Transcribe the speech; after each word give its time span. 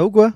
Ça 0.00 0.04
va 0.04 0.06
ou 0.06 0.10
quoi 0.12 0.32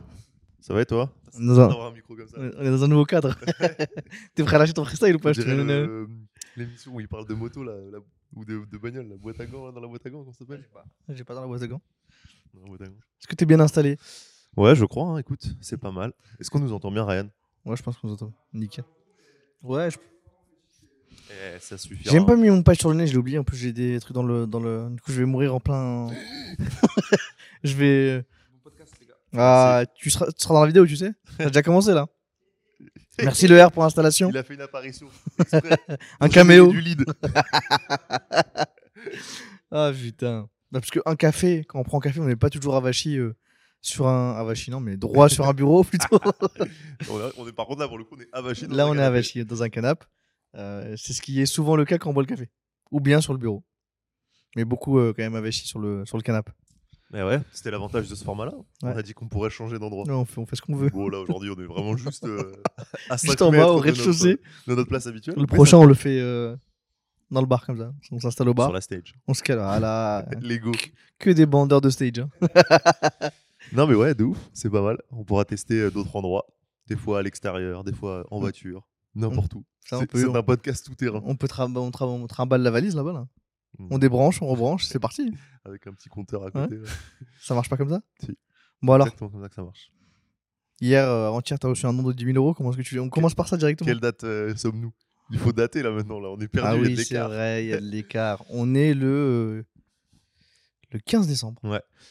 Ça 0.60 0.74
va 0.74 0.82
et 0.82 0.84
toi 0.84 1.10
On 1.38 1.42
est 1.42 1.46
dans 1.46 1.60
un- 1.60 1.68
D'avoir 1.68 1.86
un 1.86 1.92
micro 1.94 2.14
comme 2.14 2.28
ça. 2.28 2.36
on 2.38 2.62
est 2.66 2.70
dans 2.70 2.84
un 2.84 2.88
nouveau 2.88 3.06
cadre. 3.06 3.34
T'es 4.34 4.44
prêt 4.44 4.56
à 4.56 4.58
lâcher 4.58 4.74
ton 4.74 4.84
freestyle 4.84 5.16
ou 5.16 5.18
pas 5.18 5.32
le- 5.32 6.08
L'émission 6.56 6.92
où 6.94 7.00
il 7.00 7.08
parle 7.08 7.26
de 7.26 7.32
moto 7.32 7.64
là, 7.64 7.72
la- 7.90 7.98
ou 8.34 8.44
de, 8.44 8.62
de 8.70 8.76
bagnole, 8.78 9.08
la 9.08 9.16
boîte 9.16 9.40
à 9.40 9.46
gants, 9.46 9.72
dans 9.72 9.80
la 9.80 9.86
boîte 9.88 10.04
à 10.04 10.10
gants, 10.10 10.18
comment 10.20 10.32
ça 10.32 10.40
s'appelle 10.40 10.68
J'ai 11.08 11.24
pas 11.24 11.34
dans 11.34 11.40
la 11.40 11.46
boîte 11.46 11.62
à 11.62 11.66
gants. 11.66 11.80
Dans 12.52 12.60
la 12.60 12.66
boîte 12.68 12.82
à 12.82 12.84
gants. 12.88 12.92
Est-ce 13.20 13.26
que 13.26 13.34
t'es 13.36 13.46
bien 13.46 13.58
installé 13.60 13.96
Ouais, 14.54 14.74
je 14.74 14.84
crois, 14.84 15.04
hein, 15.06 15.16
écoute, 15.18 15.46
c'est 15.62 15.78
pas 15.78 15.90
mal. 15.92 16.12
Est-ce 16.38 16.50
qu'on 16.50 16.60
nous 16.60 16.72
entend 16.74 16.90
bien, 16.92 17.06
Ryan 17.06 17.28
Ouais, 17.64 17.74
je 17.76 17.82
pense 17.82 17.96
qu'on 17.96 18.08
s'entend. 18.08 18.32
Nickel. 18.52 18.84
Ouais, 19.62 19.90
je- 19.90 19.96
Eh, 21.30 21.58
ça 21.58 21.78
suffit. 21.78 22.02
j'ai 22.04 22.12
même 22.12 22.26
pas 22.26 22.36
mis 22.36 22.50
mon 22.50 22.62
patch 22.62 22.80
sur 22.80 22.90
le 22.90 22.96
nez, 22.96 23.06
je 23.06 23.12
l'ai 23.12 23.18
oublié. 23.18 23.38
En 23.38 23.44
plus, 23.44 23.56
j'ai 23.56 23.72
des 23.72 23.98
trucs 23.98 24.14
dans 24.14 24.22
le, 24.22 24.46
dans 24.46 24.60
le. 24.60 24.88
Du 24.90 25.00
coup, 25.00 25.10
je 25.10 25.20
vais 25.20 25.24
mourir 25.26 25.54
en 25.54 25.60
plein. 25.60 26.08
je 27.64 27.74
vais. 27.74 28.24
Ah, 29.36 29.82
tu 29.96 30.10
seras, 30.10 30.26
tu 30.26 30.32
seras 30.38 30.54
dans 30.54 30.60
la 30.60 30.66
vidéo, 30.66 30.86
tu 30.86 30.96
sais 30.96 31.12
T'as 31.38 31.46
déjà 31.46 31.62
commencé 31.62 31.92
là 31.92 32.06
Merci 33.22 33.46
le 33.46 33.62
R 33.64 33.70
pour 33.70 33.82
l'installation. 33.84 34.28
Il 34.30 34.36
a 34.36 34.42
fait 34.42 34.54
une 34.54 34.60
apparition. 34.60 35.06
Un 36.20 36.28
caméo. 36.28 36.68
Du 36.72 36.80
lead. 36.80 37.04
Ah 39.70 39.92
putain. 39.94 40.48
Bah, 40.70 40.80
parce 40.80 40.90
qu'un 40.90 41.16
café, 41.16 41.64
quand 41.64 41.78
on 41.80 41.84
prend 41.84 41.98
un 41.98 42.00
café, 42.00 42.20
on 42.20 42.24
n'est 42.26 42.36
pas 42.36 42.50
toujours 42.50 42.76
avachi 42.76 43.18
euh, 43.18 43.34
sur 43.80 44.06
un. 44.08 44.32
Avachi, 44.36 44.70
non, 44.70 44.80
mais 44.80 44.96
droit 44.96 45.28
sur 45.28 45.46
un 45.48 45.52
bureau 45.52 45.84
plutôt. 45.84 46.18
on, 47.10 47.20
est, 47.20 47.32
on 47.36 47.48
est- 47.48 47.52
par 47.52 47.66
contre, 47.66 47.80
là, 47.80 47.88
pour 47.88 47.98
le 47.98 48.04
coup, 48.04 48.16
on 48.16 48.20
est 48.20 48.28
avachi. 48.32 48.66
dans 48.66 48.76
Là, 48.76 48.84
un 48.84 48.86
on 48.88 48.92
est 48.92 48.96
canapé. 48.96 49.06
avachi 49.18 49.44
dans 49.44 49.62
un 49.62 49.68
canapé. 49.68 50.06
Euh, 50.56 50.94
c'est 50.96 51.12
ce 51.12 51.20
qui 51.22 51.40
est 51.40 51.46
souvent 51.46 51.76
le 51.76 51.84
cas 51.84 51.98
quand 51.98 52.10
on 52.10 52.12
boit 52.14 52.22
le 52.22 52.28
café. 52.28 52.48
Ou 52.92 53.00
bien 53.00 53.20
sur 53.20 53.32
le 53.32 53.38
bureau. 53.38 53.64
Mais 54.56 54.64
beaucoup 54.64 54.98
euh, 54.98 55.12
quand 55.14 55.22
même 55.22 55.34
avachi 55.34 55.66
sur 55.66 55.80
le, 55.80 56.04
sur 56.06 56.16
le 56.16 56.22
canapé. 56.22 56.52
Mais 57.14 57.22
ouais, 57.22 57.40
c'était 57.52 57.70
l'avantage 57.70 58.08
de 58.08 58.14
ce 58.16 58.24
format-là. 58.24 58.52
On 58.82 58.88
a 58.88 59.00
dit 59.02 59.14
qu'on 59.14 59.28
pourrait 59.28 59.48
changer 59.48 59.78
d'endroit. 59.78 60.04
Non, 60.06 60.22
on 60.22 60.24
fait, 60.24 60.40
on 60.40 60.46
fait 60.46 60.56
ce 60.56 60.62
qu'on 60.62 60.74
veut. 60.74 60.90
Bon, 60.90 61.08
là, 61.08 61.20
aujourd'hui, 61.20 61.48
on 61.56 61.60
est 61.62 61.64
vraiment 61.66 61.96
juste 61.96 62.24
euh, 62.24 62.52
à 63.08 63.16
Juste 63.16 63.38
5 63.38 63.42
en 63.42 63.52
bas, 63.52 63.68
au 63.68 63.76
de 63.76 63.82
rez-de-chaussée. 63.84 64.40
De 64.66 64.74
notre 64.74 64.88
place 64.88 65.06
habituelle. 65.06 65.36
Le 65.38 65.46
prochain, 65.46 65.78
on 65.78 65.84
le 65.84 65.94
fait 65.94 66.18
euh, 66.20 66.56
dans 67.30 67.40
le 67.40 67.46
bar 67.46 67.64
comme 67.64 67.78
ça. 67.78 67.92
On 68.10 68.18
s'installe 68.18 68.48
au 68.48 68.54
bar. 68.54 68.66
Sur 68.66 68.74
la 68.74 68.80
stage. 68.80 69.14
On 69.28 69.32
se 69.34 69.44
cale. 69.44 69.58
Voilà. 69.58 70.26
Lego. 70.42 70.72
que 71.20 71.30
des 71.30 71.46
bandeurs 71.46 71.80
de 71.80 71.88
stage. 71.90 72.18
hein. 72.18 72.28
Non, 73.72 73.86
mais 73.86 73.94
ouais, 73.94 74.14
de 74.14 74.24
ouf. 74.24 74.38
C'est 74.52 74.68
pas 74.68 74.82
mal. 74.82 74.98
On 75.10 75.24
pourra 75.24 75.44
tester 75.44 75.80
euh, 75.82 75.90
d'autres 75.90 76.14
endroits. 76.16 76.46
Des 76.88 76.96
fois 76.96 77.20
à 77.20 77.22
l'extérieur, 77.22 77.82
des 77.84 77.92
fois 77.94 78.26
en 78.30 78.38
voiture. 78.40 78.86
N'importe 79.14 79.54
où. 79.54 79.64
Ça, 79.88 79.98
on 79.98 80.04
C'est 80.12 80.36
un 80.36 80.42
podcast 80.42 80.84
tout 80.84 80.94
terrain. 80.94 81.22
On 81.24 81.36
peut 81.36 81.46
tra- 81.46 81.72
on, 81.74 81.90
tra- 81.90 82.04
on 82.06 82.26
trimballe 82.26 82.62
la 82.62 82.70
valise 82.70 82.94
là-bas. 82.96 83.12
Là. 83.12 83.26
On 83.90 83.98
débranche, 83.98 84.40
on 84.42 84.46
rebranche, 84.46 84.84
c'est 84.84 84.98
parti. 84.98 85.32
Avec 85.64 85.86
un 85.86 85.92
petit 85.92 86.08
compteur 86.08 86.44
à 86.44 86.50
côté. 86.50 86.76
ouais. 86.78 86.88
Ça 87.40 87.54
marche 87.54 87.68
pas 87.68 87.76
comme 87.76 87.90
ça? 87.90 88.00
Si. 88.20 88.36
Bon 88.82 88.92
alors, 88.92 89.06
Exactement 89.06 89.30
comme 89.30 89.42
ça 89.42 89.48
que 89.48 89.54
ça 89.54 89.62
marche. 89.62 89.90
hier, 90.80 91.08
euh, 91.08 91.28
avant-hier, 91.28 91.58
t'as 91.58 91.68
reçu 91.68 91.86
un 91.86 91.94
don 91.94 92.02
de 92.02 92.12
10 92.12 92.24
000 92.26 92.36
euros. 92.36 92.54
Comment 92.54 92.70
est-ce 92.70 92.78
que 92.78 92.82
tu 92.82 93.00
On 93.00 93.08
commence 93.08 93.34
par 93.34 93.48
ça 93.48 93.56
directement. 93.56 93.86
Quelle 93.86 94.00
date 94.00 94.24
euh, 94.24 94.54
sommes-nous? 94.54 94.92
Il 95.30 95.38
faut 95.38 95.52
dater 95.52 95.82
là 95.82 95.90
maintenant. 95.90 96.20
Là. 96.20 96.28
On 96.28 96.38
est 96.38 96.48
perdu. 96.48 96.68
ah 96.70 96.76
oui, 96.76 96.96
c'est 96.96 97.18
vrai, 97.18 97.64
il 97.64 97.70
y 97.70 97.72
a 97.72 97.80
de 97.80 97.86
l'écart. 97.90 98.44
On 98.50 98.74
est 98.74 98.92
le 98.92 99.06
euh, 99.06 99.62
le 100.94 101.00
15 101.00 101.26
décembre. 101.26 101.60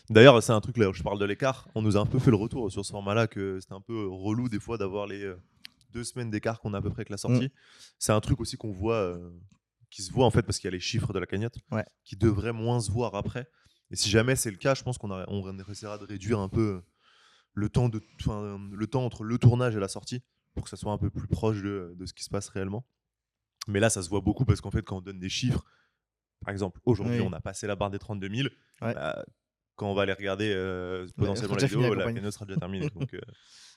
D'ailleurs, 0.10 0.44
c'est 0.44 0.52
un 0.52 0.60
truc 0.62 0.78
là 0.78 0.90
où 0.90 0.94
je 0.94 1.04
parle 1.04 1.18
de 1.18 1.26
l'écart. 1.26 1.68
On 1.74 1.82
nous 1.82 1.96
a 1.96 2.02
un 2.02 2.06
peu 2.06 2.20
fait 2.20 2.32
le 2.32 2.36
retour 2.36 2.70
sur 2.72 2.84
ce 2.86 2.92
format-là 2.92 3.28
que 3.28 3.60
c'était 3.62 3.74
un 3.74 3.82
peu 3.82 4.08
relou 4.08 4.50
des 4.50 4.60
fois 4.60 4.78
d'avoir 4.78 5.08
les 5.08 5.24
euh, 5.24 5.42
deux 5.94 6.04
semaines 6.04 6.30
d'écart 6.30 6.60
qu'on 6.60 6.74
a 6.74 6.80
à 6.80 6.82
peu 6.82 6.90
près 6.90 7.02
avec 7.02 7.10
la 7.10 7.18
sortie. 7.18 7.46
Mm. 7.46 7.50
C'est 7.98 8.12
un 8.12 8.20
truc 8.20 8.42
aussi 8.42 8.58
qu'on 8.58 8.72
voit, 8.74 8.96
euh, 8.96 9.30
qui 9.94 10.02
se 10.02 10.12
voit 10.12 10.26
en 10.26 10.32
fait 10.32 10.42
parce 10.42 10.58
qu'il 10.60 10.68
y 10.68 10.74
a 10.74 10.76
les 10.76 10.80
chiffres 10.80 11.14
de 11.14 11.20
la 11.20 11.26
cagnotte 11.28 11.56
Ouais. 11.72 11.86
qui 12.04 12.16
devraient 12.16 12.52
moins 12.54 12.80
se 12.82 12.92
voir 12.92 13.14
après. 13.16 13.48
Et 13.92 13.96
si 13.96 14.10
jamais 14.10 14.36
c'est 14.36 14.50
le 14.52 14.58
cas, 14.58 14.74
je 14.74 14.82
pense 14.84 14.98
qu'on 14.98 15.12
on 15.12 15.60
essaiera 15.70 15.98
de 16.00 16.06
réduire 16.06 16.40
un 16.40 16.50
peu 16.50 16.82
le 17.54 17.70
temps, 17.70 17.90
de, 17.90 18.02
enfin, 18.20 18.60
le 18.72 18.88
temps 18.88 19.06
entre 19.06 19.24
le 19.24 19.38
tournage 19.38 19.76
et 19.76 19.80
la 19.80 19.88
sortie 19.88 20.24
pour 20.56 20.64
que 20.64 20.70
ça 20.70 20.78
soit 20.78 20.92
un 20.92 20.98
peu 20.98 21.12
plus 21.12 21.28
proche 21.28 21.62
de, 21.62 21.94
de 21.96 22.06
ce 22.08 22.14
qui 22.14 22.24
se 22.24 22.30
passe 22.30 22.50
réellement. 22.50 22.88
Mais 23.68 23.80
là, 23.80 23.90
ça 23.92 24.02
se 24.02 24.10
voit 24.10 24.22
beaucoup 24.22 24.46
parce 24.46 24.62
qu'en 24.62 24.72
fait, 24.72 24.82
quand 24.82 24.98
on 24.98 25.02
donne 25.02 25.20
des 25.20 25.30
chiffres, 25.30 25.64
par 26.44 26.52
exemple, 26.52 26.80
aujourd'hui, 26.86 27.20
Oui. 27.20 27.26
on 27.30 27.34
a 27.34 27.40
passé 27.40 27.68
la 27.68 27.76
barre 27.76 27.92
des 27.92 28.00
32 28.00 28.30
000. 28.36 28.48
Ouais. 28.82 28.94
bah, 28.96 29.24
quand 29.76 29.90
on 29.90 29.94
va 29.96 30.04
aller 30.04 30.14
regarder 30.14 30.52
euh, 30.54 31.08
potentiellement 31.16 31.56
sera 31.56 31.62
la 31.62 31.68
vidéo, 31.68 31.94
la 31.94 32.12
cagnotte 32.14 32.34
sera 32.34 32.46
déjà 32.46 32.60
terminée. 32.60 32.90
donc, 32.96 33.14
euh, 33.14 33.20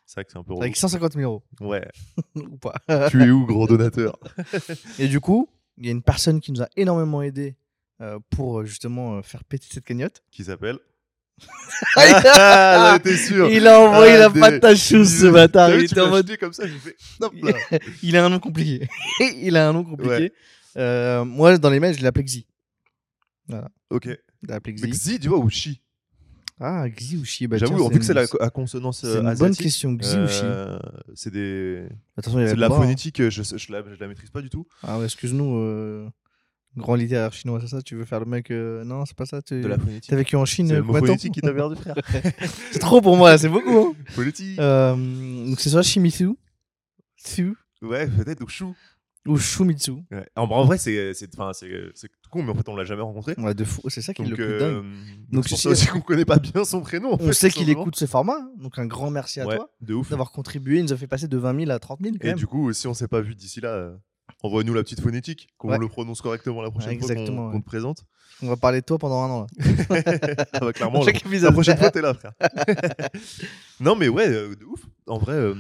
c'est 0.07 0.15
vrai 0.17 0.25
que 0.25 0.33
c'est 0.33 0.39
un 0.39 0.45
peu. 0.45 0.55
Avec 0.59 0.77
150 0.77 1.13
000 1.13 1.23
euros. 1.31 1.45
Ouais. 1.61 1.87
ou 2.37 2.57
pas. 2.59 2.75
tu 3.11 3.23
es 3.23 3.31
où, 3.31 3.47
gros 3.47 3.67
donateur? 3.67 4.19
Et 4.99 5.09
du 5.09 5.21
coup, 5.21 5.49
il 5.79 5.87
y 5.87 5.89
a 5.89 5.93
une 5.93 6.03
personne 6.03 6.41
qui 6.41 6.53
nous 6.53 6.63
a 6.63 6.69
énormément 6.77 7.23
aidé 7.23 7.57
euh, 8.01 8.19
pour 8.31 8.61
euh, 8.61 8.65
justement 8.65 9.17
euh, 9.19 9.23
faire 9.23 9.45
péter 9.45 9.67
cette 9.71 9.85
cagnotte. 9.85 10.23
Qui 10.31 10.45
s'appelle 10.45 10.79
Ah, 11.97 12.93
là, 12.95 12.99
t'es 12.99 13.17
sûr 13.17 13.49
il 13.51 13.67
a 13.67 13.79
envoyé 13.81 14.15
Ah, 14.15 14.19
la 14.19 14.29
des- 14.31 14.41
patate 14.41 14.77
chaude 14.77 15.05
ce 15.05 15.27
bâtard. 15.27 15.71
vu, 15.71 15.81
Il 15.81 15.85
était 15.85 16.01
en 16.01 16.09
mode. 16.09 16.35
comme 16.39 16.53
ça, 16.55 16.67
j'ai 16.67 16.79
fait. 16.79 16.97
Hop 17.21 17.35
là. 17.43 17.53
Il 18.03 18.17
a 18.17 18.25
un 18.25 18.31
nom 18.31 18.39
compliqué. 18.39 18.89
il 19.43 19.55
a 19.57 19.69
un 19.69 19.73
nom 19.75 19.85
compliqué. 19.85 20.11
Ouais. 20.15 20.33
Euh, 20.79 21.25
moi, 21.25 21.59
dans 21.59 21.69
les 21.71 21.79
mails, 21.81 21.95
je 21.95 22.01
l'ai 22.01 22.07
appelé 22.07 22.25
Xi. 22.25 22.47
Ok. 23.91 24.09
Appelé 24.49 24.77
Mais 24.81 24.89
Xi. 24.89 24.99
Xi, 24.99 25.21
tu 25.21 25.29
vois, 25.29 25.39
ou 25.39 25.51
Chi 25.51 25.83
Ah, 26.59 26.89
Xi 26.89 27.17
ou 27.19 27.25
Chi 27.25 27.47
bah, 27.47 27.59
J'avoue, 27.59 27.89
vu 27.91 27.99
que 27.99 28.05
c'est 28.05 28.15
la 28.15 28.25
à 28.41 28.51
consonance 28.51 29.05
une 29.05 29.35
bonne 29.35 29.55
question. 29.57 29.95
Xi 29.97 30.17
ou 30.17 30.27
Chi 30.29 30.43
C'est 31.17 31.31
des. 31.33 31.89
Attention, 32.17 32.39
il 32.39 32.43
y 32.43 32.45
a 32.45 32.49
C'est 32.51 32.55
de 32.57 32.61
la 32.61 32.67
hein. 32.67 32.71
phonétique, 32.71 33.21
euh, 33.21 33.31
je, 33.31 33.43
je, 33.43 33.73
la, 33.73 33.83
je 33.83 33.99
la 33.99 34.07
maîtrise 34.07 34.31
pas 34.31 34.43
du 34.43 34.51
tout. 34.51 34.67
Ah, 34.83 34.99
ouais, 34.99 35.07
excuse-nous. 35.07 35.57
euh, 35.57 36.09
Grand 36.77 36.95
littéraire 36.95 37.33
chinois, 37.33 37.59
c'est 37.63 37.69
ça 37.69 37.81
Tu 37.81 37.97
veux 37.97 38.05
faire 38.05 38.21
le 38.21 38.27
mec 38.27 38.51
euh, 38.51 38.85
Non, 38.85 39.07
c'est 39.07 39.17
pas 39.17 39.25
ça. 39.25 39.41
Tu 39.41 39.63
De 39.63 39.67
la 39.67 39.79
phonétique. 39.79 40.13
as 40.13 40.17
vécu 40.17 40.37
en 40.37 40.45
Chine 40.45 40.69
C'est 40.69 40.75
le 40.75 40.83
mot 40.83 40.93
phonétique 40.93 41.33
qui 41.33 41.41
t'a 41.41 41.55
perdu, 41.55 41.75
frère. 41.81 41.97
C'est 42.71 42.79
trop 42.81 43.01
pour 43.01 43.17
moi, 43.17 43.39
c'est 43.39 43.49
beaucoup. 43.49 43.95
Hein 43.99 44.05
Phonétique. 44.11 44.59
Euh, 44.59 44.95
donc 45.47 45.59
c'est 45.59 45.71
soit 45.71 45.83
Shimizu 45.83 46.33
Tsu, 47.19 47.55
Ouais, 47.81 48.07
peut-être, 48.07 48.43
ou 48.43 48.49
Chou. 48.49 48.75
Ou 49.27 49.37
Shumitsu. 49.39 49.93
Ouais. 50.11 50.27
En, 50.37 50.43
en 50.45 50.65
vrai, 50.65 50.79
c'est 50.79 51.13
tout 51.29 52.31
con, 52.31 52.43
mais 52.43 52.51
en 52.51 52.55
fait, 52.55 52.69
on 52.69 52.77
l'a 52.77 52.85
jamais 52.85 53.03
rencontré. 53.03 53.35
Ouais, 53.39 53.55
de 53.55 53.65
fou. 53.65 53.83
C'est 53.89 54.03
ça 54.03 54.15
qui 54.15 54.23
est 54.23 54.27
le 54.27 54.35
plus 54.35 54.45
euh, 54.45 54.59
dingue. 54.81 54.85
donc 55.31 55.49
c'est 55.49 55.69
aussi 55.69 55.87
qu'on 55.87 56.01
connaît 56.01 56.25
pas 56.25 56.39
bien 56.39 56.65
son 56.65 56.81
prénom. 56.81 57.13
en 57.13 57.17
On 57.21 57.27
fait, 57.27 57.33
sait 57.33 57.51
qu'il 57.51 57.69
écoute 57.71 57.97
ce 57.97 58.07
format, 58.07 58.35
hein. 58.41 58.51
donc 58.59 58.79
un 58.79 58.87
grand 58.87 59.11
merci 59.11 59.41
à 59.41 59.47
Ouais, 59.47 59.57
toi 59.57 59.71
d'avoir 60.11 60.31
contribué. 60.33 60.79
Il 60.79 60.85
nous 60.85 60.93
a 60.93 60.97
fait 60.97 61.07
passer 61.07 61.29
de 61.29 61.37
20 61.37 61.59
000 61.67 61.71
à 61.71 61.79
30 61.79 62.01
000 62.03 62.15
quand 62.21 62.25
Et 62.25 62.29
même. 62.29 62.37
du 62.37 62.47
coup, 62.47 62.73
si 62.73 62.87
on 62.87 62.95
s'est 62.95 63.09
pas 63.09 63.21
vu 63.21 63.35
d'ici 63.35 63.61
là, 63.61 63.69
euh, 63.71 63.97
envoie-nous 64.43 64.75
la 64.75 64.83
petite 64.83 65.01
phonétique, 65.01 65.49
qu'on 65.59 65.69
Ouais. 65.71 65.79
le 65.79 65.89
prononce 65.89 66.21
correctement 66.21 66.63
la 66.63 66.71
prochaine 66.71 66.99
fois 67.01 67.15
qu'on 67.15 67.51
qu'on 67.53 67.61
te 67.61 67.67
présente. 67.67 68.05
On 68.43 68.49
va 68.49 68.57
parler 68.57 68.81
de 68.81 68.85
toi 68.85 68.99
pendant 68.99 69.23
un 69.23 69.31
an. 69.31 69.47
Là. 69.89 70.03
ah 70.53 70.61
bah, 70.61 70.73
clairement, 70.73 71.03
la 71.05 71.53
prochaine 71.53 71.79
fois, 71.79 71.91
t'es 71.91 72.03
là, 72.03 72.13
frère. 72.13 72.33
non, 73.81 73.97
mais 73.97 74.09
ouais, 74.09 74.29
euh, 74.29 74.55
de 74.55 74.65
ouf. 74.65 74.81
En 75.07 75.19
vrai, 75.19 75.33
euh, 75.35 75.55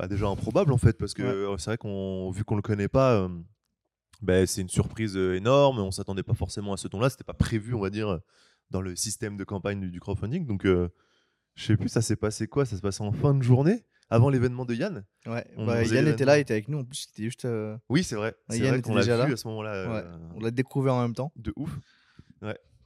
bah, 0.00 0.08
déjà 0.08 0.26
improbable 0.28 0.72
en 0.72 0.78
fait, 0.78 0.96
parce 0.98 1.12
que 1.14 1.22
Ouais. 1.22 1.28
euh, 1.28 1.58
c'est 1.58 1.70
vrai 1.70 1.78
qu'on, 1.78 2.30
vu 2.30 2.44
qu'on 2.44 2.56
le 2.56 2.62
connaît 2.62 2.88
pas, 2.88 3.14
euh, 3.14 3.28
bah, 4.22 4.46
c'est 4.46 4.62
une 4.62 4.68
surprise 4.70 5.16
euh, 5.16 5.34
énorme. 5.36 5.78
On 5.78 5.90
s'attendait 5.90 6.22
pas 6.22 6.34
forcément 6.34 6.72
à 6.72 6.76
ce 6.76 6.88
ton-là. 6.88 7.10
C'était 7.10 7.24
pas 7.24 7.34
prévu, 7.34 7.74
on 7.74 7.80
va 7.80 7.90
dire, 7.90 8.18
dans 8.70 8.80
le 8.80 8.96
système 8.96 9.36
de 9.36 9.44
campagne 9.44 9.80
du, 9.80 9.90
du 9.90 10.00
crowdfunding. 10.00 10.46
Donc, 10.46 10.64
je 10.64 10.88
sais 11.56 11.76
plus, 11.76 11.88
ça 11.88 12.00
s'est 12.02 12.16
passé 12.16 12.46
quoi? 12.46 12.64
Ça 12.64 12.76
s'est 12.76 12.82
passé 12.82 13.02
en 13.02 13.12
fin 13.12 13.34
de 13.34 13.42
journée, 13.42 13.84
avant 14.08 14.30
l'événement 14.30 14.64
de 14.64 14.74
Yann? 14.74 15.04
Ouais, 15.26 15.44
bah, 15.58 15.84
Yann 15.84 16.08
était 16.08 16.24
là, 16.24 16.38
il 16.38 16.42
était 16.42 16.54
avec 16.54 16.68
nous. 16.68 16.78
En 16.78 16.84
plus, 16.84 17.06
c'était 17.08 17.24
juste. 17.24 17.44
euh, 17.44 17.76
Oui, 17.90 18.02
c'est 18.04 18.16
vrai. 18.16 18.34
C'est 18.48 18.58
Yann 18.58 18.70
vrai 18.70 18.82
qu'on 18.82 18.94
l'a 18.94 19.02
déjà 19.02 19.16
vu 19.24 19.28
là. 19.28 19.34
à 19.34 19.36
ce 19.36 19.48
moment-là. 19.48 19.90
ouais, 19.92 20.04
On 20.36 20.40
l'a 20.40 20.50
découvert 20.50 20.94
en 20.94 21.02
même 21.02 21.14
temps 21.14 21.32
de 21.36 21.52
ouf. 21.56 21.78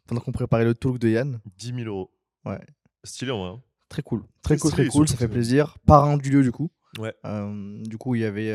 pendant 0.06 0.20
qu'on 0.20 0.32
préparait 0.32 0.64
le 0.64 0.74
talk 0.74 0.98
de 0.98 1.08
Yann. 1.08 1.40
10 1.58 1.66
000 1.74 1.80
euros. 1.86 2.10
Ouais. 2.44 2.60
Stylé 3.04 3.30
en 3.30 3.38
vrai. 3.40 3.48
hein. 3.50 3.62
Très 3.88 4.02
cool. 4.02 4.22
Très 4.42 4.56
Très 4.56 4.58
cool, 4.58 4.70
très 4.72 4.86
cool. 4.88 5.08
Ça 5.08 5.16
fait 5.16 5.28
plaisir. 5.28 5.76
Parrain 5.86 6.16
du 6.16 6.30
lieu, 6.30 6.42
du 6.42 6.50
coup. 6.52 6.70
Ouais. 6.98 7.14
Du 7.84 7.98
coup, 7.98 8.14
il 8.14 8.20
y 8.20 8.24
avait, 8.24 8.46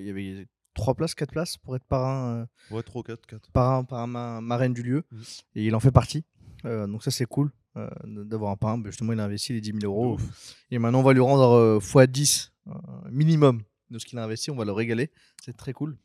il 0.00 0.06
y 0.06 0.10
avait 0.10 0.46
trois 0.74 0.94
places, 0.94 1.14
quatre 1.14 1.32
places 1.32 1.56
pour 1.56 1.74
être 1.76 1.84
parrain, 1.84 2.46
Ouais, 2.70 2.82
3, 2.82 3.02
4, 3.02 3.26
4. 3.26 3.50
parrain, 3.52 3.84
parrain 3.84 4.06
ma- 4.06 4.40
marraine 4.40 4.72
du 4.74 4.82
lieu. 4.82 5.04
Mhm. 5.10 5.22
Et 5.56 5.66
il 5.66 5.74
en 5.74 5.80
fait 5.80 5.90
partie. 5.92 6.24
Donc 6.64 7.02
ça, 7.02 7.10
c'est 7.10 7.24
cool 7.26 7.50
d'avoir 8.04 8.50
un 8.52 8.56
parrain. 8.56 8.78
Bah, 8.78 8.90
justement, 8.90 9.12
il 9.12 9.20
a 9.20 9.24
investi 9.24 9.52
les 9.52 9.60
10 9.60 9.72
000 9.80 9.84
euros. 9.84 10.18
Et 10.70 10.78
maintenant, 10.78 11.00
on 11.00 11.04
va 11.04 11.12
lui 11.12 11.20
rendre 11.20 11.52
euh, 11.52 11.78
x10 11.78 12.50
euh, 12.68 12.72
minimum 13.10 13.62
de 13.90 13.98
ce 13.98 14.04
qu'il 14.06 14.18
a 14.18 14.24
investi. 14.24 14.50
On 14.50 14.56
va 14.56 14.64
le 14.64 14.72
régaler. 14.72 15.10
C'est 15.44 15.56
très 15.56 15.72
cool. 15.72 15.96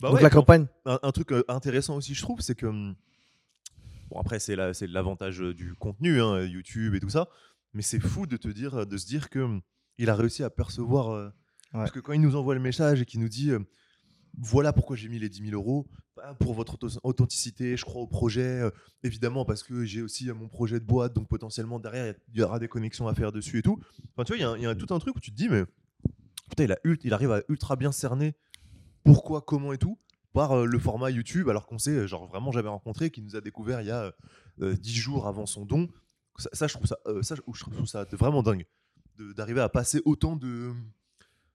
Bah 0.00 0.08
donc 0.08 0.16
ouais, 0.16 0.22
la 0.22 0.30
campagne. 0.30 0.66
un, 0.86 0.98
un 1.02 1.12
truc 1.12 1.28
intéressant 1.48 1.96
aussi, 1.96 2.14
je 2.14 2.22
trouve, 2.22 2.40
c'est 2.40 2.54
que. 2.54 2.66
hum, 2.66 2.94
Bon, 4.10 4.18
après, 4.20 4.38
c'est 4.38 4.54
la- 4.56 4.74
c'est 4.74 4.86
l'avantage 4.86 5.38
du 5.38 5.74
contenu, 5.74 6.20
hein, 6.20 6.42
YouTube 6.44 6.94
et 6.94 7.00
tout 7.00 7.08
ça. 7.08 7.28
Mais 7.72 7.82
c'est 7.82 8.00
fou 8.00 8.26
de, 8.26 8.36
te 8.36 8.48
dire, 8.48 8.86
de 8.86 8.96
se 8.96 9.06
dire 9.06 9.30
que 9.30 9.38
hum, 9.40 9.60
il 9.98 10.10
a 10.10 10.14
réussi 10.14 10.42
à 10.42 10.50
percevoir. 10.50 11.10
euh, 11.10 11.30
Parce 11.72 11.90
que 11.90 12.00
quand 12.00 12.12
il 12.12 12.20
nous 12.20 12.36
envoie 12.36 12.54
le 12.54 12.60
message 12.60 13.00
et 13.00 13.04
qu'il 13.06 13.20
nous 13.20 13.28
dit 13.28 13.50
euh, 13.50 13.58
voilà 14.38 14.72
pourquoi 14.72 14.96
j'ai 14.96 15.08
mis 15.08 15.18
les 15.18 15.28
10 15.28 15.50
000 15.50 15.52
euros, 15.54 15.86
bah, 16.16 16.34
pour 16.38 16.54
votre 16.54 16.76
authenticité, 17.02 17.76
je 17.76 17.84
crois 17.84 18.02
au 18.02 18.06
projet, 18.06 18.60
euh, 18.62 18.70
évidemment 19.02 19.44
parce 19.44 19.62
que 19.62 19.84
j'ai 19.84 20.02
aussi 20.02 20.26
mon 20.32 20.48
projet 20.48 20.78
de 20.80 20.84
boîte, 20.84 21.12
donc 21.14 21.28
potentiellement 21.28 21.78
derrière, 21.78 22.14
il 22.32 22.40
y 22.40 22.42
aura 22.42 22.58
des 22.58 22.68
connexions 22.68 23.06
à 23.08 23.14
faire 23.14 23.32
dessus 23.32 23.58
et 23.58 23.62
tout. 23.62 23.78
Enfin, 24.16 24.24
tu 24.24 24.36
vois, 24.36 24.56
il 24.56 24.62
y 24.62 24.66
a 24.66 24.72
y, 24.72 24.76
tout 24.76 24.92
un 24.94 24.98
truc 24.98 25.16
où 25.16 25.20
tu 25.20 25.30
te 25.30 25.36
dis, 25.36 25.48
mais 25.48 25.64
putain, 26.50 26.64
il, 26.64 26.72
a, 26.72 26.78
ult- 26.84 27.04
il 27.04 27.12
arrive 27.12 27.30
à 27.32 27.42
ultra 27.48 27.76
bien 27.76 27.92
cerner 27.92 28.34
pourquoi, 29.04 29.42
comment 29.42 29.72
et 29.72 29.78
tout 29.78 29.98
par 30.32 30.66
le 30.66 30.78
format 30.80 31.10
YouTube, 31.10 31.48
alors 31.48 31.64
qu'on 31.66 31.78
euh, 31.92 32.06
genre 32.08 32.26
vraiment 32.26 32.50
jamais 32.50 32.68
rencontré, 32.68 33.10
qui 33.10 33.22
nous 33.22 33.36
a 33.36 33.40
découvert 33.40 33.80
il 33.82 33.86
y 33.86 33.90
a 33.92 34.12
euh, 34.62 34.74
10 34.74 34.92
jours 34.94 35.28
avant 35.28 35.46
son 35.46 35.64
don. 35.64 35.88
Ça, 36.38 36.48
ça, 36.52 36.66
je 36.66 36.74
trouve 36.74 36.86
ça, 36.88 36.96
ça, 37.22 37.36
je 37.36 37.60
trouve 37.60 37.86
ça 37.86 38.04
vraiment 38.12 38.42
dingue. 38.42 38.66
D'arriver 39.36 39.60
à 39.60 39.68
passer 39.68 40.00
autant 40.04 40.36
de 40.36 40.72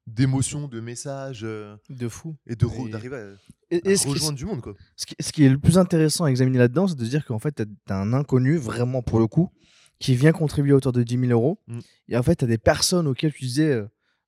d'émotions, 0.07 0.67
de 0.67 0.79
messages 0.79 1.41
euh, 1.44 1.75
De 1.89 2.07
fou. 2.09 2.35
et 2.47 2.56
d'arriver 2.56 3.15
à, 3.15 3.29
Et, 3.69 3.77
à 3.94 3.95
qui, 3.95 4.07
rejoindre 4.07 4.38
du 4.38 4.45
monde 4.45 4.59
quoi. 4.61 4.73
ce 4.95 5.06
qui- 5.06 5.15
ce 5.19 5.31
qui 5.31 5.44
est 5.44 5.50
le 5.50 5.59
plus 5.59 5.77
intéressant 5.77 6.23
à 6.25 6.29
examiner 6.31 6.57
là-dedans, 6.57 6.88
c'est 6.88 6.95
de 6.97 7.06
dire 7.06 7.25
qu'en 7.27 7.38
fait, 7.38 7.56
tu 7.56 7.94
as, 7.94 7.95
un 8.00 8.13
inconnu, 8.13 8.57
vraiment 8.57 9.03
pour 9.03 9.19
le 9.19 9.27
coup, 9.27 9.51
qui 10.00 10.15
vient 10.15 10.31
contribuer 10.31 10.71
à 10.71 10.77
hauteur 10.77 10.94
de 10.94 11.03
10 11.03 11.19
000 11.19 11.31
euros. 11.31 11.59
Mm. 11.67 11.79
Et 12.07 12.17
en 12.17 12.23
fait, 12.23 12.38
tu 12.38 12.45
as 12.45 12.47
des 12.47 12.57
personnes 12.57 13.06
auxquelles 13.06 13.33
tu 13.33 13.44
disais, 13.45 13.71
euh, 13.71 13.85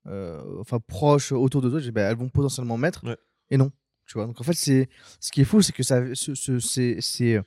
euh, 0.07 0.59
enfin 0.59 0.79
proches 0.79 1.31
autour 1.31 1.61
de 1.63 1.69
toi, 1.71 1.81
dis, 1.81 1.91
bah, 1.91 2.01
elles 2.03 2.17
vont 2.17 2.29
potentiellement 2.29 2.77
mettre. 2.77 3.03
Ouais. 3.03 3.17
Et 3.49 3.57
non. 3.57 3.71
Tu 4.05 4.13
vois 4.19 4.27
Donc 4.27 4.39
en 4.39 4.43
fait, 4.43 4.53
c'est 4.53 4.87
ce 5.19 5.31
qui 5.31 5.41
est 5.41 5.45
fou, 5.45 5.61
c'est 5.63 5.71
que 5.73 5.83
ça, 5.83 6.03
ce, 6.13 6.35
ce- 6.35 6.59
ces, 6.59 6.97
ces, 7.01 7.39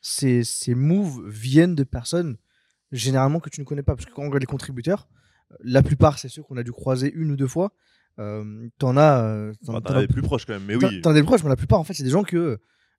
ces, 0.00 0.44
ces 0.44 0.74
moves 0.74 1.28
viennent 1.28 1.74
de 1.74 1.84
personnes 1.84 2.38
généralement 2.90 3.40
que 3.40 3.50
tu 3.50 3.60
ne 3.60 3.66
connais 3.66 3.82
pas. 3.82 3.96
Parce 3.96 4.06
que 4.06 4.12
quand 4.12 4.22
on 4.22 4.26
regarde 4.26 4.42
les 4.42 4.46
contributeurs, 4.46 5.08
la 5.60 5.82
plupart, 5.82 6.18
c'est 6.18 6.28
ceux 6.28 6.42
qu'on 6.42 6.56
a 6.56 6.62
dû 6.62 6.72
croiser 6.72 7.12
une 7.12 7.30
ou 7.32 7.36
deux 7.36 7.46
fois. 7.48 7.72
Euh, 8.18 8.68
t'en 8.78 8.96
as, 8.96 9.22
euh, 9.24 9.52
t'en- 9.64 9.72
Bah, 9.74 9.80
t'en 9.80 9.92
T'en 9.94 9.98
as 9.98 10.00
des 10.02 10.08
plus 10.08 10.22
proches 10.22 10.44
quand 10.46 10.52
même, 10.52 10.64
mais 10.66 10.76
T'en- 10.78 10.88
oui. 10.88 11.00
T'en 11.00 11.10
as 11.10 11.14
des 11.14 11.22
proches, 11.22 11.42
mais 11.42 11.48
la 11.48 11.56
plupart, 11.56 11.80
en 11.80 11.84
fait, 11.84 11.94
c'est 11.94 12.02
des 12.04 12.10
gens 12.10 12.22
que 12.24 12.36
euh, 12.36 12.56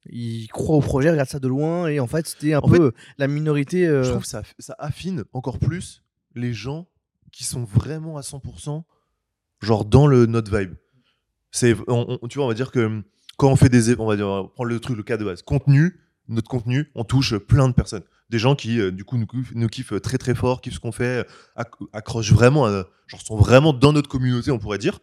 ils 0.07 0.47
croient 0.47 0.75
au 0.75 0.81
projet, 0.81 1.11
regardent 1.11 1.29
ça 1.29 1.39
de 1.39 1.47
loin, 1.47 1.87
et 1.87 1.99
en 1.99 2.07
fait, 2.07 2.27
c'était 2.27 2.53
un 2.53 2.59
En 2.59 2.67
peu 2.67 2.91
fait, 2.91 2.95
la 3.19 3.27
minorité. 3.27 3.87
euh, 3.87 4.03
Je 4.03 4.09
trouve 4.09 4.23
que 4.23 4.27
ça, 4.27 4.41
ça 4.59 4.75
affine 4.79 5.23
encore 5.33 5.59
plus 5.59 6.03
les 6.35 6.51
gens 6.53 6.87
qui 7.31 7.43
sont 7.43 7.63
vraiment 7.63 8.17
à 8.17 8.21
100% 8.21 8.83
genre 9.61 9.85
dans 9.85 10.07
le 10.07 10.25
notre 10.25 10.55
vibe. 10.57 10.73
C'est, 11.51 11.75
on- 11.87 12.17
on- 12.21 12.27
tu 12.27 12.37
vois, 12.39 12.45
on 12.45 12.49
va 12.49 12.53
dire 12.55 12.71
que 12.71 12.79
hum, 12.79 13.03
quand 13.37 13.49
on 13.51 13.55
fait 13.55 13.69
des, 13.69 13.97
on 13.99 14.05
va 14.07 14.15
dire, 14.15 14.27
on 14.27 14.43
va 14.43 14.49
prendre 14.49 14.69
le 14.69 14.79
truc, 14.79 14.97
le 14.97 15.03
cas 15.03 15.17
de 15.17 15.25
base, 15.25 15.41
contenu, 15.43 15.99
notre 16.27 16.49
contenu, 16.49 16.89
on 16.95 17.03
touche 17.03 17.35
plein 17.37 17.67
de 17.67 17.73
personnes. 17.73 18.03
Des 18.33 18.39
gens 18.39 18.55
qui, 18.55 18.79
euh, 18.79 18.89
du 18.91 19.03
coup, 19.03 19.17
nous, 19.17 19.27
kiffent- 19.27 19.53
nous 19.53 19.67
kiffent 19.67 20.01
très 20.01 20.17
très 20.17 20.33
fort, 20.33 20.59
kiffent 20.59 20.73
ce 20.73 20.79
qu'on 20.79 20.91
fait, 20.91 21.23
acc- 21.55 21.85
accrochent 21.93 22.33
vraiment, 22.33 22.65
à- 22.65 22.85
genre 23.05 23.21
sont 23.21 23.37
vraiment 23.37 23.73
dans 23.73 23.93
notre 23.93 24.09
communauté, 24.09 24.49
on 24.49 24.57
pourrait 24.57 24.79
dire. 24.79 24.99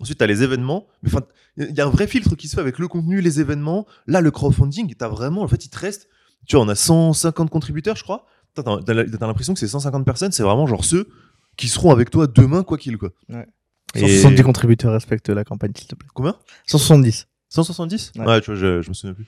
Ensuite, 0.00 0.16
tu 0.16 0.24
as 0.24 0.26
les 0.26 0.42
événements. 0.42 0.86
Mais 1.02 1.10
enfin, 1.12 1.26
il 1.58 1.74
y 1.76 1.80
a 1.82 1.86
un 1.86 1.90
vrai 1.90 2.06
filtre 2.06 2.34
qui 2.36 2.48
se 2.48 2.54
fait 2.54 2.60
avec 2.62 2.78
le 2.78 2.88
contenu, 2.88 3.20
les 3.20 3.38
événements. 3.38 3.86
Là, 4.06 4.22
le 4.22 4.30
crowdfunding, 4.30 4.94
tu 4.96 5.04
as 5.04 5.08
vraiment, 5.08 5.42
en 5.42 5.48
fait, 5.48 5.62
il 5.66 5.68
te 5.68 5.78
reste, 5.78 6.08
tu 6.46 6.56
vois, 6.56 6.64
on 6.64 6.68
a 6.70 6.74
150 6.74 7.50
contributeurs, 7.50 7.96
je 7.96 8.02
crois. 8.02 8.24
T'as 8.54 8.62
t'as- 8.62 8.80
t'as 8.82 9.26
l'impression 9.26 9.52
que 9.52 9.60
ces 9.60 9.68
150 9.68 10.06
personnes, 10.06 10.32
c'est 10.32 10.42
vraiment 10.42 10.66
genre 10.66 10.84
ceux 10.86 11.06
qui 11.58 11.68
seront 11.68 11.90
avec 11.92 12.08
toi 12.08 12.26
demain, 12.26 12.62
quoi 12.62 12.78
qu'il, 12.78 12.96
quoi. 12.96 13.10
Ouais. 13.28 13.46
Et- 13.94 14.00
170 14.22 14.42
contributeurs 14.42 14.92
respectent 14.92 15.28
la 15.28 15.44
campagne, 15.44 15.72
s'il 15.76 15.86
te 15.86 15.94
plaît. 15.96 16.08
Combien? 16.14 16.34
170. 16.66 17.26
170 17.50 18.12
Ouais. 18.16 18.24
ouais. 18.24 18.40
tu 18.40 18.52
vois, 18.52 18.58
je, 18.58 18.80
je 18.80 18.88
me 18.88 18.94
souviens 18.94 19.12
plus. 19.14 19.26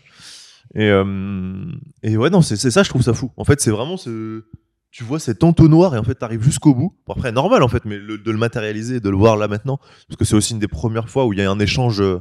Et, 0.74 0.88
euh, 0.88 1.64
et 2.02 2.16
ouais, 2.16 2.30
non, 2.30 2.42
c'est 2.42 2.56
ça, 2.56 2.82
je 2.82 2.88
trouve 2.88 3.02
ça 3.02 3.14
fou. 3.14 3.30
En 3.36 3.44
fait, 3.44 3.60
c'est 3.60 3.70
vraiment 3.70 3.96
ce. 3.96 4.44
Tu 4.90 5.04
vois 5.04 5.18
cet 5.18 5.42
entonnoir 5.42 5.94
et 5.94 5.98
en 5.98 6.04
fait, 6.04 6.16
t'arrives 6.16 6.42
jusqu'au 6.42 6.74
bout. 6.74 6.94
Après, 7.08 7.32
normal 7.32 7.62
en 7.62 7.68
fait, 7.68 7.84
mais 7.86 7.98
de 7.98 8.30
le 8.30 8.36
matérialiser, 8.36 9.00
de 9.00 9.08
le 9.08 9.16
voir 9.16 9.38
là 9.38 9.48
maintenant, 9.48 9.78
parce 10.06 10.18
que 10.18 10.24
c'est 10.26 10.34
aussi 10.34 10.52
une 10.52 10.58
des 10.58 10.68
premières 10.68 11.08
fois 11.08 11.24
où 11.24 11.32
il 11.32 11.38
y 11.38 11.42
a 11.42 11.50
un 11.50 11.58
échange 11.58 12.02
euh, 12.02 12.20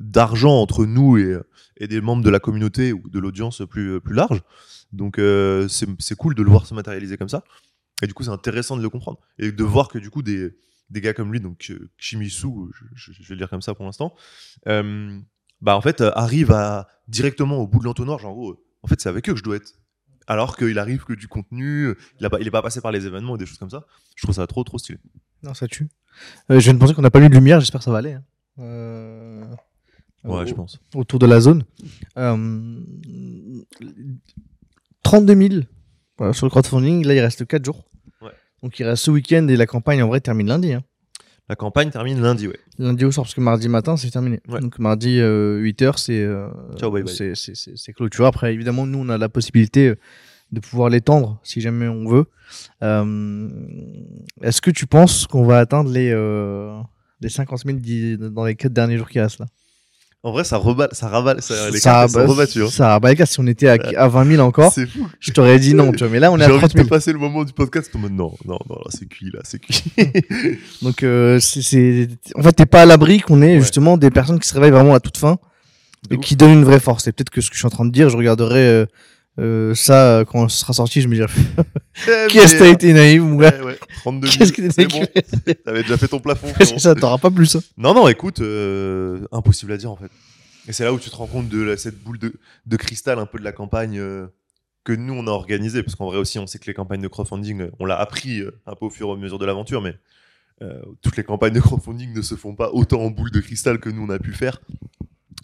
d'argent 0.00 0.58
entre 0.58 0.86
nous 0.86 1.18
et, 1.18 1.36
et 1.76 1.86
des 1.86 2.00
membres 2.00 2.22
de 2.22 2.30
la 2.30 2.40
communauté 2.40 2.94
ou 2.94 3.10
de 3.10 3.18
l'audience 3.18 3.62
plus, 3.68 4.00
plus 4.00 4.14
large. 4.14 4.40
Donc, 4.92 5.18
euh, 5.18 5.68
c'est 5.68 6.16
cool 6.16 6.34
de 6.34 6.42
le 6.42 6.50
voir 6.50 6.66
se 6.66 6.74
matérialiser 6.74 7.16
comme 7.16 7.28
ça. 7.28 7.44
Et 8.02 8.06
du 8.06 8.14
coup, 8.14 8.22
c'est 8.22 8.30
intéressant 8.30 8.76
de 8.76 8.82
le 8.82 8.90
comprendre. 8.90 9.18
Et 9.38 9.52
de 9.52 9.64
voir 9.64 9.88
que 9.88 9.98
du 9.98 10.10
coup, 10.10 10.22
des, 10.22 10.56
des 10.90 11.00
gars 11.00 11.12
comme 11.12 11.32
lui, 11.32 11.40
donc 11.40 11.66
euh, 11.70 11.90
Shimisu, 11.98 12.48
je, 12.94 13.12
vais 13.12 13.24
le 13.30 13.36
dire 13.36 13.50
comme 13.50 13.62
ça 13.62 13.74
pour 13.74 13.84
l'instant, 13.84 14.14
euh, 14.68 15.18
bah 15.60 15.76
en 15.76 15.80
fait, 15.80 16.00
euh, 16.00 16.10
arrive 16.14 16.50
à 16.52 16.88
directement 17.08 17.56
au 17.58 17.66
bout 17.66 17.78
de 17.80 17.84
l'entonnoir, 17.84 18.18
genre, 18.18 18.50
euh, 18.50 18.58
en 18.82 18.88
fait, 18.88 19.00
c'est 19.00 19.08
avec 19.08 19.28
eux 19.28 19.32
que 19.32 19.38
je 19.38 19.44
dois 19.44 19.56
être. 19.56 19.72
Alors 20.26 20.56
qu'il 20.56 20.78
arrive 20.78 21.04
que 21.04 21.14
du 21.14 21.26
contenu, 21.26 21.94
il, 22.20 22.26
a 22.26 22.30
pas, 22.30 22.38
il 22.40 22.46
est 22.46 22.50
pas 22.50 22.60
passé 22.62 22.80
par 22.82 22.92
les 22.92 23.06
événements 23.06 23.36
et 23.36 23.38
des 23.38 23.46
choses 23.46 23.56
comme 23.58 23.70
ça. 23.70 23.84
Je 24.14 24.22
trouve 24.26 24.34
ça 24.34 24.46
trop, 24.46 24.62
trop 24.62 24.76
stylé. 24.78 24.98
Non, 25.42 25.54
ça 25.54 25.66
tue. 25.66 25.88
Euh, 26.50 26.58
je 26.60 26.64
viens 26.64 26.74
de 26.74 26.78
penser 26.78 26.92
qu'on 26.94 27.00
n'a 27.02 27.10
pas 27.10 27.20
eu 27.20 27.28
de 27.28 27.34
lumière, 27.34 27.60
j'espère 27.60 27.78
que 27.80 27.84
ça 27.84 27.90
va 27.92 27.98
aller. 27.98 28.12
hein. 28.12 28.24
Euh, 28.58 29.44
Ouais, 30.24 30.42
au- 30.42 30.46
je 30.46 30.52
pense. 30.52 30.78
Autour 30.94 31.18
de 31.20 31.26
la 31.26 31.40
zone. 31.40 31.64
Euh, 32.18 32.80
32 35.02 35.34
000 35.48 35.62
voilà, 36.18 36.32
sur 36.32 36.46
le 36.46 36.50
crowdfunding. 36.50 37.06
Là, 37.06 37.14
il 37.14 37.20
reste 37.20 37.46
4 37.46 37.64
jours. 37.64 37.84
Ouais. 38.20 38.32
Donc, 38.62 38.78
il 38.80 38.84
reste 38.84 39.04
ce 39.04 39.10
week-end 39.10 39.46
et 39.48 39.56
la 39.56 39.66
campagne, 39.66 40.02
en 40.02 40.08
vrai, 40.08 40.20
termine 40.20 40.48
lundi. 40.48 40.72
hein. 40.72 40.82
La 41.48 41.56
campagne 41.56 41.90
termine 41.90 42.20
lundi, 42.20 42.46
ouais. 42.46 42.58
Lundi 42.78 43.04
au 43.06 43.10
soir, 43.10 43.24
parce 43.24 43.34
que 43.34 43.40
mardi 43.40 43.68
matin, 43.68 43.96
c'est 43.96 44.10
terminé. 44.10 44.40
Ouais. 44.48 44.60
Donc 44.60 44.78
mardi, 44.78 45.18
8h, 45.18 45.96
c'est 45.98 46.22
euh, 46.22 46.48
c'est- 47.34 47.92
clôture. 47.94 48.26
Après, 48.26 48.52
évidemment, 48.52 48.86
nous, 48.86 48.98
on 48.98 49.08
a 49.08 49.16
la 49.16 49.28
possibilité 49.30 49.88
euh, 49.88 49.96
de 50.52 50.60
pouvoir 50.60 50.90
l'étendre 50.90 51.40
si 51.42 51.60
jamais 51.60 51.88
on 51.88 52.06
veut. 52.06 52.26
Euh, 52.82 53.48
Est-ce 54.42 54.60
que 54.60 54.70
tu 54.70 54.86
penses 54.86 55.26
qu'on 55.26 55.44
va 55.44 55.58
atteindre 55.58 55.90
les, 55.90 56.10
euh, 56.12 56.78
les 57.20 57.28
50 57.28 57.64
000 57.64 57.78
d'i- 57.78 58.16
dans 58.18 58.44
les 58.44 58.54
4 58.54 58.72
derniers 58.72 58.98
jours 58.98 59.08
qui 59.08 59.18
restent 59.20 59.40
là? 59.40 59.46
En 60.24 60.32
vrai, 60.32 60.42
ça 60.42 60.56
reballe, 60.56 60.88
ça 60.92 61.06
raballe, 61.08 61.40
ça, 61.40 61.70
les 61.70 61.78
Ça 61.78 62.04
rebattues. 62.06 62.64
hein. 62.64 62.68
Ça 62.70 62.88
rabat 62.88 63.14
les. 63.14 63.24
Si 63.24 63.38
on 63.38 63.46
était 63.46 63.68
à, 63.68 63.76
à 63.96 64.08
20 64.08 64.24
000 64.32 64.42
encore, 64.44 64.72
C'est 64.72 64.86
fou. 64.86 65.06
je 65.20 65.30
t'aurais 65.30 65.60
dit 65.60 65.74
non. 65.74 65.92
Tu 65.92 65.98
vois, 65.98 66.08
mais 66.08 66.18
là, 66.18 66.32
on 66.32 66.36
est 66.36 66.40
J'ai 66.40 66.46
à 66.50 66.54
envie 66.54 66.58
30 66.58 66.72
de 66.72 66.78
000. 66.78 66.88
passer 66.88 67.12
le 67.12 67.18
moment 67.20 67.44
du 67.44 67.52
podcast 67.52 67.88
en 67.94 68.00
mode 68.00 68.12
non, 68.12 68.32
non, 68.44 68.58
non, 68.68 68.76
c'est 68.90 69.06
cuit, 69.08 69.30
là, 69.32 69.40
c'est 69.44 69.60
cuit. 69.60 69.84
Donc, 70.82 71.04
euh, 71.04 71.38
c'est- 71.38 72.08
en 72.34 72.42
fait, 72.42 72.52
t'es 72.52 72.66
pas 72.66 72.82
à 72.82 72.86
l'abri 72.86 73.20
qu'on 73.20 73.42
ait 73.42 73.54
Ouais. 73.54 73.60
justement 73.60 73.96
des 73.96 74.10
personnes 74.10 74.40
qui 74.40 74.48
se 74.48 74.54
réveillent 74.54 74.72
vraiment 74.72 74.94
à 74.94 75.00
toute 75.00 75.16
fin. 75.18 75.38
De 76.10 76.16
et 76.16 76.18
qui 76.18 76.34
donne 76.36 76.50
une 76.52 76.64
vraie 76.64 76.80
force. 76.80 77.04
C'est 77.04 77.12
peut-être 77.12 77.30
que 77.30 77.40
ce 77.40 77.48
que 77.50 77.54
je 77.54 77.60
suis 77.60 77.66
en 77.66 77.70
train 77.70 77.84
de 77.84 77.90
dire, 77.92 78.08
je 78.10 78.16
regarderai 78.16 78.60
euh, 78.66 78.86
euh, 79.38 79.74
ça 79.74 80.24
quand 80.26 80.48
ce 80.48 80.58
sera 80.58 80.72
sorti, 80.72 81.00
je 81.00 81.08
me 81.08 81.14
dirai 81.14 81.28
qu'est-ce 82.28 82.54
que 82.54 82.58
t'as 82.58 82.68
été 82.68 82.92
naïf, 82.92 83.20
mon 83.22 83.36
gars. 83.36 83.54
Ouais, 83.58 83.62
ouais, 83.66 83.78
32 84.00 84.26
000, 84.26 84.38
Qu'est-ce 84.38 84.52
que 84.52 84.62
t'es 84.62 84.70
c'est 84.70 84.86
bon. 84.86 85.04
T'avais 85.64 85.82
déjà 85.82 85.96
fait 85.96 86.08
ton 86.08 86.20
plafond. 86.20 86.48
C'est 86.58 86.78
ça, 86.78 86.94
t'auras 86.94 87.18
pas 87.18 87.30
plus. 87.30 87.56
hein. 87.56 87.60
Non, 87.76 87.94
non, 87.94 88.08
écoute, 88.08 88.40
euh, 88.40 89.26
impossible 89.32 89.72
à 89.72 89.76
dire 89.76 89.90
en 89.90 89.96
fait. 89.96 90.10
Et 90.66 90.72
c'est 90.72 90.84
là 90.84 90.92
où 90.92 90.98
tu 90.98 91.08
te 91.10 91.16
rends 91.16 91.26
compte 91.26 91.48
de 91.48 91.62
la- 91.62 91.76
cette 91.76 91.98
boule 92.02 92.18
de, 92.18 92.34
de 92.66 92.76
cristal 92.76 93.18
un 93.18 93.26
peu 93.26 93.38
de 93.38 93.44
la 93.44 93.52
campagne 93.52 93.98
euh, 93.98 94.26
que 94.84 94.92
nous 94.92 95.14
on 95.14 95.26
a 95.26 95.30
organisée. 95.30 95.82
Parce 95.82 95.94
qu'en 95.94 96.06
vrai 96.06 96.18
aussi, 96.18 96.38
on 96.38 96.46
sait 96.46 96.58
que 96.58 96.66
les 96.66 96.74
campagnes 96.74 97.00
de 97.02 97.08
crowdfunding, 97.08 97.68
on 97.78 97.86
l'a 97.86 97.98
appris 97.98 98.42
un 98.66 98.74
peu 98.74 98.86
au 98.86 98.90
fur 98.90 99.08
et 99.08 99.12
à 99.12 99.16
mesure 99.16 99.38
de 99.38 99.46
l'aventure, 99.46 99.80
mais 99.82 99.94
toutes 101.02 101.16
les 101.16 101.22
campagnes 101.22 101.52
de 101.54 101.60
crowdfunding 101.60 102.12
ne 102.12 102.20
se 102.22 102.34
font 102.34 102.54
pas 102.56 102.70
autant 102.72 103.00
en 103.02 103.10
boule 103.10 103.30
de 103.30 103.38
cristal 103.40 103.78
que 103.78 103.88
nous 103.90 104.02
on 104.04 104.10
a 104.10 104.18
pu 104.18 104.32
faire. 104.32 104.60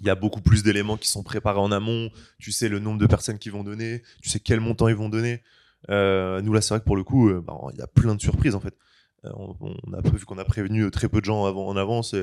Il 0.05 0.09
y 0.09 0.11
a 0.11 0.15
beaucoup 0.15 0.43
plus 0.43 0.63
d'éléments 0.63 0.99
qui 0.99 1.09
sont 1.09 1.23
préparés 1.23 1.61
en 1.61 1.73
amont. 1.73 2.11
Tu 2.39 2.53
sais 2.53 2.69
le 2.69 2.79
nombre 2.79 2.99
de 3.01 3.07
personnes 3.07 3.39
qui 3.39 3.49
vont 3.49 3.65
donner, 3.65 4.03
tu 4.21 4.29
sais 4.29 4.39
quel 4.39 4.61
montant 4.61 4.89
ils 4.89 4.95
vont 4.95 5.09
donner. 5.09 5.43
Euh, 5.89 6.43
nous 6.43 6.53
là, 6.53 6.61
c'est 6.61 6.75
vrai 6.75 6.81
que 6.81 6.85
pour 6.85 6.97
le 6.97 7.05
coup, 7.05 7.31
euh, 7.31 7.41
bah, 7.41 7.59
il 7.73 7.79
y 7.79 7.83
a 7.83 7.87
plein 7.87 8.15
de 8.15 8.21
surprises 8.21 8.55
en 8.55 8.61
fait. 8.61 8.77
Euh, 9.25 9.31
on, 9.35 9.95
a 9.95 10.03
prévu 10.03 10.27
qu'on 10.27 10.37
a 10.37 10.45
prévenu 10.45 10.91
très 10.91 11.09
peu 11.09 11.21
de 11.21 11.25
gens 11.25 11.43
en 11.43 11.77
avance. 11.79 12.15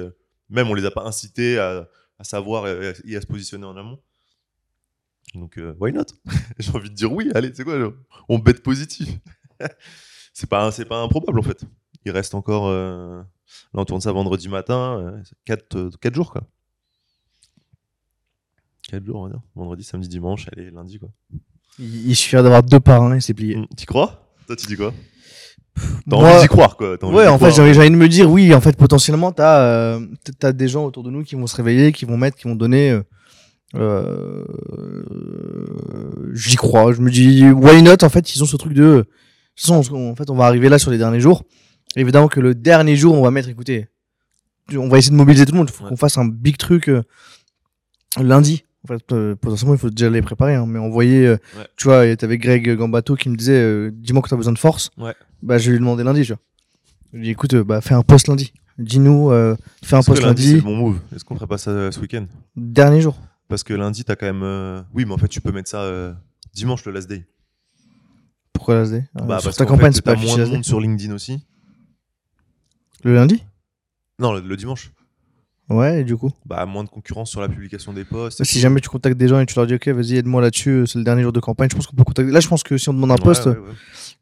Même 0.51 0.69
on 0.69 0.75
les 0.75 0.85
a 0.85 0.91
pas 0.91 1.05
incités 1.05 1.57
à, 1.57 1.88
savoir 2.21 2.67
et, 2.67 3.15
à- 3.15 3.21
se 3.21 3.25
positionner 3.25 3.65
en 3.65 3.75
amont. 3.75 4.00
Donc 5.33 5.59
why 5.79 5.91
not? 5.91 6.05
J'ai 6.59 6.71
envie 6.75 6.91
de 6.91 6.95
dire 6.95 7.11
oui. 7.11 7.31
Allez, 7.33 7.51
c'est 7.51 7.63
quoi 7.63 7.79
On 8.29 8.38
bête 8.38 8.61
positif. 8.61 9.09
c'est 10.33 10.47
pas 10.47 10.71
c'est 10.71 10.85
pas 10.85 11.01
improbable 11.01 11.39
en 11.39 11.43
fait. 11.43 11.63
Il 12.05 12.11
reste 12.11 12.35
encore. 12.35 12.71
là, 12.71 13.25
on 13.73 13.85
tourne 13.85 14.01
ça 14.01 14.11
vendredi 14.11 14.50
matin. 14.50 15.19
4 15.45 16.13
jours 16.13 16.31
quoi. 16.31 16.43
4 18.91 19.05
jours 19.05 19.15
on 19.21 19.24
va 19.24 19.29
dire. 19.29 19.41
Vendredi, 19.55 19.83
samedi, 19.83 20.07
dimanche, 20.07 20.48
allez 20.55 20.69
lundi 20.71 21.00
quoi. 21.00 21.10
Il, 21.79 22.10
il 22.10 22.15
suffira 22.15 22.43
d'avoir 22.43 22.62
deux 22.63 22.79
parrains 22.79 23.15
et 23.15 23.21
c'est 23.21 23.33
plié. 23.33 23.55
Mm, 23.55 23.65
T'y 23.75 23.86
crois? 23.86 24.27
Toi, 24.48 24.55
tu 24.55 24.67
dis 24.67 24.75
quoi? 24.75 24.93
T'as 26.10 26.15
envie 26.17 26.41
d'y 26.41 26.48
croire 26.48 26.75
quoi. 26.77 26.98
Envie 27.01 27.15
Ouais, 27.15 27.27
en 27.27 27.39
fait, 27.39 27.50
croire. 27.51 27.65
j'ai 27.67 27.74
j'ai 27.74 27.79
envie 27.79 27.89
de 27.91 27.95
me 27.95 28.10
dire, 28.10 28.29
oui, 28.29 28.53
en 28.53 28.60
fait, 28.62 28.75
potentiellement, 28.75 29.31
t'as 29.31 29.62
euh, 29.62 30.05
t'as 30.38 30.51
des 30.51 30.67
gens 30.67 30.83
autour 30.86 31.03
de 31.03 31.10
nous 31.10 31.24
qui 31.24 31.36
vont 31.36 31.48
se 31.48 31.55
réveiller, 31.55 31.91
qui 31.93 32.03
vont 32.05 32.17
mettre, 32.17 32.38
qui 32.38 32.48
vont 32.48 32.55
donner. 32.55 32.91
euh, 32.91 33.01
euh, 33.75 34.43
J'y 36.33 36.55
crois. 36.55 36.91
Je 36.93 37.01
me 37.01 37.10
dis, 37.10 37.50
why 37.50 37.81
not? 37.81 38.03
En 38.03 38.10
fait, 38.10 38.36
ils 38.36 38.43
ont 38.43 38.45
ce 38.45 38.57
truc 38.57 38.74
de. 38.74 38.81
De 38.81 39.07
toute 39.55 39.65
façon, 39.65 39.81
on- 39.95 40.12
en 40.12 40.15
fait, 40.15 40.29
on 40.29 40.36
va 40.36 40.45
arriver 40.45 40.69
là 40.69 40.79
sur 40.79 40.91
les 40.91 40.98
derniers 40.98 41.19
jours. 41.19 41.43
Évidemment 41.95 42.27
que 42.27 42.39
le 42.39 42.55
dernier 42.55 42.95
jour, 42.95 43.13
on 43.15 43.21
va 43.21 43.31
mettre, 43.31 43.50
écoutez, 43.50 43.88
on 44.74 44.88
va 44.88 44.98
essayer 44.98 45.12
de 45.12 45.17
mobiliser 45.17 45.45
tout 45.45 45.51
le 45.51 45.57
monde. 45.60 45.69
Il 45.69 45.75
faut 45.75 45.83
Ouais. 45.83 45.89
qu'on 45.89 45.98
fasse 45.98 46.17
un 46.17 46.25
big 46.25 46.57
truc 46.57 46.88
euh, 46.89 47.03
lundi. 48.19 48.63
En 48.83 48.88
fait, 48.88 49.11
euh, 49.11 49.35
potentiellement, 49.35 49.75
il 49.75 49.79
faut 49.79 49.89
déjà 49.91 50.09
les 50.09 50.21
préparer. 50.21 50.55
hein, 50.55 50.65
mais 50.67 50.79
on 50.79 50.89
voyait, 50.89 51.25
euh, 51.27 51.38
Ouais. 51.57 51.67
tu 51.77 51.83
vois, 51.88 52.15
t'avais 52.15 52.38
Greg 52.39 52.75
Gambato 52.75 53.15
qui 53.15 53.29
me 53.29 53.35
disait, 53.35 53.59
euh, 53.59 53.91
dis-moi 53.93 54.21
que 54.23 54.29
t'as 54.29 54.35
besoin 54.35 54.53
de 54.53 54.57
force. 54.57 54.89
Ouais. 54.97 55.13
Bah, 55.43 55.57
je 55.59 55.67
vais 55.67 55.73
lui 55.73 55.79
demander 55.79 56.03
lundi, 56.03 56.23
tu 56.23 56.33
vois. 56.33 56.41
Je 57.13 57.17
lui 57.17 57.23
ai 57.23 57.25
dit, 57.25 57.31
écoute, 57.31 57.53
euh, 57.53 57.63
bah, 57.63 57.81
fais 57.81 57.93
un 57.93 58.01
post 58.01 58.27
lundi. 58.27 58.53
Dis-nous, 58.79 59.29
fais 59.83 59.95
un 59.95 60.01
post 60.01 60.21
lundi, 60.23 60.43
lundi. 60.43 60.55
c'est 60.55 60.61
bon 60.61 60.75
move 60.75 61.00
Est-ce 61.15 61.23
qu'on 61.23 61.35
ferait 61.35 61.45
pas 61.45 61.59
ça 61.59 61.91
ce 61.91 62.00
week-end? 62.00 62.25
Dernier 62.55 63.01
jour. 63.01 63.19
Parce 63.47 63.63
que 63.63 63.73
lundi, 63.75 64.03
t'as 64.03 64.15
quand 64.15 64.31
même. 64.33 64.83
Oui, 64.93 65.05
mais 65.05 65.13
en 65.13 65.17
fait, 65.17 65.27
tu 65.27 65.41
peux 65.41 65.51
mettre 65.51 65.69
ça 65.69 66.15
dimanche, 66.53 66.83
le 66.85 66.91
last 66.91 67.07
day. 67.07 67.25
Pourquoi 68.53 68.75
la 68.75 68.81
SD 68.83 68.95
Euh, 69.19 69.23
Bah, 69.25 69.39
Sur 69.39 69.50
parce 69.50 69.57
ta 69.57 69.65
campagne, 69.65 69.91
c'est 69.91 70.01
pas 70.03 70.11
affiché 70.13 70.27
moins 70.27 70.35
de 70.38 70.41
last 70.41 70.51
day. 70.51 70.55
monde 70.57 70.65
sur 70.65 70.79
LinkedIn 70.79 71.13
aussi. 71.13 71.43
Le 73.03 73.13
lundi? 73.13 73.43
Non, 74.19 74.33
le, 74.33 74.39
le 74.41 74.55
dimanche. 74.57 74.91
Ouais, 75.75 76.01
et 76.01 76.03
du 76.03 76.15
coup? 76.17 76.31
Bah, 76.45 76.65
moins 76.65 76.83
de 76.83 76.89
concurrence 76.89 77.29
sur 77.29 77.41
la 77.41 77.47
publication 77.49 77.93
des 77.93 78.03
posts. 78.03 78.43
Si 78.43 78.59
jamais 78.59 78.79
tu 78.81 78.89
contactes 78.89 79.17
des 79.17 79.27
gens 79.27 79.39
et 79.39 79.45
tu 79.45 79.55
leur 79.55 79.65
dis, 79.67 79.75
ok, 79.75 79.87
vas-y, 79.89 80.17
aide-moi 80.17 80.41
là-dessus, 80.41 80.83
c'est 80.87 80.97
le 80.97 81.03
dernier 81.03 81.23
jour 81.23 81.31
de 81.33 81.39
campagne, 81.39 81.69
je 81.71 81.75
pense 81.75 81.87
qu'on 81.87 81.95
peut 81.95 82.03
contacter. 82.03 82.31
Là, 82.31 82.39
je 82.39 82.47
pense 82.47 82.63
que 82.63 82.77
si 82.77 82.89
on 82.89 82.93
demande 82.93 83.11
un 83.11 83.17
poste, 83.17 83.45
ouais, 83.45 83.51
ouais. 83.53 83.57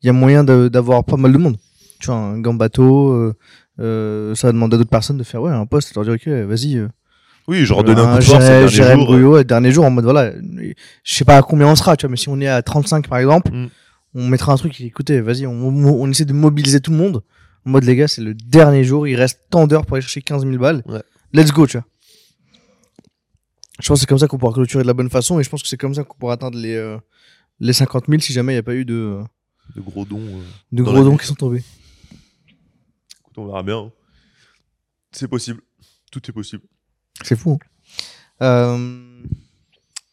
il 0.04 0.08
y 0.08 0.10
a 0.10 0.14
moyen 0.14 0.44
d'avoir 0.44 1.04
pas 1.04 1.18
mal 1.18 1.32
de 1.34 1.38
monde. 1.38 1.58
Tu 2.00 2.08
vois, 2.08 2.16
un 2.16 2.40
gambato, 2.40 3.12
euh, 3.12 3.34
euh, 3.80 4.36
ça 4.36 4.48
va 4.48 4.54
demander 4.54 4.76
à 4.76 4.78
d'autres 4.78 4.90
personnes 4.90 5.18
de 5.18 5.24
faire 5.24 5.42
ouais, 5.42 5.52
un 5.52 5.66
poste, 5.66 5.94
leur 5.96 6.04
dire, 6.06 6.14
ok, 6.14 6.28
vas-y. 6.48 6.78
euh, 6.78 6.88
Oui, 7.48 7.66
genre 7.66 7.84
donner 7.84 8.02
un 8.02 8.14
coup 8.14 8.20
de 8.20 8.24
force 8.24 8.44
dernier 8.46 8.68
jour. 8.70 8.86
euh. 8.86 8.96
Brouillot, 8.96 9.44
dernier 9.44 9.72
jour, 9.72 9.86
en 9.86 9.90
mode, 9.92 10.06
voilà, 10.06 10.32
je 11.04 11.14
sais 11.14 11.26
pas 11.26 11.38
à 11.38 11.42
combien 11.42 11.68
on 11.68 11.76
sera, 11.76 11.96
tu 11.98 12.06
vois, 12.06 12.12
mais 12.12 12.18
si 12.18 12.30
on 12.30 12.40
est 12.40 12.48
à 12.48 12.62
35 12.62 13.08
par 13.08 13.18
exemple, 13.20 13.52
Mm. 13.52 13.68
on 14.16 14.28
mettra 14.28 14.54
un 14.54 14.56
truc, 14.58 14.80
écoutez, 14.82 15.20
vas-y, 15.22 15.46
on, 15.46 15.52
on, 15.52 15.86
on 16.02 16.10
essaie 16.10 16.26
de 16.26 16.34
mobiliser 16.34 16.80
tout 16.80 16.92
le 16.92 16.98
monde. 16.98 17.22
En 17.66 17.72
mode, 17.72 17.84
les 17.84 17.96
gars, 17.98 18.08
c'est 18.08 18.22
le 18.22 18.34
dernier 18.34 18.84
jour, 18.86 19.06
il 19.08 19.16
reste 19.16 19.42
tant 19.50 19.68
d'heures 19.68 19.86
pour 19.86 19.96
aller 19.96 20.02
chercher 20.02 20.22
15 20.22 20.46
000 20.46 20.58
balles. 20.58 20.82
Ouais. 20.88 21.02
Let's 21.34 21.52
go, 21.52 21.68
tu 21.68 21.78
vois. 21.78 21.86
Je 23.80 23.88
pense 23.88 23.98
que 23.98 24.02
c'est 24.02 24.06
comme 24.08 24.18
ça 24.18 24.28
qu'on 24.28 24.38
pourra 24.38 24.54
clôturer 24.54 24.84
de 24.84 24.88
la 24.88 24.94
bonne 24.94 25.10
façon 25.10 25.40
et 25.40 25.44
je 25.44 25.50
pense 25.50 25.62
que 25.62 25.68
c'est 25.70 25.78
comme 25.78 25.94
ça 25.94 26.04
qu'on 26.04 26.18
pourra 26.18 26.34
atteindre 26.34 26.58
les, 26.58 26.76
euh, 26.76 26.98
les 27.60 27.72
50 27.74 28.08
000 28.08 28.20
si 28.22 28.34
jamais 28.34 28.54
il 28.54 28.56
n'y 28.56 28.60
a 28.60 28.64
pas 28.64 28.76
eu 28.76 28.84
de, 28.84 29.22
De 29.76 29.82
gros 29.82 30.04
dons. 30.06 30.20
euh. 30.20 30.44
de 30.72 30.84
gros 30.84 31.04
dons 31.04 31.16
qui 31.18 31.26
sont 31.28 31.36
tombés. 31.36 31.64
Écoute, 33.22 33.38
on 33.38 33.46
verra 33.46 33.64
bien. 33.64 33.78
hein. 33.80 33.92
C'est 35.12 35.28
possible. 35.30 35.62
Tout 36.12 36.22
est 36.30 36.34
possible. 36.34 36.64
C'est 37.24 37.38
fou. 37.38 37.58
hein. 38.42 38.46
Euh, 38.46 39.24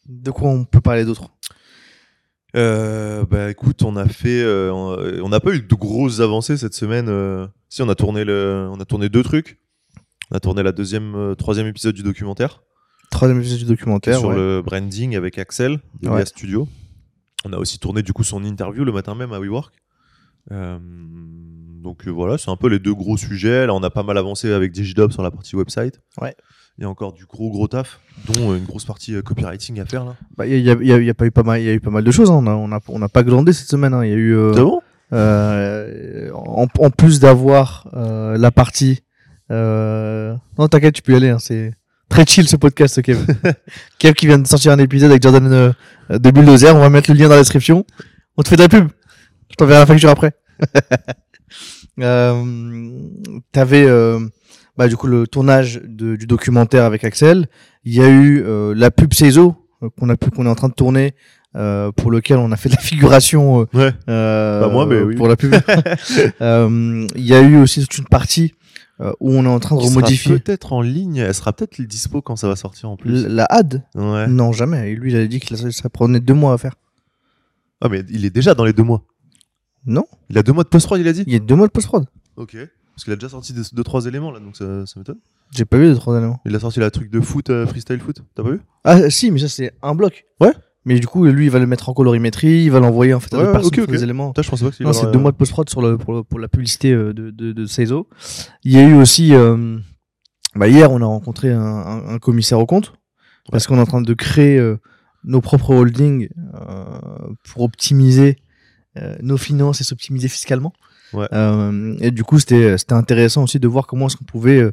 de 0.05 0.31
quoi 0.31 0.49
on 0.49 0.63
peut 0.63 0.81
parler 0.81 1.03
d'autre? 1.03 1.29
Euh, 2.55 3.25
bah 3.25 3.51
écoute, 3.51 3.83
on 3.83 3.97
a 3.97 4.07
fait, 4.07 4.41
euh, 4.41 4.71
on 4.71 5.29
n'a 5.29 5.39
pas 5.41 5.51
eu 5.53 5.61
de 5.61 5.75
grosses 5.75 6.21
avancées 6.21 6.55
cette 6.57 6.73
semaine. 6.73 7.09
euh. 7.09 7.45
Si 7.69 7.81
on 7.81 7.89
a 7.89 7.95
tourné 7.95 8.23
le, 8.23 8.69
on 8.71 8.79
a 8.79 8.85
tourné 8.85 9.09
deux 9.09 9.23
trucs. 9.23 9.59
On 10.31 10.35
a 10.35 10.39
tourné 10.39 10.63
la 10.63 10.71
deuxième, 10.71 11.15
euh, 11.15 11.35
troisième 11.35 11.67
épisode 11.67 11.95
du 11.95 12.03
documentaire 12.03 12.61
Troisième 13.11 13.39
épisode 13.39 13.59
du 13.59 13.65
documentaire. 13.65 14.19
sur 14.19 14.29
ouais. 14.29 14.35
le 14.35 14.61
branding 14.61 15.15
avec 15.15 15.37
Axel 15.37 15.79
de 16.01 16.09
Ouais. 16.09 16.17
Via 16.17 16.25
Studio. 16.25 16.67
On 17.45 17.53
a 17.53 17.57
aussi 17.57 17.79
tourné 17.79 18.01
du 18.03 18.11
coup 18.13 18.23
son 18.23 18.43
interview 18.43 18.83
le 18.83 18.91
matin 18.91 19.15
même 19.15 19.31
à 19.31 19.39
WeWork. 19.39 19.73
Euh, 20.51 20.77
donc 21.81 22.07
euh, 22.07 22.11
voilà, 22.11 22.37
c'est 22.37 22.49
un 22.51 22.57
peu 22.57 22.67
les 22.67 22.79
deux 22.79 22.93
gros 22.93 23.15
sujets. 23.15 23.65
Là, 23.67 23.73
on 23.73 23.81
a 23.83 23.89
pas 23.89 24.03
mal 24.03 24.17
avancé 24.17 24.51
avec 24.51 24.71
Digidob 24.73 25.11
sur 25.11 25.23
la 25.23 25.31
partie 25.31 25.55
website. 25.55 26.01
Ouais. 26.21 26.35
Il 26.77 26.81
y 26.83 26.85
a 26.85 26.89
encore 26.89 27.13
du 27.13 27.25
gros 27.25 27.49
gros 27.49 27.67
taf, 27.67 27.99
dont 28.27 28.53
une 28.53 28.65
grosse 28.65 28.85
partie 28.85 29.15
euh, 29.15 29.21
copywriting 29.21 29.79
à 29.79 29.85
faire 29.85 30.03
là. 30.05 30.15
Bah, 30.35 30.45
Il 30.45 30.59
y, 30.59 30.69
a, 30.69 30.73
il 30.79 30.85
y 30.87 30.91
a- 30.93 30.97
il 30.99 31.05
y 31.05 31.09
a 31.09 31.13
pas 31.13 31.25
eu 31.25 31.31
pas 31.31 31.43
mal, 31.43 31.59
il 31.61 31.65
y 31.65 31.69
a 31.69 31.73
eu 31.73 31.79
pas 31.79 31.89
mal 31.89 32.03
de 32.03 32.11
choses. 32.11 32.29
hein. 32.29 32.35
On 32.35 32.45
a, 32.47 32.53
on 32.53 32.71
a, 32.73 32.79
on 32.89 33.01
a 33.01 33.09
pas 33.09 33.23
glandé 33.23 33.53
cette 33.53 33.69
semaine. 33.69 33.93
hein. 33.93 34.03
Il 34.03 34.09
y 34.09 34.13
a 34.13 34.17
eu, 34.17 34.35
C'est 34.53 34.61
bon? 34.61 34.81
en, 35.11 36.67
en 36.79 36.89
plus 36.89 37.19
d'avoir 37.21 37.87
la 37.93 38.51
partie. 38.51 38.99
Euh... 39.51 40.33
Non, 40.57 40.67
t'inquiète, 40.67 40.95
tu 40.95 41.01
peux 41.01 41.13
y 41.13 41.15
aller. 41.15 41.29
hein. 41.29 41.39
C'est 41.39 41.71
très 42.09 42.25
chill 42.25 42.47
ce 42.47 42.55
podcast, 42.55 43.01
Kev. 43.01 43.19
Kev 43.99 44.13
qui 44.13 44.27
vient 44.27 44.37
de 44.39 44.47
sortir 44.47 44.71
un 44.71 44.79
épisode 44.79 45.11
avec 45.11 45.23
Jordan 45.23 45.51
euh, 45.51 45.71
de 46.09 46.31
Bulldozer. 46.31 46.75
On 46.75 46.79
va 46.79 46.89
mettre 46.89 47.11
le 47.11 47.17
lien 47.17 47.25
dans 47.29 47.35
la 47.35 47.41
description. 47.41 47.85
On 48.37 48.43
te 48.43 48.49
fait 48.49 48.55
de 48.55 48.61
la 48.61 48.69
pub. 48.69 48.87
Je 49.49 49.55
t'enverrai 49.55 49.79
la 49.79 49.85
facture 49.85 50.09
après. 50.09 50.33
euh, 51.99 53.01
T'avais 53.51 53.85
euh, 53.87 54.19
bah, 54.77 54.87
du 54.87 54.95
coup 54.97 55.07
le 55.07 55.27
tournage 55.27 55.81
de- 55.83 56.15
du 56.15 56.27
documentaire 56.27 56.83
avec 56.83 57.03
Axel. 57.03 57.47
Il 57.83 57.93
y 57.93 58.01
a 58.01 58.07
eu 58.09 58.43
euh, 58.45 58.73
la 58.75 58.91
pub 58.91 59.11
euh, 59.21 59.89
qu'on 59.99 60.09
a 60.09 60.17
pu 60.17 60.29
qu'on 60.31 60.45
est 60.45 60.49
en 60.49 60.55
train 60.55 60.69
de 60.69 60.73
tourner. 60.73 61.13
pour 61.95 62.11
lequel 62.11 62.37
on 62.37 62.51
a 62.51 62.57
fait 62.57 62.69
de 62.69 62.75
la 62.75 62.81
figuration 62.81 63.65
Ouais. 63.73 63.91
Pas 64.05 64.69
moi, 64.69 64.85
mais 64.85 64.99
oui. 65.01 65.15
pour 65.15 65.27
la 65.27 65.35
pub. 65.35 65.55
Il 66.41 67.25
y 67.25 67.33
a 67.33 67.41
eu 67.41 67.57
aussi 67.57 67.81
toute 67.81 67.97
une 67.97 68.05
partie 68.07 68.53
euh, 68.99 69.11
où 69.19 69.31
on 69.33 69.43
est 69.45 69.47
en 69.47 69.59
train 69.59 69.75
de 69.75 69.81
remodifier 69.81 70.39
peut-être 70.39 70.73
en 70.73 70.81
ligne. 70.81 71.17
Elle 71.17 71.33
sera 71.33 71.53
peut-être 71.53 71.81
dispo 71.81 72.21
quand 72.21 72.35
ça 72.35 72.47
va 72.47 72.55
sortir 72.55 72.89
en 72.89 72.97
plus. 72.97 73.25
l- 73.25 73.35
la 73.35 73.45
ad. 73.45 73.83
Ouais. 73.95 74.27
Non, 74.27 74.51
jamais. 74.51 74.91
Et 74.91 74.95
lui, 74.95 75.11
il 75.11 75.15
avait 75.15 75.27
dit 75.27 75.39
que 75.39 75.55
ça, 75.71 75.89
prenait 75.89 76.19
deux 76.19 76.33
mois 76.33 76.53
à 76.53 76.57
faire. 76.57 76.75
Ah 77.81 77.89
mais 77.89 78.03
il 78.09 78.25
est 78.25 78.31
déjà 78.31 78.55
dans 78.55 78.65
les 78.65 78.73
deux 78.73 78.83
mois. 78.83 79.03
Non, 79.85 80.05
Il 80.29 80.37
a 80.37 80.43
deux 80.43 80.51
mois 80.51 80.63
de 80.63 80.69
post-prod, 80.69 80.99
il 80.99 81.07
a 81.07 81.13
dit? 81.13 81.23
Il 81.27 81.33
y 81.33 81.35
a 81.35 81.39
deux 81.39 81.55
mois 81.55 81.67
de 81.67 81.71
post-prod. 81.71 82.05
Ok. 82.35 82.57
Parce 82.93 83.03
qu'il 83.03 83.13
a 83.13 83.15
déjà 83.15 83.29
sorti 83.29 83.53
deux, 83.53 83.61
deux, 83.71 83.83
trois 83.83 84.05
éléments 84.07 84.31
là, 84.31 84.39
donc 84.39 84.57
ça, 84.57 84.85
ça 84.87 84.99
m'étonne. 84.99 85.19
J'ai 85.51 85.63
pas 85.65 85.77
vu 85.77 85.87
les 85.89 85.95
trois 85.95 86.17
éléments. 86.17 86.41
Il 86.45 86.55
a 86.55 86.59
sorti 86.59 86.79
la 86.79 86.89
truc 86.91 87.09
de 87.11 87.21
foot, 87.21 87.49
euh, 87.51 87.65
freestyle 87.67 87.99
foot. 87.99 88.17
T'as 88.35 88.43
pas 88.43 88.49
vu? 88.49 88.59
Ah, 88.83 89.09
si, 89.11 89.29
mais 89.31 89.39
ça, 89.39 89.47
c'est 89.47 89.71
un 89.83 89.93
bloc. 89.95 90.25
Ouais. 90.41 90.51
Mais 90.87 90.99
du 90.99 91.05
coup, 91.05 91.25
lui, 91.25 91.45
il 91.45 91.51
va 91.51 91.59
le 91.59 91.67
mettre 91.67 91.89
en 91.89 91.93
colorimétrie, 91.93 92.63
il 92.63 92.71
va 92.71 92.79
l'envoyer 92.79 93.13
en 93.13 93.19
fait 93.19 93.33
à 93.35 93.37
Ouais, 93.53 93.85
des 93.87 94.03
éléments. 94.03 94.29
Putain, 94.29 94.41
je 94.41 94.49
pensais 94.49 94.63
pas 94.65 94.71
Non, 94.83 94.93
c'est 94.93 95.11
deux 95.11 95.19
mois 95.19 95.31
de 95.31 95.37
post-prod 95.37 95.69
sur 95.69 95.81
le, 95.81 95.97
pour, 95.97 96.13
le- 96.13 96.23
pour 96.23 96.39
la 96.39 96.47
publicité 96.47 96.93
euh, 96.93 97.13
de, 97.13 97.29
de, 97.29 97.51
de 97.51 97.65
Seizo. 97.65 98.07
Il 98.63 98.71
y 98.71 98.77
a 98.77 98.83
eu 98.87 98.93
aussi, 98.93 99.33
euh, 99.35 99.77
bah, 100.55 100.67
hier, 100.69 100.89
on 100.91 101.01
a 101.01 101.05
rencontré 101.05 101.51
un, 101.51 101.59
un, 101.61 102.07
un 102.15 102.19
commissaire 102.19 102.59
au 102.59 102.65
compte 102.65 102.93
parce 103.51 103.67
qu'on 103.67 103.77
est 103.77 103.81
en 103.81 103.85
train 103.85 104.01
de 104.01 104.13
créer 104.13 104.57
euh, 104.57 104.77
nos 105.25 105.41
propres 105.41 105.71
holdings 105.75 106.29
euh, 106.55 106.85
pour 107.51 107.63
optimiser 107.63 108.37
nos 109.21 109.37
finances 109.37 109.79
et 109.79 109.83
s'optimiser 109.83 110.27
fiscalement. 110.27 110.73
Ouais. 111.13 111.27
Et 112.01 112.09
du 112.09 112.23
coup, 112.23 112.39
c'était 112.39 112.79
c'était 112.79 112.93
intéressant 112.95 113.43
aussi 113.43 113.59
de 113.59 113.67
voir 113.67 113.85
comment 113.85 114.07
est-ce 114.07 114.17
qu'on 114.17 114.25
pouvait 114.25 114.71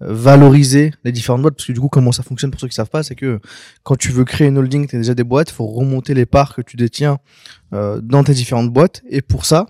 valoriser 0.00 0.92
les 1.04 1.12
différentes 1.12 1.42
boîtes 1.42 1.54
parce 1.54 1.66
que 1.66 1.72
du 1.72 1.80
coup, 1.80 1.88
comment 1.88 2.12
ça 2.12 2.22
fonctionne 2.22 2.50
pour 2.50 2.60
ceux 2.60 2.68
qui 2.68 2.74
savent 2.74 2.90
pas, 2.90 3.02
c'est 3.02 3.14
que 3.14 3.40
quand 3.82 3.96
tu 3.96 4.12
veux 4.12 4.24
créer 4.24 4.48
une 4.48 4.58
holding, 4.58 4.86
tu 4.86 4.96
as 4.96 4.98
déjà 4.98 5.14
des 5.14 5.24
boîtes, 5.24 5.50
il 5.50 5.54
faut 5.54 5.66
remonter 5.66 6.14
les 6.14 6.26
parts 6.26 6.54
que 6.54 6.62
tu 6.62 6.76
détiens 6.76 7.18
euh, 7.72 8.00
dans 8.02 8.22
tes 8.24 8.34
différentes 8.34 8.70
boîtes. 8.72 9.02
Et 9.08 9.22
pour 9.22 9.46
ça, 9.46 9.66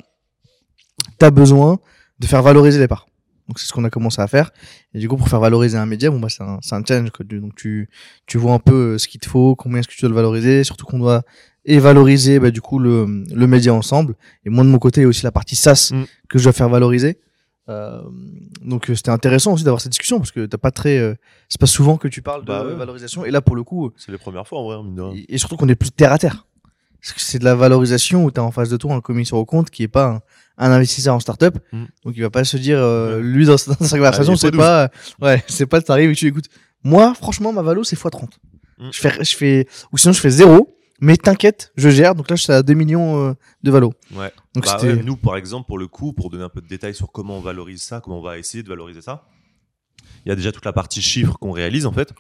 tu 1.18 1.24
as 1.24 1.30
besoin 1.30 1.78
de 2.18 2.26
faire 2.26 2.42
valoriser 2.42 2.78
les 2.78 2.88
parts. 2.88 3.06
Donc 3.48 3.60
c'est 3.60 3.66
ce 3.66 3.72
qu'on 3.72 3.84
a 3.84 3.90
commencé 3.90 4.20
à 4.20 4.26
faire. 4.26 4.50
Et 4.92 4.98
du 4.98 5.08
coup, 5.08 5.16
pour 5.16 5.28
faire 5.28 5.38
valoriser 5.38 5.78
un 5.78 5.86
média, 5.86 6.10
bon, 6.10 6.18
bah, 6.18 6.28
c'est 6.28 6.42
un, 6.42 6.58
c'est 6.62 6.74
un 6.74 6.82
challenge. 6.84 7.10
quoi. 7.10 7.24
Donc 7.24 7.54
tu, 7.54 7.88
tu 8.26 8.38
vois 8.38 8.52
un 8.54 8.58
peu 8.58 8.94
euh, 8.94 8.98
ce 8.98 9.06
qu'il 9.06 9.20
te 9.20 9.28
faut, 9.28 9.54
combien 9.54 9.78
est-ce 9.78 9.86
que 9.88 9.92
tu 9.94 10.00
dois 10.00 10.08
le 10.08 10.16
valoriser, 10.16 10.64
surtout 10.64 10.84
qu'on 10.86 10.98
doit 10.98 11.22
et 11.68 11.78
valoriser 11.78 12.38
bah, 12.40 12.50
du 12.50 12.60
coup 12.60 12.78
le, 12.78 13.24
le 13.32 13.46
média 13.46 13.72
ensemble. 13.74 14.14
Et 14.44 14.50
moi 14.50 14.64
de 14.64 14.68
mon 14.68 14.78
côté, 14.78 15.00
il 15.00 15.04
y 15.04 15.06
a 15.06 15.08
aussi 15.08 15.24
la 15.24 15.32
partie 15.32 15.56
SaaS 15.56 15.90
Mm. 15.92 16.04
que 16.28 16.38
je 16.38 16.44
dois 16.44 16.52
faire 16.52 16.68
valoriser. 16.68 17.18
Euh, 17.68 18.00
donc 18.62 18.88
euh, 18.90 18.94
c'était 18.94 19.10
intéressant 19.10 19.52
aussi 19.52 19.64
d'avoir 19.64 19.80
cette 19.80 19.90
discussion 19.92 20.18
parce 20.18 20.30
que 20.30 20.46
t'as 20.46 20.58
pas 20.58 20.70
très, 20.70 20.98
euh, 20.98 21.14
c'est 21.48 21.60
pas 21.60 21.66
souvent 21.66 21.96
que 21.96 22.06
tu 22.08 22.22
parles 22.22 22.44
Bah 22.44 22.62
de 22.62 22.68
ouais. 22.68 22.74
valorisation. 22.76 23.24
Et 23.24 23.30
là 23.30 23.40
pour 23.40 23.56
le 23.56 23.64
coup, 23.64 23.90
C'est 23.96 24.12
les 24.12 24.18
premières 24.18 24.46
fois 24.46 24.60
en 24.60 24.64
vrai, 24.64 24.82
mine 24.82 24.94
de 24.94 25.02
rien. 25.02 25.14
et, 25.16 25.34
et 25.34 25.38
surtout 25.38 25.56
qu'on 25.56 25.68
est 25.68 25.74
plus 25.74 25.90
terre 25.90 26.12
à 26.12 26.18
terre. 26.18 26.46
Parce 27.00 27.12
que 27.12 27.20
c'est 27.20 27.38
de 27.38 27.44
la 27.44 27.54
valorisation 27.54 28.24
où 28.24 28.30
tu 28.30 28.40
as 28.40 28.42
en 28.44 28.50
face 28.50 28.68
de 28.68 28.76
toi 28.76 28.94
un 28.94 29.00
commissaire 29.00 29.38
au 29.38 29.44
compte 29.44 29.70
qui 29.70 29.82
est 29.84 29.88
pas 29.88 30.22
un, 30.58 30.64
un 30.66 30.70
investisseur 30.72 31.14
en 31.14 31.20
startup. 31.20 31.58
Mm. 31.72 31.84
Donc 32.04 32.14
il 32.16 32.22
va 32.22 32.30
pas 32.30 32.44
se 32.44 32.56
dire, 32.56 32.78
euh, 32.80 33.16
Ouais. 33.18 33.22
lui 33.22 33.46
dans, 33.46 33.56
sa- 33.58 33.74
dans 33.74 33.84
sa 33.84 33.96
conversation, 33.96 34.32
est 34.34 34.36
c'est 34.36 34.48
x12. 34.50 34.56
pas, 34.56 34.90
ouais, 35.20 35.44
c'est 35.48 35.66
pas 35.66 35.80
t'arrives 35.82 36.10
et 36.10 36.14
tu 36.14 36.26
écoutes. 36.26 36.46
Moi, 36.84 37.14
franchement, 37.14 37.52
ma 37.52 37.62
valo, 37.62 37.82
c'est 37.84 37.96
x30. 37.98 38.28
Mm. 38.78 38.88
Je 38.92 39.00
fais, 39.00 39.24
je 39.24 39.36
fais, 39.36 39.66
ou 39.92 39.98
sinon 39.98 40.12
je 40.12 40.20
fais 40.20 40.30
zéro. 40.30 40.75
Mais 41.00 41.16
t'inquiète, 41.16 41.72
je 41.76 41.88
gère. 41.88 42.14
Donc 42.14 42.30
là, 42.30 42.36
je 42.36 42.42
suis 42.42 42.52
à 42.52 42.62
2 42.62 42.74
millions 42.74 43.28
euh, 43.28 43.34
de 43.62 43.70
valo. 43.70 43.92
Ouais. 44.14 44.32
Donc 44.54 44.64
Bah 44.64 44.78
ouais, 44.82 45.02
nous, 45.02 45.16
par 45.16 45.36
exemple, 45.36 45.66
pour 45.66 45.78
le 45.78 45.86
coup, 45.86 46.12
pour 46.12 46.30
donner 46.30 46.44
un 46.44 46.48
peu 46.48 46.60
de 46.60 46.66
détails 46.66 46.94
sur 46.94 47.12
comment 47.12 47.38
on 47.38 47.40
valorise 47.40 47.82
ça, 47.82 48.00
comment 48.00 48.18
on 48.18 48.22
va 48.22 48.38
essayer 48.38 48.62
de 48.62 48.68
valoriser 48.68 49.02
ça, 49.02 49.28
il 50.24 50.30
y 50.30 50.32
a 50.32 50.36
déjà 50.36 50.52
toute 50.52 50.64
la 50.64 50.72
partie 50.72 51.02
chiffres 51.02 51.36
qu'on 51.38 51.52
réalise 51.52 51.86
en 51.86 51.92
fait. 51.92 52.12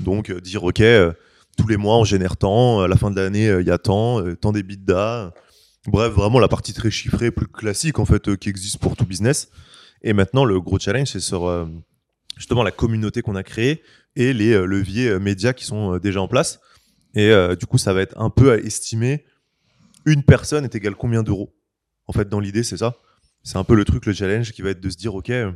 Donc 0.00 0.30
euh, 0.30 0.40
dire, 0.40 0.64
ok, 0.64 0.80
euh, 0.80 1.12
tous 1.56 1.68
les 1.68 1.76
mois 1.76 1.96
on 1.96 2.04
génère 2.04 2.36
tant, 2.36 2.80
à 2.80 2.88
la 2.88 2.96
fin 2.96 3.10
de 3.10 3.20
l'année 3.20 3.46
il 3.60 3.66
y 3.66 3.70
a 3.70 3.78
tant, 3.78 4.22
tant 4.36 4.52
d'EBITDA. 4.52 5.32
Bref, 5.86 6.12
vraiment 6.12 6.40
la 6.40 6.48
partie 6.48 6.72
très 6.72 6.90
chiffrée, 6.90 7.30
plus 7.30 7.46
classique 7.46 7.98
en 7.98 8.04
fait, 8.04 8.36
qui 8.36 8.48
existe 8.48 8.78
pour 8.78 8.96
tout 8.96 9.06
business. 9.06 9.48
Et 10.02 10.12
maintenant, 10.12 10.44
le 10.44 10.60
gros 10.60 10.78
challenge, 10.78 11.08
c'est 11.08 11.20
sur 11.20 11.68
justement 12.36 12.62
la 12.62 12.70
communauté 12.70 13.22
qu'on 13.22 13.36
a 13.36 13.42
créée 13.42 13.82
et 14.14 14.32
les 14.32 14.54
leviers 14.66 15.18
médias 15.18 15.52
qui 15.52 15.64
sont 15.64 15.98
déjà 15.98 16.20
en 16.20 16.28
place. 16.28 16.60
Et 17.14 17.30
euh, 17.30 17.56
du 17.56 17.66
coup, 17.66 17.78
ça 17.78 17.92
va 17.92 18.02
être 18.02 18.18
un 18.20 18.30
peu 18.30 18.52
à 18.52 18.56
estimer 18.56 19.24
une 20.04 20.22
personne 20.22 20.64
est 20.64 20.74
égale 20.74 20.94
combien 20.94 21.22
d'euros 21.22 21.54
En 22.06 22.12
fait, 22.12 22.28
dans 22.28 22.40
l'idée, 22.40 22.62
c'est 22.62 22.76
ça. 22.78 22.96
C'est 23.42 23.56
un 23.58 23.64
peu 23.64 23.74
le 23.74 23.84
truc, 23.84 24.06
le 24.06 24.12
challenge 24.12 24.52
qui 24.52 24.62
va 24.62 24.70
être 24.70 24.80
de 24.80 24.90
se 24.90 24.96
dire, 24.96 25.14
OK, 25.14 25.30
euh, 25.30 25.52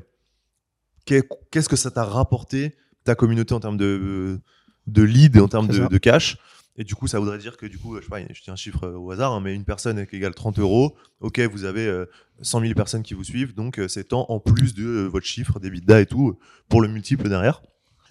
qu'est- 1.05 1.27
qu'est-ce 1.51 1.69
que 1.69 1.77
ça 1.77 1.91
t'a 1.91 2.05
rapporté, 2.05 2.77
ta 3.05 3.15
communauté, 3.15 3.55
en 3.55 3.61
termes 3.61 3.77
de, 3.77 4.41
de 4.87 5.03
lead 5.03 5.39
en 5.39 5.49
termes 5.49 5.69
de, 5.69 5.99
cash 5.99 6.37
et 6.77 6.85
du 6.85 6.95
coup, 6.95 7.07
ça 7.07 7.19
voudrait 7.19 7.37
dire 7.37 7.59
que 7.59 7.67
du 7.67 7.79
coup, 7.79 7.97
je 7.99 8.03
sais 8.03 8.09
pas, 8.09 8.21
je 8.21 8.43
dis 8.43 8.51
un 8.51 8.57
chiffre 8.57 8.85
euh, 8.85 8.97
au 8.97 9.11
hasard, 9.11 9.33
hein, 9.33 9.41
mais 9.41 9.55
une 9.55 9.67
personne 9.67 9.99
est 9.99 10.13
égale 10.15 10.35
30 10.35 10.59
euros. 10.59 10.97
Ok, 11.21 11.39
vous 11.41 11.65
avez 11.65 11.87
euh, 11.87 12.07
100 12.41 12.61
000 12.63 12.73
personnes 12.73 13.03
qui 13.03 13.13
vous 13.13 13.25
suivent, 13.25 13.55
donc 13.55 13.79
euh, 13.79 13.89
c'est 13.89 14.05
tant 14.05 14.25
en 14.31 14.41
plus 14.41 14.73
de 14.73 14.87
euh, 14.87 15.07
votre 15.07 15.27
chiffre, 15.27 15.61
des 15.61 15.69
bidas 15.69 16.01
et 16.01 16.07
tout, 16.07 16.31
euh, 16.31 16.39
pour 16.71 16.81
le 16.81 16.89
multiple 16.89 17.29
derrière. 17.29 17.61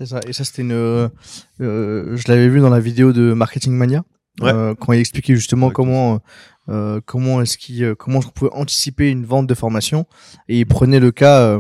C'est 0.06 0.14
ça. 0.16 0.20
Et 0.28 0.34
ça, 0.34 0.44
c'était 0.44 0.62
une, 0.64 0.72
euh, 0.72 1.08
euh, 1.62 2.16
je 2.18 2.28
l'avais 2.28 2.48
vu 2.50 2.60
dans 2.60 2.70
la 2.70 2.80
vidéo 2.80 3.14
de 3.14 3.34
Marketing 3.34 3.74
Mania. 3.74 4.04
Ouais. 4.42 4.50
euh, 4.54 4.74
quand 4.76 4.94
il 4.94 5.00
expliquait 5.02 5.36
justement 5.36 5.68
Ouais, 5.68 5.74
comment 5.74 6.20
euh, 6.70 7.02
comment 7.06 7.42
est-ce 7.42 7.58
qu'il 7.58 7.96
comment 7.96 8.22
qu'on 8.22 8.30
pouvait 8.30 8.52
anticiper 8.54 9.10
une 9.10 9.26
vente 9.26 9.46
de 9.46 9.54
formation 9.54 10.06
et 10.48 10.60
il 10.60 10.66
prenait 10.66 11.02
le 11.02 11.12
cas 11.12 11.60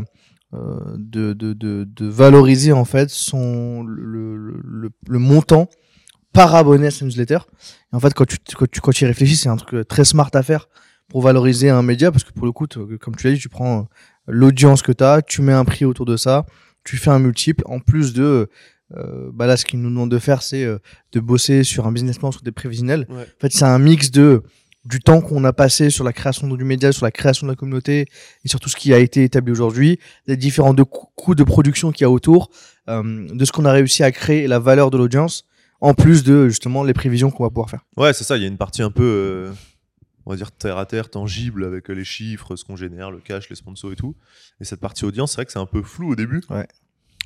de, 0.53 1.33
de, 1.33 1.51
de, 1.53 1.83
de 1.83 2.05
valoriser 2.07 2.71
en 2.71 2.85
fait 2.85 3.09
son 3.09 3.83
le, 3.83 4.35
le, 4.37 4.53
le, 4.63 4.89
le 5.07 5.19
montant 5.19 5.69
par 6.31 6.55
abonné 6.55 6.87
à 6.87 6.91
sa 6.91 7.03
newsletter 7.03 7.39
et 7.91 7.95
en 7.95 7.99
fait 7.99 8.13
quand 8.13 8.25
tu 8.25 8.37
quand 8.55 8.71
tu 8.71 8.79
quand 8.79 8.91
tu 8.91 9.03
y 9.03 9.07
réfléchis 9.07 9.35
c'est 9.35 9.49
un 9.49 9.57
truc 9.57 9.85
très 9.89 10.05
smart 10.05 10.29
à 10.33 10.41
faire 10.41 10.69
pour 11.09 11.21
valoriser 11.21 11.69
un 11.69 11.81
média 11.83 12.09
parce 12.09 12.23
que 12.23 12.31
pour 12.31 12.45
le 12.45 12.53
coup 12.53 12.67
comme 13.01 13.15
tu 13.17 13.27
l'as 13.27 13.33
dit 13.33 13.39
tu 13.39 13.49
prends 13.49 13.89
l'audience 14.27 14.81
que 14.81 14.93
tu 14.93 15.03
as 15.03 15.21
tu 15.21 15.41
mets 15.41 15.53
un 15.53 15.65
prix 15.65 15.83
autour 15.83 16.05
de 16.05 16.15
ça 16.15 16.45
tu 16.83 16.97
fais 16.97 17.09
un 17.11 17.19
multiple 17.19 17.63
en 17.67 17.79
plus 17.79 18.13
de 18.13 18.49
euh, 18.97 19.29
bah 19.33 19.47
là 19.47 19.55
ce 19.57 19.65
qu'ils 19.65 19.79
nous 19.81 19.89
demandent 19.89 20.11
de 20.11 20.19
faire 20.19 20.41
c'est 20.41 20.63
euh, 20.65 20.77
de 21.13 21.19
bosser 21.19 21.63
sur 21.63 21.87
un 21.87 21.91
business 21.91 22.17
plan 22.17 22.31
sur 22.31 22.41
des 22.41 22.51
prévisionnels 22.51 23.05
Ouais. 23.09 23.21
en 23.23 23.39
fait 23.39 23.51
c'est 23.53 23.63
un 23.65 23.79
mix 23.79 24.11
de 24.11 24.43
du 24.83 24.99
temps 24.99 25.21
qu'on 25.21 25.43
a 25.43 25.53
passé 25.53 25.91
sur 25.91 26.03
la 26.03 26.11
création 26.11 26.47
du 26.47 26.63
média 26.63 26.91
sur 26.91 27.05
la 27.05 27.11
création 27.11 27.45
de 27.47 27.51
la 27.51 27.55
communauté 27.55 28.07
et 28.43 28.47
sur 28.49 28.59
tout 28.59 28.67
ce 28.67 28.75
qui 28.75 28.93
a 28.93 28.97
été 28.99 29.23
établi 29.23 29.51
aujourd'hui 29.51 29.99
les 30.27 30.35
différents 30.37 30.73
de 30.73 30.83
coûts 30.83 31.35
de 31.35 31.43
production 31.43 31.91
qu'il 31.91 32.01
y 32.03 32.05
a 32.05 32.09
autour 32.09 32.49
euh, 32.89 33.27
de 33.31 33.45
ce 33.45 33.51
qu'on 33.51 33.65
a 33.65 33.71
réussi 33.71 34.03
à 34.03 34.11
créer 34.11 34.43
et 34.43 34.47
la 34.47 34.59
valeur 34.59 34.89
de 34.91 34.97
l'audience 34.97 35.45
en 35.81 35.93
plus 35.93 36.23
de 36.23 36.47
justement 36.49 36.83
les 36.83 36.93
prévisions 36.93 37.29
qu'on 37.31 37.43
va 37.43 37.49
pouvoir 37.49 37.69
faire 37.69 37.85
Ouais, 37.95 38.11
c'est 38.13 38.23
ça, 38.23 38.37
il 38.37 38.41
y 38.41 38.45
a 38.45 38.47
une 38.47 38.57
partie 38.57 38.81
un 38.81 38.91
peu, 38.91 39.51
on 40.25 40.31
va 40.31 40.35
dire, 40.37 40.51
terre 40.51 40.77
à 40.77 40.85
terre, 40.85 41.09
tangible, 41.09 41.65
avec 41.65 41.87
les 41.89 42.03
chiffres, 42.03 42.55
ce 42.55 42.63
qu'on 42.65 42.75
génère, 42.75 43.11
le 43.11 43.19
cash, 43.19 43.49
les 43.49 43.55
sponsors 43.55 43.91
et 43.91 43.95
tout. 43.95 44.15
Et 44.59 44.65
cette 44.65 44.79
partie 44.79 45.05
audience, 45.05 45.31
c'est 45.31 45.35
vrai 45.37 45.45
que 45.45 45.51
c'est 45.51 45.59
un 45.59 45.65
peu 45.65 45.81
flou 45.81 46.11
au 46.11 46.15
début. 46.15 46.41
Ouais. 46.49 46.67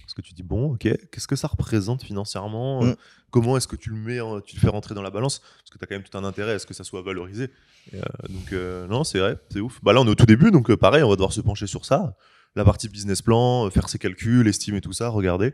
Parce 0.02 0.14
que 0.14 0.22
tu 0.22 0.34
dis, 0.34 0.44
bon, 0.44 0.74
ok, 0.74 0.82
qu'est-ce 1.12 1.28
que 1.28 1.36
ça 1.36 1.48
représente 1.48 2.04
financièrement 2.04 2.84
Mm. 2.84 2.90
Euh, 2.90 2.96
Comment 3.32 3.58
est-ce 3.58 3.68
que 3.68 3.75
tu 3.75 3.90
le 3.90 3.98
mets, 3.98 4.20
tu 4.46 4.56
le 4.56 4.62
fais 4.62 4.70
rentrer 4.70 4.96
dans 4.96 5.02
la 5.02 5.10
balance? 5.10 5.40
Parce 5.40 5.70
que 5.72 5.78
tu 5.78 5.84
as 5.84 5.88
quand 5.88 5.96
même 5.96 6.04
tout 6.04 6.18
un 6.18 6.24
intérêt 6.24 6.54
à 6.54 6.60
ce 6.60 6.66
que 6.66 6.74
ça 6.74 6.86
soit 6.86 7.02
valorisé. 7.02 7.50
Et, 7.92 7.98
euh, 7.98 8.02
donc, 8.30 8.54
euh, 8.54 8.88
non, 8.88 9.04
c'est 9.04 9.20
vrai, 9.20 9.38
c'est 9.52 9.60
ouf. 9.60 9.82
Bah 9.84 9.92
là, 9.92 10.00
on 10.00 10.06
est 10.06 10.10
au 10.10 10.16
tout 10.16 10.25
début, 10.25 10.52
donc 10.52 10.74
pareil, 10.75 11.04
on 11.04 11.10
va 11.10 11.16
devoir 11.16 11.34
se 11.34 11.42
pencher 11.42 11.68
sur 11.68 11.84
ça. 11.84 12.16
La 12.56 12.64
partie 12.64 12.88
business 12.88 13.22
plan, 13.22 13.70
faire 13.72 13.90
ses 13.90 13.98
calculs, 13.98 14.48
estimer 14.48 14.80
tout 14.80 14.94
ça, 14.94 15.10
regarder. 15.10 15.54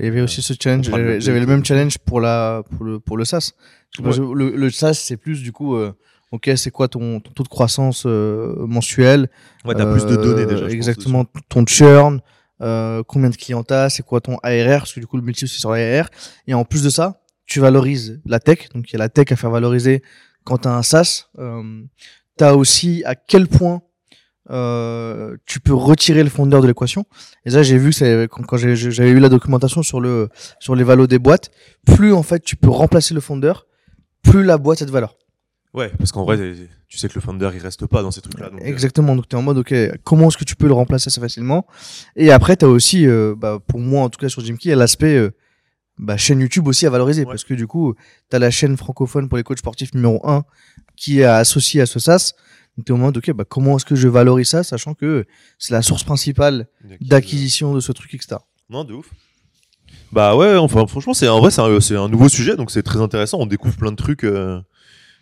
Il 0.00 0.06
y 0.06 0.08
avait 0.08 0.20
aussi 0.22 0.42
ce 0.42 0.54
challenge. 0.60 0.86
J'avais 1.20 1.38
le 1.38 1.46
même 1.46 1.64
challenge 1.64 1.98
pour 1.98 2.20
la 2.20 2.64
pour 2.70 2.84
le 2.84 2.98
pour 2.98 3.16
le 3.16 3.24
SaaS. 3.24 3.52
Le, 4.00 4.56
le 4.56 4.70
SaaS 4.70 4.94
c'est 4.94 5.16
plus 5.18 5.42
du 5.42 5.52
coup. 5.52 5.76
euh, 5.76 5.92
ok, 6.32 6.50
c'est 6.56 6.70
quoi 6.70 6.88
ton, 6.88 7.20
ton 7.20 7.30
taux 7.32 7.42
de 7.44 7.48
croissance 7.48 8.04
euh, 8.06 8.54
mensuel? 8.66 9.28
Ouais, 9.64 9.74
t'as 9.74 9.86
plus 9.92 10.04
de 10.06 10.14
Euh, 10.14 10.22
données 10.22 10.46
déjà. 10.46 10.56
je 10.58 10.64
pense, 10.64 10.72
Exactement. 10.74 11.24
Ton 11.48 11.64
churn. 11.66 12.20
euh, 12.62 13.02
combien 13.06 13.28
de 13.30 13.36
clients 13.36 13.62
t'as 13.64 13.88
C'est 13.90 14.02
quoi 14.04 14.20
ton 14.20 14.36
ARR 14.42 14.78
Parce 14.80 14.92
que 14.92 15.00
du 15.00 15.06
coup 15.06 15.16
le 15.16 15.22
multiple 15.22 15.50
c'est 15.50 15.58
sur 15.60 15.70
l'ARR. 15.70 16.08
Et 16.46 16.54
en 16.54 16.64
plus 16.64 16.82
de 16.82 16.90
ça, 16.90 17.20
tu 17.46 17.60
valorises 17.60 18.20
la 18.24 18.38
tech. 18.40 18.68
Donc 18.74 18.90
il 18.90 18.92
y 18.94 18.96
a 18.96 18.98
la 19.00 19.08
tech 19.08 19.30
à 19.32 19.36
faire 19.36 19.50
valoriser 19.50 20.02
quand 20.44 20.58
t'as 20.58 20.70
un 20.74 20.82
SaaS. 20.82 21.26
Euh, 21.38 21.82
t'as 22.36 22.54
aussi 22.54 23.02
à 23.04 23.14
quel 23.14 23.46
point 23.48 23.82
euh, 24.50 25.36
tu 25.46 25.60
peux 25.60 25.72
retirer 25.74 26.22
le 26.24 26.28
fondeur 26.30 26.62
de 26.62 26.66
l'équation. 26.66 27.04
Et 27.44 27.50
ça, 27.50 27.62
j'ai 27.62 27.78
vu 27.78 27.90
que 27.90 27.96
c'est- 27.96 28.28
quand, 28.28 28.56
j'avais 28.56 29.10
eu 29.10 29.18
la 29.20 29.28
documentation 29.28 29.82
sur 29.82 30.00
le 30.00 30.28
sur 30.58 30.74
les 30.74 30.82
valos 30.84 31.06
des 31.06 31.18
boîtes, 31.20 31.50
plus 31.86 32.12
en 32.12 32.22
fait 32.24 32.40
tu 32.42 32.56
peux 32.56 32.68
remplacer 32.70 33.14
le 33.14 33.20
fondeur, 33.20 33.66
plus 34.22 34.42
la 34.44 34.58
boîte 34.58 34.82
a 34.82 34.84
de 34.84 34.90
valeur. 34.90 35.16
Ouais, 35.74 35.90
parce 35.98 36.12
qu'en 36.12 36.24
vrai, 36.24 36.54
tu 36.88 36.98
sais 36.98 37.08
que 37.08 37.14
le 37.14 37.20
founder, 37.22 37.50
il 37.54 37.60
reste 37.60 37.86
pas 37.86 38.02
dans 38.02 38.10
ces 38.10 38.20
trucs-là. 38.20 38.50
euh, 38.52 38.58
Exactement. 38.58 39.16
Donc 39.16 39.26
tu 39.28 39.34
es 39.34 39.38
en 39.38 39.42
mode 39.42 39.56
ok, 39.58 39.74
comment 40.04 40.28
est-ce 40.28 40.36
que 40.36 40.44
tu 40.44 40.54
peux 40.54 40.66
le 40.66 40.74
remplacer 40.74 41.08
assez 41.08 41.20
facilement? 41.20 41.66
Et 42.14 42.30
après 42.30 42.56
tu 42.56 42.66
as 42.66 42.68
aussi, 42.68 43.06
euh, 43.06 43.34
bah, 43.36 43.58
pour 43.66 43.80
moi 43.80 44.02
en 44.02 44.10
tout 44.10 44.18
cas 44.20 44.28
sur 44.28 44.44
Jimkey, 44.44 44.74
l'aspect 44.74 45.16
euh, 45.16 45.30
bah, 45.98 46.18
chaîne 46.18 46.40
YouTube 46.40 46.68
aussi 46.68 46.86
à 46.86 46.90
valoriser 46.90 47.22
Ouais. 47.22 47.28
parce 47.28 47.44
que 47.44 47.54
du 47.54 47.66
coup 47.66 47.94
tu 48.30 48.36
as 48.36 48.38
la 48.38 48.50
chaîne 48.50 48.76
francophone 48.76 49.28
pour 49.30 49.38
les 49.38 49.44
coachs 49.44 49.58
sportifs 49.60 49.94
numéro 49.94 50.20
1 50.28 50.44
qui 50.96 51.20
est 51.20 51.24
associée 51.24 51.80
à 51.80 51.86
ce 51.86 51.98
SaaS. 51.98 52.32
Donc 52.76 52.84
tu 52.86 52.92
es 52.92 52.94
en 52.94 52.98
mode 52.98 53.16
ok, 53.16 53.32
bah, 53.32 53.44
comment 53.48 53.76
est-ce 53.76 53.86
que 53.86 53.94
je 53.94 54.08
valorise 54.08 54.48
ça, 54.48 54.62
sachant 54.64 54.92
que 54.92 55.24
c'est 55.58 55.72
la 55.72 55.80
source 55.80 56.04
principale 56.04 56.66
d'acquisition. 57.00 57.74
de 57.74 57.80
ce 57.80 57.92
truc, 57.92 58.12
etc. 58.14 58.36
Non, 58.68 58.84
de 58.84 58.92
ouf. 58.92 59.10
Bah 60.10 60.36
ouais, 60.36 60.56
enfin 60.56 60.86
franchement, 60.86 61.14
c'est 61.14 61.28
en 61.28 61.40
vrai, 61.40 61.50
c'est 61.50 61.96
un, 61.96 62.08
nouveau 62.08 62.28
sujet, 62.28 62.56
donc 62.56 62.70
c'est 62.70 62.82
très 62.82 63.00
intéressant. 63.00 63.38
On 63.40 63.46
découvre 63.46 63.76
plein 63.76 63.90
de 63.90 63.96
trucs 63.96 64.24
euh, 64.24 64.60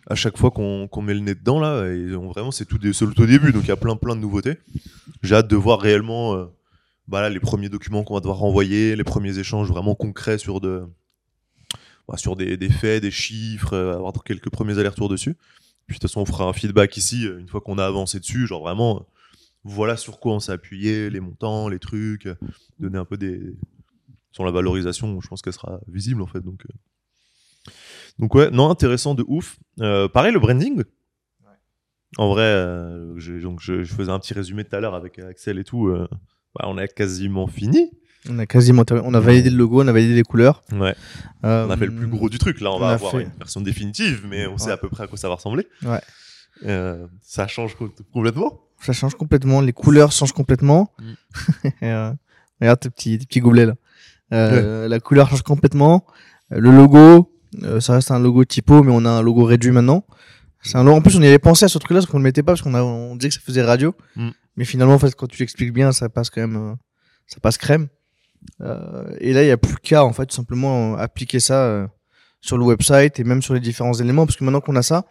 à 0.07 0.15
chaque 0.15 0.37
fois 0.37 0.51
qu'on 0.51 1.01
met 1.01 1.13
le 1.13 1.19
nez 1.19 1.35
dedans 1.35 1.59
là, 1.59 1.83
vraiment 1.83 2.51
c'est 2.51 2.65
tout 2.65 2.79
tout 2.79 3.25
début, 3.25 3.51
donc 3.51 3.63
il 3.63 3.67
y 3.67 3.71
a 3.71 3.75
plein 3.75 3.95
plein 3.95 4.15
de 4.15 4.21
nouveautés. 4.21 4.57
J'ai 5.23 5.35
hâte 5.35 5.47
de 5.47 5.55
voir 5.55 5.79
réellement, 5.79 6.35
euh, 6.35 6.45
bah 7.07 7.29
les 7.29 7.39
premiers 7.39 7.69
documents 7.69 8.03
qu'on 8.03 8.15
va 8.15 8.19
devoir 8.19 8.37
renvoyer, 8.37 8.95
les 8.95 9.03
premiers 9.03 9.37
échanges 9.37 9.67
vraiment 9.67 9.95
concrets 9.95 10.37
sur 10.37 10.59
de, 10.59 10.83
bah, 12.07 12.17
sur 12.17 12.35
des, 12.35 12.57
faits, 12.69 13.03
des 13.03 13.11
chiffres, 13.11 13.73
euh, 13.73 13.95
avoir 13.95 14.13
quelques 14.23 14.49
premiers 14.49 14.77
allers-retours 14.79 15.09
dessus. 15.09 15.35
Puis 15.87 15.97
de 15.97 16.01
toute 16.01 16.09
façon, 16.09 16.21
on 16.21 16.25
fera 16.25 16.45
un 16.45 16.53
feedback 16.53 16.95
ici 16.97 17.27
euh, 17.27 17.39
une 17.39 17.47
fois 17.47 17.61
qu'on 17.61 17.77
a 17.77 17.85
avancé 17.85 18.19
dessus, 18.19 18.47
genre 18.47 18.61
vraiment. 18.61 19.05
Voilà 19.63 19.95
sur 19.95 20.19
quoi 20.19 20.33
on 20.33 20.39
s'est 20.39 20.51
appuyé, 20.51 21.11
les 21.11 21.19
montants, 21.19 21.69
les 21.69 21.77
trucs, 21.77 22.27
donner 22.79 22.97
un 22.97 23.05
peu 23.05 23.15
des, 23.15 23.39
sur 24.31 24.43
la 24.43 24.49
valorisation, 24.49 25.21
je 25.21 25.27
pense 25.27 25.43
qu'elle 25.43 25.53
sera 25.53 25.79
visible 25.87 26.23
en 26.23 26.27
fait. 26.27 26.41
Donc. 26.41 26.63
Donc 28.19 28.35
ouais, 28.35 28.49
non, 28.51 28.69
intéressant 28.69 29.15
de 29.15 29.23
ouf. 29.27 29.57
Euh, 29.79 30.07
pareil, 30.07 30.31
le 30.33 30.39
branding. 30.39 30.83
En 32.17 32.29
vrai, 32.29 32.43
euh, 32.43 33.13
je, 33.17 33.33
donc 33.35 33.59
je, 33.61 33.83
je 33.83 33.93
faisais 33.93 34.11
un 34.11 34.19
petit 34.19 34.33
résumé 34.33 34.65
tout 34.65 34.75
à 34.75 34.79
l'heure 34.81 34.95
avec 34.95 35.17
Axel 35.19 35.57
et 35.59 35.63
tout. 35.63 35.87
euh, 35.87 36.07
bah, 36.55 36.65
on 36.67 36.77
a 36.77 36.87
quasiment 36.87 37.47
fini. 37.47 37.91
On 38.29 38.37
a 38.37 38.45
quasiment 38.45 38.83
terminé. 38.83 39.07
on 39.09 39.13
a 39.13 39.19
validé 39.19 39.49
le 39.49 39.55
logo, 39.57 39.81
on 39.81 39.87
a 39.87 39.91
validé 39.93 40.13
les 40.13 40.23
couleurs. 40.23 40.61
Ouais. 40.73 40.93
On 41.43 41.69
a 41.69 41.77
fait 41.77 41.85
le 41.87 41.95
plus 41.95 42.07
gros 42.07 42.29
du 42.29 42.37
truc. 42.37 42.59
Là, 42.61 42.71
on, 42.71 42.75
on 42.75 42.79
va 42.79 42.89
a 42.89 42.93
avoir 42.93 43.11
fait- 43.13 43.23
une 43.23 43.31
version 43.39 43.61
définitive, 43.61 44.25
mais 44.29 44.45
on 44.45 44.57
sait 44.57 44.71
à 44.71 44.77
peu 44.77 44.89
près 44.89 45.05
à 45.05 45.07
quoi 45.07 45.17
ça 45.17 45.27
va 45.29 45.35
ressembler. 45.35 45.65
Ouais. 45.83 46.01
Ça 47.21 47.47
change 47.47 47.75
co- 47.75 47.91
complètement. 48.13 48.59
Ça 48.81 48.93
change 48.93 49.15
complètement, 49.15 49.61
les 49.61 49.73
couleurs 49.73 50.11
changent 50.11 50.33
complètement. 50.33 50.91
Mm. 50.99 51.81
Regarde 52.61 52.79
tes 52.79 52.89
petits, 52.89 53.17
tes 53.19 53.25
petits 53.25 53.39
gobelets 53.39 53.67
là. 54.31 54.87
La 54.87 54.99
couleur 54.99 55.29
change 55.29 55.41
complètement. 55.43 56.05
Le 56.49 56.69
logo, 56.71 57.31
ça 57.79 57.93
reste 57.93 58.11
un 58.11 58.19
logo 58.19 58.45
typo, 58.45 58.83
mais 58.83 58.91
on 58.93 59.05
a 59.05 59.09
un 59.09 59.21
logo 59.21 59.43
réduit 59.43 59.71
maintenant. 59.71 60.05
C'est 60.63 60.77
un 60.77 60.83
logo. 60.83 60.97
En 60.97 61.01
plus, 61.01 61.15
on 61.17 61.21
y 61.21 61.27
avait 61.27 61.39
pensé 61.39 61.65
à 61.65 61.67
ce 61.67 61.77
truc-là, 61.77 61.99
parce 61.99 62.05
qu'on 62.11 62.17
le 62.17 62.23
mettait 62.23 62.43
pas, 62.43 62.51
parce 62.53 62.61
qu'on 62.61 62.73
on 62.75 63.15
disait 63.15 63.29
que 63.29 63.35
ça 63.35 63.41
faisait 63.41 63.63
radio. 63.63 63.95
Mm. 64.15 64.29
Mais 64.57 64.65
finalement, 64.65 64.93
en 64.93 64.99
fait, 64.99 65.15
quand 65.15 65.27
tu 65.27 65.39
l'expliques 65.39 65.73
bien, 65.73 65.91
ça 65.91 66.07
passe 66.09 66.29
quand 66.29 66.41
même, 66.41 66.55
euh, 66.55 66.73
ça 67.27 67.39
passe 67.39 67.57
crème. 67.57 67.87
Euh, 68.61 69.05
et 69.19 69.33
là, 69.33 69.43
il 69.43 69.47
y 69.47 69.51
a 69.51 69.57
plus 69.57 69.75
qu'à, 69.77 70.03
en 70.03 70.13
fait, 70.13 70.25
tout 70.27 70.35
simplement 70.35 70.93
euh, 70.93 70.97
appliquer 70.97 71.39
ça 71.39 71.63
euh, 71.65 71.87
sur 72.41 72.57
le 72.57 72.65
website 72.65 73.19
et 73.19 73.23
même 73.23 73.41
sur 73.41 73.53
les 73.53 73.59
différents 73.59 73.93
éléments, 73.93 74.25
parce 74.25 74.37
que 74.37 74.43
maintenant 74.43 74.61
qu'on 74.61 74.75
a 74.75 74.81
ça 74.83 75.05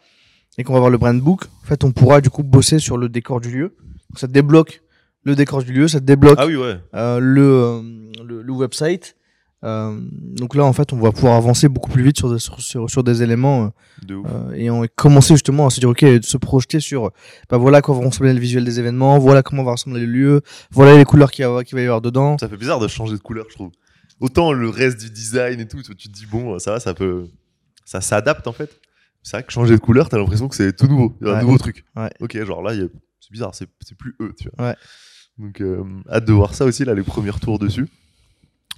et 0.59 0.65
qu'on 0.65 0.73
va 0.73 0.79
avoir 0.79 0.91
le 0.91 0.99
brand 0.99 1.19
book, 1.21 1.45
en 1.63 1.67
fait, 1.67 1.85
on 1.85 1.93
pourra 1.93 2.21
du 2.21 2.31
coup 2.31 2.43
bosser 2.43 2.79
sur 2.79 2.97
le 2.97 3.09
décor 3.09 3.41
du 3.41 3.51
lieu. 3.51 3.77
Donc, 4.11 4.19
ça 4.19 4.27
débloque 4.27 4.83
le 5.25 5.35
décor 5.37 5.63
du 5.63 5.73
lieu, 5.73 5.89
ça 5.89 6.01
débloque 6.01 6.39
Ah 6.39 6.47
oui, 6.47 6.57
ouais. 6.57 6.79
euh, 6.95 7.19
le, 7.21 7.43
euh, 7.43 7.83
le, 8.25 8.43
le 8.43 8.53
website. 8.53 9.17
Euh, 9.63 10.01
donc 10.11 10.55
là, 10.55 10.65
en 10.65 10.73
fait, 10.73 10.93
on 10.95 10.97
va 10.99 11.13
pouvoir 11.13 11.35
avancer 11.37 11.69
beaucoup 11.69 11.91
plus 11.91 12.03
vite 12.03 12.17
sur 12.17 12.33
des, 12.33 12.39
sur, 12.39 12.61
sur, 12.61 12.89
sur 12.89 13.05
des 13.05 13.23
éléments 13.23 13.65
euh, 13.65 13.69
De 14.07 14.15
ouf. 14.15 14.27
euh, 14.31 14.53
et 14.55 14.71
on 14.71 14.87
commencer 14.97 15.35
justement 15.35 15.67
à 15.67 15.71
se 15.71 15.81
dire, 15.81 15.91
ok, 15.91 16.03
de 16.03 16.25
se 16.25 16.39
projeter 16.39 16.81
sur, 16.81 17.11
bah 17.51 17.59
voilà 17.59 17.83
quoi 17.83 17.95
va 17.95 18.07
ressembler 18.07 18.33
le 18.33 18.41
visuel 18.41 18.65
des 18.65 18.79
événements, 18.81 19.19
voilà 19.19 19.43
comment 19.43 19.63
va 19.63 19.73
ressembler 19.73 20.01
le 20.01 20.07
lieu, 20.13 20.41
voilà 20.71 20.97
les 20.97 21.05
couleurs 21.05 21.31
qu'il 21.31 21.45
va 21.45 21.63
y 21.63 21.85
avoir 21.85 22.01
dedans. 22.01 22.39
Ça 22.39 22.49
fait 22.49 22.57
bizarre 22.57 22.81
de 22.81 22.89
changer 22.89 23.13
de 23.15 23.19
couleur, 23.23 23.45
je 23.51 23.55
trouve. 23.55 23.71
Autant 24.21 24.53
le 24.53 24.69
reste 24.71 24.99
du 25.01 25.11
design 25.11 25.61
et 25.61 25.69
tout, 25.69 25.83
tu 25.83 25.95
te 25.95 26.13
dis, 26.13 26.27
bon, 26.27 26.59
ça 26.59 26.73
va, 26.73 26.81
ça 26.81 26.95
peut. 26.95 27.27
Ça 27.85 28.01
s'adapte 28.01 28.47
en 28.47 28.53
fait. 28.53 28.81
C'est 29.23 29.37
vrai 29.37 29.43
que 29.45 29.53
changer 29.53 29.75
de 29.75 29.81
couleur, 29.81 30.09
t'as 30.09 30.17
l'impression 30.17 30.49
que 30.49 30.55
c'est 30.57 30.75
tout 30.75 30.87
nouveau. 30.87 31.15
Il 31.21 31.27
y 31.27 31.31
a 31.31 31.35
un 31.35 31.37
Ouais. 31.37 31.43
nouveau 31.43 31.59
truc. 31.59 31.85
Ouais. 31.97 32.11
Ok, 32.21 32.43
genre 32.45 32.63
là, 32.63 32.73
c'est 32.75 33.31
bizarre, 33.33 33.55
c'est 33.55 33.67
plus 33.99 34.15
eux, 34.23 34.33
tu 34.39 34.49
vois. 34.57 34.69
Ouais. 34.69 34.77
Donc, 35.39 35.61
euh, 35.61 35.83
hâte 36.11 36.25
de 36.25 36.33
voir 36.33 36.55
ça 36.55 36.65
aussi, 36.65 36.85
là, 36.87 36.95
les 36.95 37.03
premiers 37.03 37.31
retours 37.31 37.59
dessus. 37.59 37.87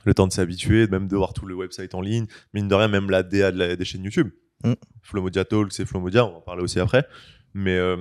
Le 0.04 0.14
temps 0.14 0.26
de 0.26 0.32
s'habituer, 0.32 0.86
même 0.88 1.06
de 1.08 1.16
voir 1.16 1.32
tout 1.32 1.46
le 1.46 1.54
website 1.54 1.94
en 1.94 2.00
ligne. 2.00 2.26
Mine 2.54 2.68
de 2.68 2.74
rien, 2.74 2.88
même 2.88 3.10
la 3.10 3.22
DA 3.22 3.52
de 3.52 3.58
la- 3.58 3.76
des 3.76 3.84
chaînes 3.84 4.04
YouTube. 4.04 4.30
Mm. 4.64 4.72
Flomodia 5.02 5.44
Talk, 5.44 5.72
c'est 5.72 5.84
Flomodia, 5.86 6.24
on 6.26 6.30
va 6.32 6.36
en 6.38 6.40
parler 6.40 6.62
aussi 6.62 6.80
après. 6.80 7.04
Mais 7.54 7.76
euh, 7.76 7.96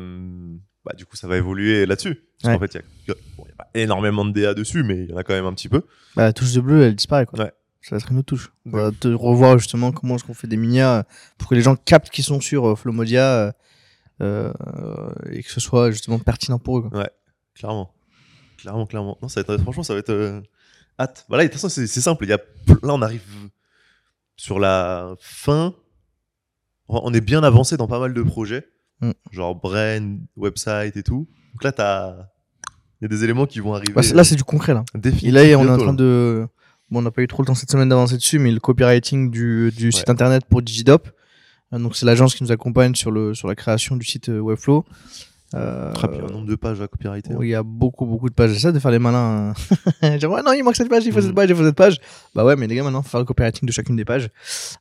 bah, 0.86 0.94
du 0.98 1.06
coup, 1.06 1.16
ça 1.16 1.28
va 1.28 1.38
évoluer 1.38 1.86
là-dessus. 1.86 2.16
Parce 2.42 2.54
Ouais. 2.54 2.60
qu'en 2.60 2.66
fait, 2.74 2.80
il 3.06 3.08
y 3.10 3.12
a, 3.12 3.16
bon, 3.38 3.46
pas 3.58 3.68
énormément 3.74 4.26
de 4.26 4.32
DA 4.32 4.54
dessus, 4.54 4.84
mais 4.84 5.04
il 5.04 5.10
y 5.10 5.14
en 5.14 5.18
a 5.18 5.24
quand 5.24 5.34
même 5.34 5.46
un 5.46 5.54
petit 5.54 5.70
peu. 5.70 5.82
Bah, 6.16 6.24
la 6.24 6.34
touche 6.34 6.54
de 6.54 6.62
bleu, 6.62 6.82
elle 6.84 6.96
disparaît 6.96 7.26
quoi. 7.26 7.40
Ouais. 7.40 7.52
Ça 7.82 7.96
va 7.96 7.98
être 8.00 8.12
une 8.12 8.20
autre 8.20 8.28
touche. 8.28 8.52
On 8.68 8.72
va 8.72 8.92
te 8.92 9.08
revoir 9.08 9.58
justement 9.58 9.92
comment 9.92 10.16
est-ce 10.16 10.24
qu'on 10.24 10.36
fait 10.36 10.48
des 10.48 10.56
minia 10.58 11.00
euh, 11.00 11.04
pour 11.40 11.50
que 11.50 11.56
les 11.56 11.62
gens 11.62 11.76
captent 11.76 12.12
qu'ils 12.12 12.24
sont 12.24 12.40
sur 12.40 12.68
euh, 12.70 12.76
Flomodia 12.76 13.56
euh, 14.22 14.54
et 15.32 15.42
que 15.42 15.50
ce 15.52 15.60
soit 15.60 15.90
justement 15.92 16.20
pertinent 16.20 16.60
pour 16.60 16.78
eux. 16.78 16.82
Quoi. 16.90 17.10
Clairement. 17.56 17.92
Clairement, 18.58 18.86
clairement. 18.86 19.18
Non, 19.24 19.28
ça 19.28 19.42
va 19.42 19.54
être, 19.56 19.62
franchement, 19.64 19.82
ça 19.84 19.94
va 19.94 20.00
être 20.00 20.12
euh, 20.12 20.42
hâte. 21.00 21.26
Voilà, 21.30 21.44
de 21.44 21.50
toute 21.50 21.60
façon, 21.60 21.70
c'est 21.70 21.88
simple. 21.88 22.26
Il 22.26 22.30
y 22.30 22.34
a, 22.34 22.38
là, 22.84 22.94
on 22.94 23.02
arrive 23.02 23.24
sur 24.36 24.60
la 24.60 25.16
fin. 25.20 25.74
On 26.88 27.14
est 27.14 27.22
bien 27.22 27.44
avancé 27.44 27.78
dans 27.78 27.88
pas 27.88 28.00
mal 28.00 28.14
de 28.14 28.22
projets. 28.24 28.68
Mm. 29.02 29.12
Genre 29.32 29.56
brain, 29.56 30.18
website 30.36 30.98
et 30.98 31.04
tout. 31.04 31.28
Donc 31.54 31.64
là, 31.64 31.72
t'as. 31.72 32.16
Il 33.00 33.06
y 33.06 33.06
a 33.06 33.08
des 33.08 33.24
éléments 33.24 33.46
qui 33.48 33.60
vont 33.60 33.74
arriver. 33.74 33.94
Bah, 33.94 34.02
là, 34.14 34.24
c'est 34.24 34.36
du 34.36 34.44
concret 34.44 34.74
là. 34.76 34.84
Et 35.24 35.32
là, 35.32 35.42
on 35.58 35.66
est 35.66 35.70
en 35.70 35.78
train 35.78 35.86
là. 35.88 35.94
de. 35.94 36.48
Bon, 36.92 37.00
on 37.00 37.02
n'a 37.02 37.10
pas 37.12 37.22
eu 37.22 37.28
trop 37.28 37.42
le 37.42 37.48
temps 37.48 37.56
cette 37.56 37.72
semaine 37.72 37.88
d'avancer 37.90 38.16
dessus, 38.18 38.38
mais 38.38 38.52
le 38.52 38.60
copywriting 38.60 39.32
du, 39.32 39.72
du 39.72 39.86
Ouais. 39.86 39.92
site 39.92 40.10
internet 40.10 40.44
pour 40.46 40.62
Digidop. 40.62 41.08
Euh, 41.74 41.80
Donc, 41.80 41.96
c'est 41.96 42.06
l'agence 42.06 42.36
qui 42.36 42.44
nous 42.44 42.52
accompagne 42.52 42.94
sur, 42.96 43.12
le, 43.12 43.34
sur 43.34 43.48
la 43.48 43.56
création 43.56 43.96
du 43.96 44.06
site 44.06 44.28
euh, 44.30 44.40
Webflow. 44.42 44.86
Euh, 45.54 45.92
Ah, 46.02 46.08
puis 46.08 46.20
un 46.20 46.28
nombre 46.32 46.48
de 46.48 46.56
pages 46.56 46.80
à 46.82 46.88
copywriter. 46.88 47.36
où 47.36 47.44
il 47.44 47.50
y 47.50 47.56
a 47.56 47.62
beaucoup, 47.64 48.06
beaucoup 48.06 48.30
de 48.30 48.34
pages. 48.34 48.52
J'essaie 48.52 48.72
de 48.72 48.80
faire 48.80 48.92
les 48.92 49.00
malins. 49.00 49.54
hein. 50.02 50.18
Genre, 50.20 50.32
ouais, 50.34 50.42
non, 50.44 50.54
il 50.54 50.64
manque 50.64 50.76
cette 50.78 50.88
page, 50.90 51.06
il 51.06 51.12
faut 51.12 51.20
Mm. 51.20 51.24
cette 51.24 51.36
page, 51.36 51.50
il 51.50 51.56
faut 51.56 51.64
cette 51.66 51.76
page. 51.76 51.98
Bah 52.34 52.46
ouais, 52.46 52.56
mais 52.56 52.68
les 52.68 52.76
gars, 52.76 52.84
maintenant, 52.84 53.02
faut 53.02 53.10
faire 53.10 53.20
le 53.20 53.26
copywriting 53.26 53.68
de 53.68 53.72
chacune 53.74 53.96
des 53.98 54.06
pages. 54.06 54.30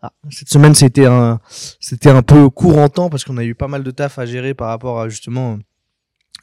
Ah, 0.00 0.12
cette 0.30 0.48
semaine, 0.48 0.74
c'était 0.74 1.06
un, 1.06 1.40
c'était 1.80 2.10
un 2.10 2.22
peu 2.22 2.48
court 2.50 2.78
en 2.78 2.88
temps 2.88 3.10
parce 3.10 3.24
qu'on 3.24 3.36
a 3.38 3.44
eu 3.44 3.54
pas 3.56 3.66
mal 3.68 3.82
de 3.82 3.90
taf 3.90 4.18
à 4.20 4.26
gérer 4.26 4.54
par 4.54 4.68
rapport 4.68 5.00
à 5.00 5.08
justement 5.08 5.58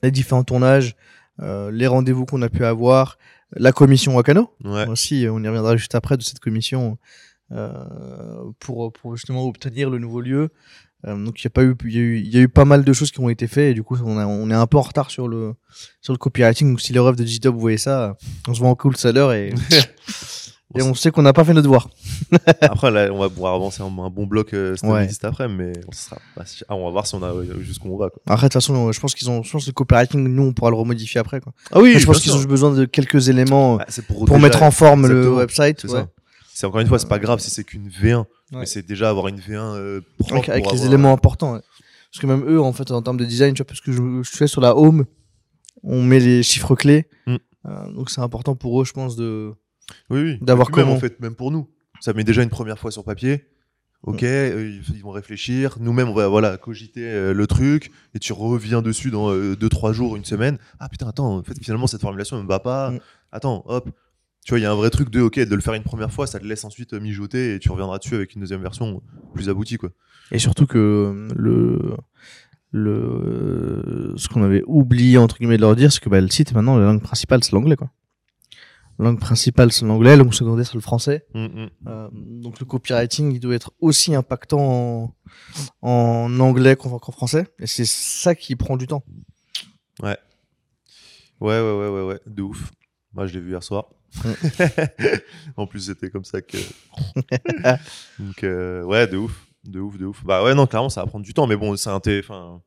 les 0.03 0.11
différents 0.11 0.43
tournages, 0.43 0.95
euh, 1.41 1.71
les 1.71 1.87
rendez-vous 1.87 2.25
qu'on 2.25 2.41
a 2.41 2.49
pu 2.49 2.65
avoir, 2.65 3.17
la 3.55 3.71
commission 3.71 4.13
Wakano. 4.15 4.51
Ouais. 4.65 4.87
Aussi, 4.89 5.25
on 5.31 5.41
y 5.41 5.47
reviendra 5.47 5.77
juste 5.77 5.95
après 5.95 6.17
de 6.17 6.21
cette 6.23 6.39
commission 6.39 6.97
euh, 7.53 7.71
pour, 8.59 8.91
pour 8.91 9.15
justement 9.15 9.45
obtenir 9.45 9.89
le 9.89 9.99
nouveau 9.99 10.19
lieu. 10.19 10.49
Euh, 11.05 11.15
donc 11.15 11.39
il 11.39 11.43
y 11.43 11.47
a 11.47 11.51
pas 11.51 11.63
eu, 11.63 11.75
il 11.85 11.91
y, 11.93 11.97
a 11.97 12.01
eu, 12.01 12.19
y 12.21 12.37
a 12.37 12.41
eu 12.41 12.47
pas 12.49 12.65
mal 12.65 12.83
de 12.83 12.91
choses 12.91 13.11
qui 13.11 13.19
ont 13.19 13.29
été 13.29 13.45
faites 13.47 13.71
et 13.71 13.73
du 13.75 13.83
coup 13.83 13.95
on, 14.03 14.17
a, 14.17 14.25
on 14.25 14.49
est 14.49 14.55
un 14.55 14.65
peu 14.65 14.77
en 14.77 14.81
retard 14.81 15.11
sur 15.11 15.27
le 15.27 15.53
sur 16.01 16.11
le 16.11 16.17
copywriting. 16.17 16.69
Donc 16.71 16.81
si 16.81 16.91
les 16.91 16.97
refs 16.99 17.15
de 17.15 17.23
Digitop 17.23 17.53
vous 17.53 17.61
voyez 17.61 17.77
ça, 17.77 18.17
on 18.47 18.53
se 18.55 18.59
voit 18.59 18.69
en 18.69 18.75
cool 18.75 18.95
l'heure 19.13 19.31
et, 19.31 19.53
et 20.75 20.81
on 20.81 20.95
sait 20.95 21.11
qu'on 21.11 21.21
n'a 21.21 21.33
pas 21.33 21.43
fait 21.45 21.53
notre 21.53 21.63
devoir. 21.65 21.87
Après, 22.61 22.89
là, 22.91 23.09
on 23.11 23.19
va 23.19 23.29
pouvoir 23.29 23.53
avancer 23.53 23.81
un, 23.83 23.85
un 23.85 24.09
bon 24.09 24.25
bloc 24.25 24.53
euh, 24.53 24.75
Ouais. 24.83 25.07
après, 25.23 25.47
mais 25.47 25.71
on, 25.87 25.91
sera 25.91 26.17
pas 26.35 26.45
si- 26.45 26.63
ah, 26.67 26.75
on 26.75 26.85
va 26.85 26.91
voir 26.91 27.05
si 27.07 27.13
on 27.15 27.21
a 27.23 27.27
euh, 27.27 27.61
jusqu'où 27.61 27.89
on 27.89 27.97
va. 27.97 28.09
Quoi. 28.09 28.21
Après 28.25 28.47
de 28.47 28.51
toute 28.51 28.53
façon, 28.53 28.91
je 28.91 28.99
pense 28.99 29.13
qu'ils 29.15 29.29
ont, 29.29 29.43
je 29.43 29.51
pense 29.51 29.65
que 29.65 29.69
le 29.69 29.73
copywriting, 29.73 30.27
nous 30.27 30.43
on 30.43 30.53
pourra 30.53 30.71
le 30.71 30.77
remodifier 30.77 31.19
après. 31.19 31.41
Quoi. 31.41 31.53
Ah 31.71 31.79
oui, 31.79 31.93
je 31.99 32.05
pense 32.07 32.19
qu'ils 32.19 32.31
ont 32.33 32.37
juste 32.37 32.49
besoin 32.49 32.73
de 32.73 32.85
quelques 32.85 33.29
éléments 33.29 33.75
Bah, 33.77 33.85
c'est 33.87 34.05
pour, 34.05 34.25
pour 34.25 34.39
mettre 34.39 34.63
en 34.63 34.71
forme 34.71 35.07
le 35.07 35.29
website. 35.31 35.81
C'est 35.81 35.91
ouais. 35.91 35.99
ça. 36.01 36.07
C'est 36.53 36.65
encore 36.65 36.81
une 36.81 36.87
fois, 36.87 36.97
c'est 36.97 37.07
pas 37.07 37.19
grave 37.19 37.39
si 37.39 37.51
c'est 37.51 37.63
qu'une 37.63 37.87
V1, 37.87 38.25
mais 38.51 38.65
c'est 38.65 38.85
déjà 38.85 39.09
avoir 39.09 39.27
une 39.27 39.37
V1 39.37 39.55
euh, 39.55 40.01
propre 40.19 40.49
Avec, 40.49 40.71
les 40.71 40.85
éléments 40.85 41.13
importants. 41.13 41.53
ouais. 41.53 41.61
Parce 42.11 42.21
que 42.21 42.27
même 42.27 42.45
eux, 42.47 42.61
en 42.61 42.71
fait, 42.73 42.89
en 42.91 43.01
termes 43.01 43.17
de 43.17 43.25
design, 43.25 43.53
tu 43.53 43.59
vois, 43.61 43.67
parce 43.67 43.81
que 43.81 43.91
je, 43.91 44.01
je 44.23 44.29
fais 44.29 44.47
sur 44.47 44.61
la 44.61 44.75
home, 44.75 45.05
on 45.83 46.01
met 46.01 46.19
les 46.19 46.41
chiffres 46.43 46.75
clés. 46.75 47.07
Mm. 47.25 47.35
Euh, 47.65 47.91
donc 47.91 48.09
c'est 48.09 48.21
important 48.21 48.55
pour 48.55 48.81
eux, 48.81 48.85
je 48.85 48.93
pense, 48.93 49.15
de. 49.15 49.53
Oui, 50.09 50.21
oui. 50.21 50.37
d'avoir 50.41 50.67
puis 50.67 50.77
même, 50.77 50.85
comment- 50.85 50.97
en 50.97 50.99
fait, 50.99 51.19
même 51.19 51.35
pour 51.35 51.51
nous, 51.51 51.69
ça 51.99 52.13
met 52.13 52.23
déjà 52.23 52.43
une 52.43 52.49
première 52.49 52.79
fois 52.79 52.91
sur 52.91 53.03
papier. 53.03 53.45
Ok, 54.03 54.23
euh, 54.23 54.79
ils 54.93 55.01
vont 55.01 55.09
réfléchir. 55.09 55.77
Nous-mêmes, 55.79 56.07
on 56.07 56.13
va 56.13 56.27
voilà, 56.27 56.55
cogiter 56.57 57.03
euh, 57.03 57.33
le 57.33 57.47
truc 57.47 57.91
et 58.13 58.19
tu 58.19 58.31
reviens 58.31 58.81
dessus 58.81 59.09
dans 59.09 59.31
2-3 59.33 59.91
jours, 59.91 60.15
une 60.15 60.23
semaine. 60.23 60.59
Ah 60.79 60.87
putain, 60.87 61.07
attends, 61.09 61.37
en 61.37 61.43
fait, 61.43 61.55
finalement, 61.61 61.87
cette 61.87 62.01
formulation 62.01 62.37
ne 62.37 62.43
me 62.43 62.47
va 62.47 62.59
pas. 62.59 62.91
Mm. 62.91 62.99
Attends, 63.31 63.63
hop. 63.65 63.89
Tu 64.47 64.53
vois, 64.53 64.59
il 64.59 64.63
y 64.63 64.65
a 64.65 64.71
un 64.71 64.75
vrai 64.75 64.89
truc 64.89 65.09
de 65.09 65.19
ok, 65.19 65.37
de 65.41 65.55
le 65.55 65.59
faire 65.59 65.73
une 65.73 65.83
première 65.83 66.09
fois, 66.09 66.25
ça 66.25 66.39
te 66.39 66.45
laisse 66.45 66.63
ensuite 66.63 66.93
euh, 66.93 67.01
mijoter 67.01 67.55
et 67.55 67.59
tu 67.59 67.69
reviendras 67.69 67.97
dessus 67.97 68.15
avec 68.15 68.33
une 68.33 68.39
deuxième 68.39 68.61
version 68.61 69.03
plus 69.33 69.49
aboutie. 69.49 69.75
Quoi. 69.75 69.89
Et 70.31 70.39
surtout 70.39 70.65
que 70.65 70.77
euh, 70.77 71.27
le. 71.35 71.97
le 72.71 74.13
ce 74.15 74.29
qu'on 74.29 74.43
avait 74.43 74.63
oublié, 74.65 75.17
entre 75.17 75.37
guillemets, 75.37 75.57
de 75.57 75.63
leur 75.63 75.75
dire, 75.75 75.91
c'est 75.91 75.99
que 75.99 76.07
bah, 76.07 76.21
le 76.21 76.29
site, 76.29 76.53
maintenant, 76.53 76.77
la 76.77 76.85
langue 76.85 77.01
principale, 77.01 77.43
c'est 77.43 77.51
l'anglais. 77.51 77.75
quoi. 77.75 77.91
La 78.99 79.03
langue 79.07 79.19
principale, 79.19 79.73
c'est 79.73 79.83
l'anglais, 79.83 80.11
la 80.11 80.23
langue 80.23 80.33
secondaire, 80.33 80.65
c'est 80.65 80.75
le 80.75 80.79
français. 80.79 81.25
Mm, 81.33 81.43
mm. 81.43 81.69
Euh, 81.87 82.09
donc 82.13 82.61
le 82.61 82.65
copywriting, 82.65 83.33
il 83.33 83.41
doit 83.41 83.53
être 83.53 83.73
aussi 83.81 84.15
impactant 84.15 85.13
en, 85.81 85.89
en 85.89 86.39
anglais 86.39 86.77
qu'en 86.77 86.99
qu'en 86.99 87.11
français. 87.11 87.47
Et 87.59 87.67
c'est 87.67 87.85
ça 87.85 88.33
qui 88.33 88.55
prend 88.55 88.77
du 88.77 88.87
temps. 88.87 89.03
Ouais, 90.01 90.17
ouais, 91.41 91.59
ouais, 91.59 91.89
ouais, 91.89 92.03
ouais, 92.03 92.19
de 92.25 92.43
ouf. 92.43 92.71
Moi, 93.11 93.27
je 93.27 93.33
l'ai 93.33 93.41
vu 93.41 93.49
hier 93.49 93.61
soir. 93.61 93.89
en 95.57 95.67
plus, 95.67 95.81
c'était 95.81 96.09
comme 96.09 96.25
ça 96.25 96.41
que. 96.41 96.57
Donc, 98.19 98.43
euh, 98.43 98.83
ouais, 98.83 99.07
de 99.07 99.17
ouf, 99.17 99.47
de 99.65 99.79
ouf, 99.79 99.97
de 99.97 100.05
ouf. 100.05 100.23
Bah 100.23 100.43
ouais, 100.43 100.55
non, 100.55 100.67
clairement, 100.67 100.89
ça 100.89 101.01
va 101.01 101.07
prendre 101.07 101.25
du 101.25 101.33
temps, 101.33 101.47
mais 101.47 101.55
bon, 101.55 101.75
c'est 101.75 101.89
un 101.89 101.99
té- 101.99 102.19
enfin, 102.19 102.61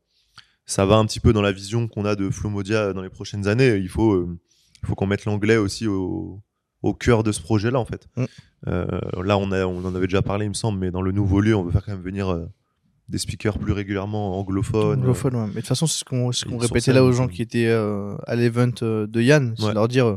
ça 0.66 0.86
va 0.86 0.96
un 0.96 1.06
petit 1.06 1.20
peu 1.20 1.32
dans 1.32 1.42
la 1.42 1.52
vision 1.52 1.88
qu'on 1.88 2.04
a 2.04 2.14
de 2.14 2.30
Flomodia 2.30 2.92
dans 2.92 3.02
les 3.02 3.08
prochaines 3.10 3.48
années. 3.48 3.76
Il 3.76 3.88
faut, 3.88 4.12
euh, 4.12 4.38
faut 4.84 4.94
qu'on 4.94 5.06
mette 5.06 5.24
l'anglais 5.24 5.56
aussi 5.56 5.86
au, 5.86 6.40
au 6.82 6.94
cœur 6.94 7.22
de 7.22 7.32
ce 7.32 7.40
projet-là, 7.40 7.78
en 7.78 7.84
fait. 7.84 8.06
Mm. 8.16 8.24
Euh, 8.68 9.00
là, 9.24 9.38
on, 9.38 9.50
a, 9.52 9.64
on 9.64 9.84
en 9.84 9.94
avait 9.94 10.06
déjà 10.06 10.22
parlé, 10.22 10.46
il 10.46 10.50
me 10.50 10.54
semble, 10.54 10.78
mais 10.78 10.90
dans 10.90 11.02
le 11.02 11.12
nouveau 11.12 11.40
lieu, 11.40 11.54
on 11.56 11.62
veut 11.64 11.72
faire 11.72 11.84
quand 11.84 11.92
même 11.92 12.02
venir 12.02 12.28
des 13.10 13.18
speakers 13.18 13.58
plus 13.58 13.72
régulièrement 13.72 14.38
anglophones. 14.38 15.00
Anglophone, 15.00 15.34
ouais. 15.34 15.40
Mais 15.48 15.48
de 15.48 15.56
toute 15.60 15.66
façon, 15.66 15.86
c'est 15.86 15.98
ce 15.98 16.04
qu'on 16.04 16.30
ce 16.32 16.46
répétait 16.48 16.92
là 16.92 17.04
aux 17.04 17.12
gens 17.12 17.24
euh, 17.24 17.28
qui 17.28 17.42
étaient 17.42 17.66
euh, 17.68 18.16
à 18.26 18.36
l'event 18.36 18.70
euh, 18.82 19.06
de 19.06 19.20
Yann. 19.20 19.54
C'est 19.58 19.64
Ouais. 19.66 19.74
leur 19.74 19.88
dire, 19.88 20.06
euh, 20.06 20.16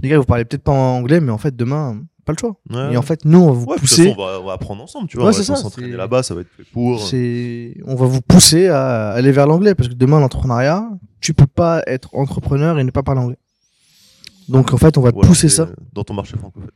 les 0.00 0.08
gars, 0.10 0.18
vous 0.18 0.24
parlez 0.24 0.44
peut-être 0.44 0.62
pas 0.62 0.72
en 0.72 0.98
anglais, 0.98 1.20
mais 1.20 1.32
en 1.32 1.38
fait, 1.38 1.56
demain, 1.56 2.02
pas 2.24 2.32
le 2.32 2.38
choix. 2.38 2.56
Ouais. 2.70 2.92
Et 2.92 2.96
en 2.96 3.02
fait, 3.02 3.24
nous, 3.24 3.38
on 3.40 3.46
va 3.46 3.52
vous 3.52 3.66
puis 3.66 3.74
de 3.74 3.80
toute 3.80 3.88
pousser. 3.88 4.04
façon, 4.10 4.20
on, 4.20 4.24
va, 4.26 4.40
on 4.40 4.46
va 4.46 4.52
apprendre 4.52 4.82
ensemble, 4.82 5.08
tu 5.08 5.16
vois. 5.16 5.26
On 5.26 5.30
va 5.30 5.42
s'entraîner 5.42 5.96
là-bas, 5.96 6.22
ça 6.22 6.34
va 6.34 6.42
être 6.42 6.50
fait 6.56 6.64
pour. 6.72 7.00
on 7.86 7.94
va 7.94 8.06
vous 8.06 8.20
pousser 8.20 8.68
à 8.68 9.10
aller 9.10 9.32
vers 9.32 9.46
l'anglais 9.46 9.74
parce 9.74 9.88
que 9.88 9.94
demain 9.94 10.20
l'entrepreneuriat 10.20 10.88
tu 11.20 11.34
peux 11.34 11.46
pas 11.46 11.82
être 11.86 12.08
entrepreneur 12.14 12.78
et 12.78 12.84
ne 12.84 12.90
pas 12.90 13.02
parler 13.04 13.20
anglais 13.20 13.38
donc 14.48 14.72
en 14.74 14.76
fait 14.76 14.98
on 14.98 15.00
va 15.02 15.12
pousser 15.12 15.48
ça 15.48 15.68
Dans 15.92 16.02
ton 16.02 16.14
marché 16.14 16.36
francophone. 16.36 16.68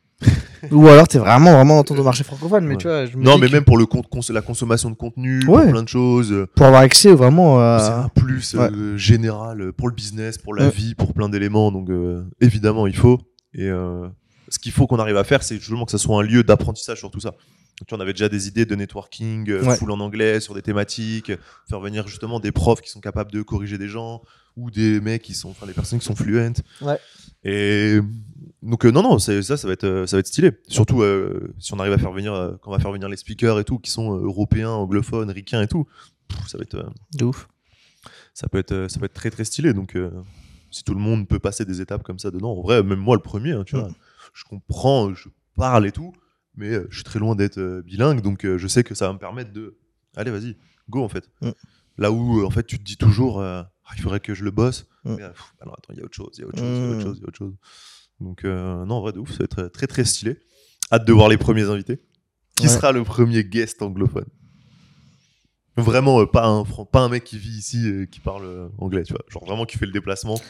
Ou 0.73 0.89
alors 0.89 1.07
t'es 1.07 1.19
vraiment 1.19 1.53
vraiment 1.53 1.77
dans 1.77 1.85
ton 1.85 2.03
marché 2.03 2.25
francophone 2.25 2.65
mais 2.65 2.73
Ouais. 2.75 2.77
tu 2.79 2.87
vois 2.89 3.07
je 3.07 3.17
me 3.17 3.23
Non, 3.23 3.35
dis 3.35 3.43
mais 3.43 3.47
que 3.49 3.53
même 3.53 3.65
pour 3.65 3.77
le 3.79 3.87
compte, 3.87 4.09
cons- 4.09 4.21
la 4.33 4.41
consommation 4.43 4.91
de 4.91 4.95
contenu, 4.97 5.41
Ouais. 5.47 5.63
pour 5.65 5.71
plein 5.73 5.83
de 5.83 5.89
choses. 5.89 6.33
euh, 6.33 6.47
pour 6.57 6.67
avoir 6.67 6.81
accès 6.83 7.13
vraiment 7.13 7.57
C'est 7.79 7.87
à 7.93 7.99
un 8.05 8.09
plus 8.09 8.55
euh, 8.55 8.97
général 8.97 9.73
pour 9.75 9.89
le 9.89 9.95
business, 9.95 10.39
pour 10.39 10.55
la 10.55 10.65
Ouais. 10.65 10.71
vie, 10.71 10.95
pour 10.95 11.13
plein 11.13 11.29
d'éléments. 11.29 11.71
Donc, 11.71 11.91
euh, 11.91 12.23
évidemment, 12.41 12.87
il 12.87 12.97
faut. 12.97 13.19
Et 13.55 13.69
euh, 13.69 14.09
ce 14.49 14.59
qu'il 14.59 14.73
faut 14.73 14.87
qu'on 14.87 14.99
arrive 14.99 15.17
à 15.19 15.25
faire, 15.25 15.43
c'est 15.43 15.57
justement 15.59 15.85
que 15.85 15.91
ça 15.93 15.99
soit 15.99 16.19
un 16.19 16.23
lieu 16.23 16.43
d'apprentissage 16.43 16.99
sur 16.99 17.11
tout 17.11 17.21
ça. 17.21 17.31
Donc, 17.31 17.89
on 17.93 18.01
avait 18.01 18.15
déjà 18.15 18.31
des 18.31 18.49
idées 18.49 18.65
de 18.65 18.75
networking, 18.75 19.51
Ouais. 19.53 19.77
full 19.77 19.91
en 19.91 20.01
anglais, 20.01 20.41
sur 20.41 20.55
des 20.55 20.63
thématiques, 20.63 21.31
faire 21.69 21.81
venir 21.81 22.09
justement 22.09 22.41
des 22.41 22.51
profs 22.53 22.81
qui 22.81 22.89
sont 22.91 23.01
capables 23.01 23.31
de 23.31 23.43
corriger 23.43 23.77
des 23.77 23.89
gens, 23.89 24.23
ou 24.57 24.71
des 24.71 25.01
mecs 25.03 25.21
qui 25.23 25.35
sont, 25.35 25.51
enfin, 25.51 25.67
des 25.67 25.75
personnes 25.75 25.99
qui 25.99 26.07
sont 26.07 26.17
fluentes. 26.17 26.63
Ouais. 26.81 26.99
Et 27.45 27.99
donc, 28.67 28.85
euh, 28.85 28.91
non, 28.91 29.03
non, 29.03 29.19
ça, 29.19 29.43
ça 29.43 29.67
va 29.67 29.73
être, 29.73 29.85
euh, 29.85 30.07
ça 30.07 30.17
va 30.17 30.21
être 30.21 30.27
stylé. 30.27 30.53
Surtout 30.69 31.03
euh, 31.03 31.55
si 31.59 31.73
on 31.75 31.79
arrive 31.79 31.93
à 31.95 31.99
faire 31.99 32.13
venir, 32.13 32.35
euh, 32.35 32.53
quand 32.61 32.71
on 32.71 32.75
va 32.75 32.81
faire 32.81 32.93
venir 32.93 33.09
les 33.09 33.17
speakers 33.17 33.59
et 33.59 33.65
tout, 33.65 33.79
qui 33.79 33.91
sont 33.91 34.13
européens, 34.17 34.71
anglophones, 34.71 35.31
ricains 35.31 35.63
et 35.63 35.69
tout, 35.69 35.87
pff, 36.29 36.47
ça 36.49 36.59
va 36.59 36.63
être, 36.63 36.91
de 37.15 37.25
ouf 37.25 37.49
ça 38.35 38.49
peut 38.49 38.59
être 38.59 38.87
ça 38.91 38.99
peut 39.01 39.07
être 39.07 39.15
très 39.15 39.31
très 39.31 39.45
stylé 39.45 39.73
donc 39.73 39.97
si 40.71 40.85
tout 40.85 40.93
le 40.95 41.01
monde 41.01 41.27
peut 41.27 41.39
passer 41.39 41.65
des 41.65 41.81
étapes 41.81 42.03
comme 42.03 42.19
ça 42.19 42.31
dedans 42.31 42.53
en 42.53 42.61
vrai 42.61 42.83
même 42.83 42.99
moi 42.99 43.17
le 43.17 43.23
premier 43.23 43.53
hein, 43.53 43.65
tu 43.65 43.77
Mm. 43.77 43.81
vois 43.81 43.89
je 44.35 44.45
comprends 44.45 45.15
je 45.15 45.29
parle 45.57 45.87
et 45.87 45.93
tout 45.93 46.13
mais 46.55 46.71
je 46.91 46.95
suis 46.97 47.03
très 47.05 47.19
loin 47.19 47.35
d'être 47.35 47.81
bilingue 47.87 48.21
donc 48.21 48.47
je 48.47 48.67
sais 48.69 48.85
que 48.85 48.95
ça 48.95 49.07
va 49.07 49.15
me 49.15 49.19
permettre 49.19 49.53
de 49.55 49.79
allez 50.17 50.31
vas-y 50.31 50.57
go 50.91 51.03
en 51.03 51.09
fait 51.09 51.31
Mm. 51.41 51.51
là 51.97 52.13
où 52.13 52.45
en 52.45 52.51
fait 52.51 52.65
tu 52.67 52.79
te 52.79 52.85
dis 52.85 52.99
toujours 52.99 53.41
Ah, 53.43 53.71
il 53.97 54.03
faudrait 54.03 54.21
que 54.21 54.35
je 54.35 54.45
le 54.45 54.51
bosse 54.51 54.87
Mm. 55.05 55.15
mais, 55.17 55.29
pff, 55.29 55.55
ah 55.61 55.65
non 55.67 55.73
attends 55.73 55.93
il 55.95 55.99
y 55.99 56.03
a 56.03 56.05
autre 56.05 56.15
chose 56.15 56.31
il 56.37 56.41
y 56.43 56.45
a 56.45 56.49
autre 56.49 56.59
chose 56.59 56.67
il 56.79 56.83
y 56.83 56.85
a 56.85 56.91
autre 56.91 56.99
Mm. 56.99 57.03
chose 57.05 57.17
il 57.17 57.23
y 57.23 57.25
a 57.25 57.29
autre 57.29 57.39
chose 57.39 57.55
donc 58.21 58.45
euh, 58.45 58.85
non 58.87 58.97
en 58.97 59.01
vrai 59.03 59.13
de 59.13 59.19
ouf 59.19 59.31
ça 59.33 59.39
va 59.39 59.45
être 59.45 59.69
très 59.69 59.87
très 59.87 60.05
stylé 60.05 60.39
hâte 60.93 61.05
de 61.07 61.13
voir 61.13 61.29
les 61.29 61.37
premiers 61.37 61.69
invités 61.71 62.01
qui 62.55 62.67
Ouais. 62.67 62.73
sera 62.73 62.93
le 62.93 63.05
premier 63.05 63.45
guest 63.45 63.83
anglophone? 63.83 64.25
Vraiment, 65.79 66.23
euh, 66.23 66.27
pas, 66.27 66.47
un, 66.47 66.65
pas 66.65 67.01
un 67.01 67.11
mec 67.11 67.25
qui 67.25 67.37
vit 67.39 67.51
ici 67.59 67.87
et 67.87 68.07
qui 68.09 68.21
parle 68.21 68.45
euh, 68.47 68.69
anglais, 68.79 69.03
tu 69.03 69.13
vois. 69.13 69.23
Genre 69.29 69.45
vraiment 69.45 69.67
qui 69.67 69.77
fait 69.77 69.85
le 69.85 69.93
déplacement. 69.93 70.41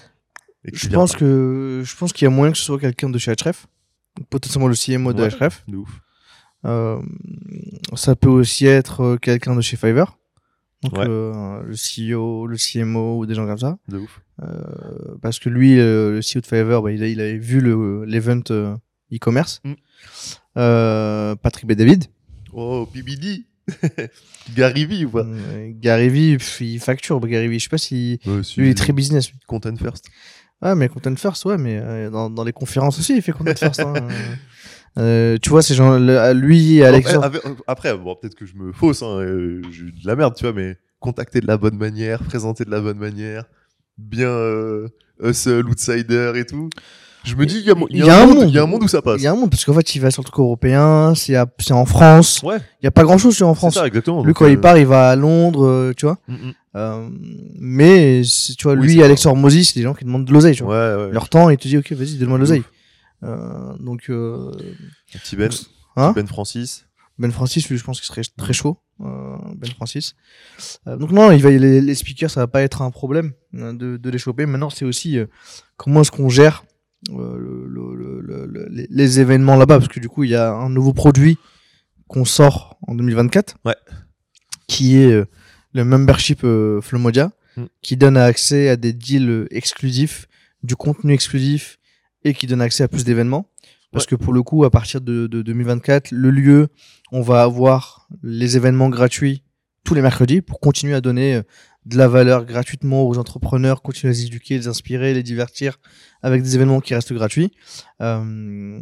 et 0.65 0.71
je 0.73 0.89
pense 0.89 1.17
que 1.17 1.83
je 1.85 1.97
pense 1.97 2.13
qu'il 2.13 2.27
y 2.27 2.29
a 2.29 2.31
moyen 2.31 2.53
que 2.53 2.59
ce 2.59 2.65
soit 2.65 2.79
quelqu'un 2.79 3.11
de 3.11 3.19
chez 3.19 3.33
Href 3.41 3.67
potentiellement 4.31 4.69
le 4.69 4.77
CMO 4.77 5.13
de 5.13 5.23
Ouais. 5.23 5.29
Href 5.31 5.65
De 5.67 5.79
ouf. 5.79 6.01
Euh, 6.65 7.03
ça 7.95 8.15
peut 8.15 8.29
aussi 8.29 8.67
être 8.67 9.17
quelqu'un 9.17 9.57
de 9.57 9.61
chez 9.61 9.77
Fiverr 9.77 10.17
donc 10.91 10.99
Ouais. 10.99 11.07
euh, 11.09 11.63
le 11.63 11.75
CEO 11.75 12.47
le 12.47 12.57
CMO 12.57 13.19
ou 13.19 13.27
des 13.27 13.35
gens 13.35 13.47
comme 13.47 13.59
ça 13.59 13.79
De 13.89 13.99
ouf. 13.99 14.21
Euh, 14.43 14.47
parce 15.23 15.39
que 15.39 15.49
lui, 15.49 15.79
euh, 15.79 16.13
le 16.13 16.21
CEO 16.21 16.41
de 16.41 16.47
Fiverr, 16.47 16.83
bah, 16.83 16.93
il, 16.93 17.03
il 17.03 17.21
avait 17.21 17.39
vu 17.39 17.61
le- 17.61 18.05
l'event 18.05 18.41
euh, 18.51 18.75
e-commerce. 19.13 19.61
Mm. 19.65 19.75
Patrick 21.43 21.67
David, 21.73 22.05
Oh, 22.53 22.89
PBD 22.93 23.45
Gary 24.55 24.87
Vee 24.87 25.05
ou 25.05 25.11
pas 25.11 25.27
Gary 25.81 26.09
Vee, 26.09 26.37
pff, 26.39 26.61
il 26.61 26.79
facture. 26.81 27.21
Gary 27.27 27.49
Vee, 27.49 27.59
je 27.59 27.65
sais 27.65 27.69
pas 27.69 27.79
si 27.79 28.19
Ouais, 28.27 28.43
si, 28.43 28.61
lui 28.61 28.69
il 28.69 28.71
est 28.71 28.75
très 28.75 28.93
business. 28.93 29.31
Content 29.47 29.77
first. 29.77 30.07
Ah, 30.63 30.75
mais 30.75 30.89
Content 30.89 31.15
First, 31.17 31.45
ouais, 31.45 31.59
mais 31.59 32.09
dans, 32.11 32.31
dans 32.31 32.43
les 32.45 32.53
conférences 32.53 32.99
aussi, 32.99 33.15
il 33.17 33.23
fait 33.23 33.33
Content 33.33 33.55
First. 33.57 33.81
hein. 33.81 33.93
Euh, 34.99 35.37
tu 35.43 35.51
vois, 35.51 35.63
ces 35.63 35.75
gens, 35.75 35.99
le- 35.99 36.33
lui, 36.33 36.83
Alex. 36.83 37.13
Après, 37.15 37.27
avec- 37.27 37.43
après, 37.67 37.97
bon, 37.97 38.15
peut-être 38.17 38.35
que 38.35 38.47
je 38.47 38.55
me 38.57 38.73
fausse, 38.73 39.03
hein, 39.03 39.19
euh, 39.21 39.61
j'ai 39.71 39.83
eu 39.85 39.93
de 39.93 40.07
la 40.07 40.17
merde, 40.17 40.35
tu 40.35 40.45
vois, 40.45 40.53
mais 40.55 40.77
contacter 41.01 41.41
de 41.41 41.47
la 41.47 41.59
bonne 41.59 41.77
manière, 41.77 42.23
présenter 42.23 42.65
de 42.65 42.71
la 42.71 42.81
bonne 42.81 42.99
manière, 42.99 43.45
bien 43.99 44.29
euh, 44.29 44.89
hustle, 45.23 45.67
outsider 45.69 46.33
et 46.37 46.45
tout. 46.47 46.71
Je 47.25 47.35
me 47.35 47.45
dis, 47.45 47.59
il 47.59 47.67
y, 47.67 47.71
a 47.71 47.75
mo- 47.75 47.89
il 47.91 47.99
y 48.05 48.09
a 48.09 48.23
un 48.23 48.27
monde, 48.27 48.45
il 48.49 48.55
y 48.55 48.59
a 48.59 48.63
un 48.63 48.67
monde 48.67 48.85
où 48.85 48.89
ça 48.89 49.03
passe. 49.03 49.21
Il 49.21 49.25
y 49.25 49.27
a 49.27 49.33
un 49.33 49.35
monde, 49.35 49.51
parce 49.51 49.65
qu'en 49.65 49.75
fait, 49.75 49.97
il 49.97 49.99
va 50.01 50.13
sur 50.13 50.23
le 50.23 50.27
truc 50.27 50.39
européen, 50.39 51.13
c'est 51.17 51.35
à- 51.35 51.47
c'est 51.59 51.73
en 51.73 51.85
France. 51.85 52.41
Ouais, 52.45 52.59
Il 52.81 52.85
y 52.85 52.87
a 52.87 52.93
pas 52.93 53.03
grand 53.03 53.19
chose 53.19 53.43
en 53.43 53.53
c'est 53.53 53.59
France. 53.59 53.75
ça, 53.75 53.87
exactement. 53.87 54.21
Lui, 54.23 54.29
Donc, 54.29 54.37
quand 54.37 54.47
il 54.47 54.57
euh, 54.57 54.61
part, 54.61 54.79
il 54.79 54.87
va 54.87 55.11
à 55.11 55.17
Londres, 55.17 55.67
euh, 55.67 55.93
tu 55.97 56.07
vois. 56.07 56.19
mm, 56.29 56.35
mm. 56.35 56.53
Euh, 56.77 57.09
mais 57.59 58.23
c'est- 58.23 58.55
tu 58.55 58.63
vois, 58.65 58.75
Oui, 58.75 58.87
lui, 58.87 58.95
c'est 58.99 59.03
Alex 59.03 59.27
Hormozy, 59.27 59.65
c'est 59.65 59.75
des 59.81 59.83
gens 59.83 59.95
qui 59.95 60.05
demandent 60.05 60.25
de 60.25 60.33
l'oseille, 60.33 60.55
tu 60.55 60.63
vois. 60.63 60.97
Ouais, 60.99 61.05
ouais. 61.07 61.13
Leur 61.13 61.29
temps, 61.29 61.51
il 61.51 61.57
te 61.57 61.67
dit, 61.67 61.77
ok, 61.79 61.91
vas-y, 61.93 62.15
donne-moi 62.17 62.39
de 62.39 62.43
l'oseille. 62.43 62.63
Euh, 63.23 63.77
donc, 63.79 64.11
euh, 64.11 64.53
Petit 65.13 65.37
Ben, 65.37 65.51
Hein 65.97 66.13
Ben 66.13 66.27
Francis. 66.27 66.87
Ben 67.19 67.33
Francis, 67.33 67.69
lui, 67.71 67.79
je 67.79 67.85
pense 67.85 67.99
qu'il 68.01 68.07
serait 68.07 68.23
très 68.37 68.53
chaud. 68.53 68.79
euh, 69.01 69.37
ben 69.57 69.71
Francis. 69.71 70.15
Donc 70.87 71.11
non, 71.13 71.31
il 71.33 71.41
va, 71.43 71.51
les, 71.51 71.81
les 71.81 71.95
speakers, 71.95 72.31
ça 72.31 72.41
va 72.41 72.47
pas 72.47 72.63
être 72.63 72.83
un 72.83 72.91
problème 72.91 73.33
de, 73.53 73.97
de 73.97 74.11
les 74.11 74.19
choper. 74.19 74.45
Maintenant, 74.47 74.69
c'est 74.71 74.85
aussi 74.85 75.19
comment 75.79 76.03
est-ce 76.03 76.11
qu'on 76.11 76.29
gère 76.29 76.65
le- 77.09 77.67
le- 77.67 78.21
le- 78.21 78.47
le- 78.47 78.69
les, 78.71 78.87
les 78.91 79.21
événements 79.21 79.57
là-bas, 79.57 79.79
parce 79.79 79.89
que 79.89 80.01
du 80.01 80.09
coup, 80.11 80.25
il 80.25 80.31
y 80.31 80.35
a 80.35 80.53
un 80.53 80.69
nouveau 80.69 80.93
produit 80.93 81.39
qu'on 82.09 82.25
sort 82.27 82.79
en 82.87 82.95
2024, 82.95 83.57
Ouais. 83.65 83.75
qui 84.67 84.97
est 84.99 85.13
euh, 85.13 85.25
le 85.73 85.85
membership 85.85 86.41
euh, 86.45 86.81
Flomodia, 86.83 87.33
Mm. 87.57 87.65
qui 87.81 87.97
donne 87.97 88.19
accès 88.19 88.69
à 88.69 88.77
des 88.77 88.93
deals 88.93 89.47
exclusifs, 89.51 90.27
du 90.63 90.77
contenu 90.77 91.15
exclusif 91.15 91.79
et 92.27 92.35
qui 92.35 92.47
donne 92.47 92.61
accès 92.61 92.83
à 92.83 92.89
plus 92.89 93.05
d'événements. 93.05 93.49
Parce 93.93 94.05
que 94.07 94.17
pour 94.17 94.33
le 94.33 94.43
coup, 94.43 94.65
à 94.65 94.71
partir 94.71 95.01
de, 95.01 95.27
de 95.29 95.43
2024, 95.43 96.11
le 96.11 96.31
lieu, 96.31 96.69
on 97.13 97.23
va 97.23 97.43
avoir 97.43 98.09
les 98.23 98.57
événements 98.57 98.89
gratuits 98.91 99.43
tous 99.85 99.95
les 99.95 100.03
mercredis 100.03 100.43
pour 100.43 100.59
continuer 100.59 100.95
à 100.95 101.01
donner 101.01 101.37
euh, 101.37 101.43
de 101.87 101.97
la 101.97 102.09
valeur 102.09 102.45
gratuitement 102.45 103.05
aux 103.07 103.17
entrepreneurs, 103.17 103.81
continuer 103.83 104.11
à 104.11 104.15
les 104.15 104.25
éduquer, 104.27 104.59
les 104.59 104.67
inspirer, 104.67 105.15
les 105.15 105.23
divertir 105.23 105.79
avec 106.21 106.43
des 106.43 106.57
événements 106.57 106.81
qui 106.81 106.95
restent 106.97 107.13
gratuits. 107.13 107.53
Euh, 108.03 108.21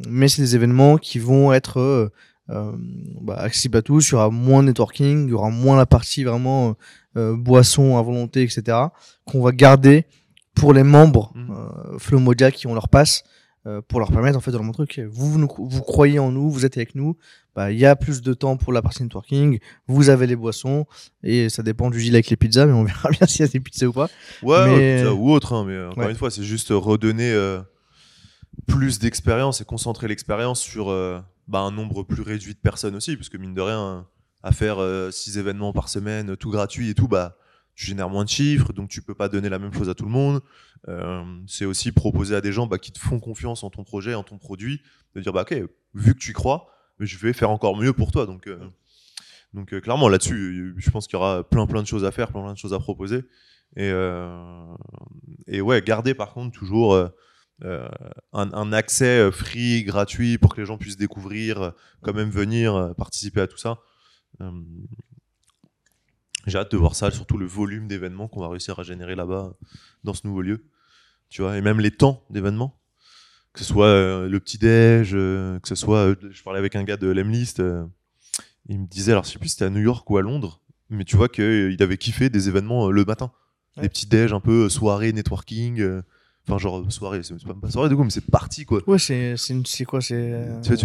mais 0.09 0.29
c'est 0.29 0.41
des 0.41 0.57
événements 0.57 0.97
qui 0.97 1.19
vont 1.19 1.53
être 1.53 1.79
euh, 1.81 2.09
euh, 2.49 2.73
bah, 3.21 3.37
accessibles 3.37 3.77
à 3.77 3.83
tous. 3.83 4.09
Il 4.09 4.13
y 4.13 4.15
aura 4.15 4.31
moins 4.31 4.63
de 4.63 4.69
networking, 4.69 5.27
il 5.27 5.31
y 5.31 5.35
aura 5.35 5.51
moins 5.51 5.77
la 5.77 5.87
partie 5.87 6.25
vraiment 6.25 6.75
boisson 7.15 7.97
à 7.97 8.03
volonté, 8.03 8.43
etc. 8.43 8.63
qu'on 9.27 9.41
va 9.43 9.53
garder 9.53 10.07
pour 10.55 10.73
les 10.73 10.83
membres 10.83 11.33
Mhm. 11.35 11.51
euh, 11.51 11.99
Flow 11.99 12.19
Modia 12.21 12.51
qui 12.51 12.67
ont 12.67 12.75
leur 12.75 12.89
passe 12.89 13.23
euh, 13.67 13.81
pour 13.87 13.99
leur 14.01 14.11
permettre 14.13 14.37
en 14.37 14.41
fait 14.41 14.51
de 14.51 14.57
leur 14.57 14.65
montrer 14.65 14.87
que 14.87 15.01
vous, 15.03 15.39
nous- 15.39 15.49
vous 15.59 15.83
croyez 15.83 16.19
en 16.19 16.31
nous, 16.31 16.51
vous 16.51 16.65
êtes 16.67 16.77
avec 16.77 16.95
nous, 16.95 17.17
bah, 17.55 17.71
il 17.73 17.79
y 17.79 17.87
a 17.87 17.97
plus 17.97 18.21
de 18.23 18.35
temps 18.35 18.57
pour 18.57 18.73
la 18.73 18.83
partie 18.83 19.03
networking, 19.03 19.59
vous 19.87 20.11
avez 20.11 20.27
les 20.27 20.37
boissons 20.37 20.87
et 21.23 21.49
ça 21.49 21.63
dépend 21.63 21.89
du 21.91 21.99
deal 21.99 22.15
avec 22.15 22.29
les 22.31 22.37
pizzas, 22.37 22.67
mais 22.67 22.73
on 22.73 22.85
verra 22.85 23.11
bien 23.11 23.27
s'il 23.27 23.41
y 23.41 23.49
a 23.49 23.49
des 23.49 23.61
pizzas 23.61 23.87
ou 23.87 23.93
pas. 23.93 24.09
Ouais, 24.43 24.67
Mais- 24.77 25.03
ça, 25.05 25.15
ou 25.15 25.31
autre, 25.31 25.53
hein, 25.55 25.65
mais 25.67 25.73
euh, 25.75 25.91
encore 25.91 26.05
Ouais. 26.05 26.11
une 26.11 26.17
fois, 26.17 26.31
c'est 26.31 26.43
juste 26.45 26.69
redonner 26.71 27.33
euh, 27.33 27.61
plus 28.67 28.99
d'expérience 28.99 29.61
et 29.61 29.65
concentrer 29.65 30.09
l'expérience 30.09 30.61
sur 30.61 30.91
euh, 30.91 31.21
bah, 31.49 31.61
un 31.61 31.71
nombre 31.71 32.03
plus 32.03 32.23
réduit 32.23 32.55
de 32.55 32.59
personnes 32.59 32.95
aussi, 32.97 33.17
parce 33.17 33.29
que 33.29 33.37
mine 33.37 33.55
de 33.55 33.61
rien, 33.61 34.07
à 34.43 34.53
faire 34.53 34.77
6 35.11 35.39
événements 35.39 35.73
par 35.73 35.89
semaine, 35.89 36.37
tout 36.37 36.51
gratuit 36.51 36.91
et 36.91 36.95
tout, 36.95 37.09
bah, 37.09 37.37
tu 37.75 37.87
génères 37.87 38.11
moins 38.11 38.25
de 38.25 38.29
chiffres, 38.29 38.73
donc 38.73 38.89
tu 38.91 39.01
peux 39.03 39.15
pas 39.15 39.29
donner 39.29 39.49
la 39.49 39.59
même 39.59 39.73
chose 39.73 39.89
à 39.89 39.95
tout 39.95 40.05
le 40.05 40.11
monde. 40.11 40.41
Euh, 40.89 41.25
c'est 41.47 41.65
aussi 41.65 41.93
proposer 41.93 42.35
à 42.37 42.41
des 42.41 42.53
gens 42.53 42.67
bah, 42.67 42.79
qui 42.79 42.93
te 42.93 42.99
font 42.99 43.19
confiance 43.19 43.65
en 43.65 43.71
ton 43.71 43.85
projet, 43.85 44.15
en 44.15 44.23
ton 44.23 44.39
produit, 44.39 44.83
de 45.15 45.21
dire 45.21 45.33
bah 45.33 45.43
ok, 45.43 45.55
vu 45.95 46.15
que 46.15 46.19
tu 46.19 46.31
y 46.31 46.35
crois, 46.35 46.67
je 46.99 47.17
vais 47.19 47.33
faire 47.33 47.51
encore 47.51 47.77
mieux 47.77 47.93
pour 47.93 48.13
toi. 48.13 48.27
Donc, 48.27 48.47
euh, 48.47 48.59
donc 49.55 49.73
euh, 49.73 49.81
clairement 49.81 50.09
là-dessus, 50.09 50.75
je 50.77 50.91
pense 50.91 51.07
qu'il 51.07 51.15
y 51.15 51.21
aura 51.21 51.49
plein 51.49 51.67
plein 51.67 51.83
de 51.83 51.87
choses 51.87 52.05
à 52.05 52.11
faire, 52.11 52.31
plein 52.31 52.43
plein 52.43 52.53
de 52.53 52.59
choses 52.59 52.75
à 52.75 52.79
proposer. 52.79 53.25
Et, 53.77 53.91
et 55.49 55.61
ouais, 55.61 55.83
garder 55.83 56.15
par 56.15 56.33
contre 56.33 56.57
toujours 56.57 56.97
un, 58.33 58.73
accès 58.73 59.33
free, 59.33 59.83
gratuit, 59.83 60.39
pour 60.39 60.55
que 60.55 60.61
les 60.61 60.67
gens 60.67 60.79
puissent 60.79 60.97
découvrir, 60.97 61.73
quand 62.03 62.13
même 62.13 62.31
venir 62.31 62.95
participer 62.97 63.41
à 63.41 63.49
tout 63.49 63.57
ça. 63.57 63.81
J'ai 66.47 66.59
hâte 66.59 66.71
de 66.71 66.77
voir 66.77 66.95
ça, 66.95 67.11
surtout 67.11 67.37
le 67.37 67.47
volume 67.47 67.89
d'événements 67.89 68.29
qu'on 68.29 68.41
va 68.41 68.49
réussir 68.49 68.79
à 68.79 68.85
générer 68.85 69.17
là-bas, 69.17 69.55
dans 70.05 70.15
ce 70.15 70.25
nouveau 70.25 70.43
lieu. 70.43 70.65
Tu 71.35 71.43
vois, 71.43 71.59
et 71.59 71.61
même 71.63 71.81
les 71.81 71.91
temps 71.91 72.23
d'événements. 72.31 72.79
Que 73.55 73.59
ce 73.59 73.65
soit 73.65 73.87
euh, 73.87 74.29
le 74.29 74.39
petit-déj, 74.39 75.15
euh, 75.15 75.59
que 75.59 75.67
ce 75.67 75.75
soit. 75.75 76.07
euh, 76.07 76.15
je 76.31 76.41
parlais 76.45 76.61
avec 76.61 76.77
un 76.77 76.85
gars 76.85 76.97
de 76.97 77.09
l'Emlist, 77.09 77.61
il 78.69 78.79
me 78.79 78.87
disait, 78.87 79.11
alors 79.11 79.25
je 79.25 79.31
sais 79.31 79.41
plus 79.41 79.49
si 79.49 79.55
c'était 79.55 79.65
à 79.65 79.71
New 79.71 79.81
York 79.81 80.09
ou 80.09 80.17
à 80.17 80.23
Londres, 80.23 80.61
mais 80.91 81.03
tu 81.03 81.17
vois 81.17 81.29
qu'il 81.29 81.77
avait 81.81 81.97
kiffé 81.97 82.31
des 82.31 82.49
événements 82.49 82.89
le 82.89 83.05
matin. 83.05 83.33
Ouais. 83.77 83.83
Des 83.83 83.89
petits 83.89 84.07
déj 84.07 84.33
un 84.33 84.39
peu, 84.39 84.69
soirée, 84.69 85.13
networking. 85.13 85.85
Enfin, 86.47 86.59
genre, 86.59 86.85
soirée, 86.93 87.25
c'est 87.25 87.35
pas 87.45 87.55
pas 87.55 87.69
soirée 87.69 87.89
du 87.89 87.97
coup, 87.97 88.05
mais 88.05 88.11
c'est 88.11 88.31
parti 88.31 88.65
quoi. 88.65 88.81
Ouais, 88.87 89.01
c'est 89.01 89.35
quoi 89.89 90.01
C'est 90.01 90.39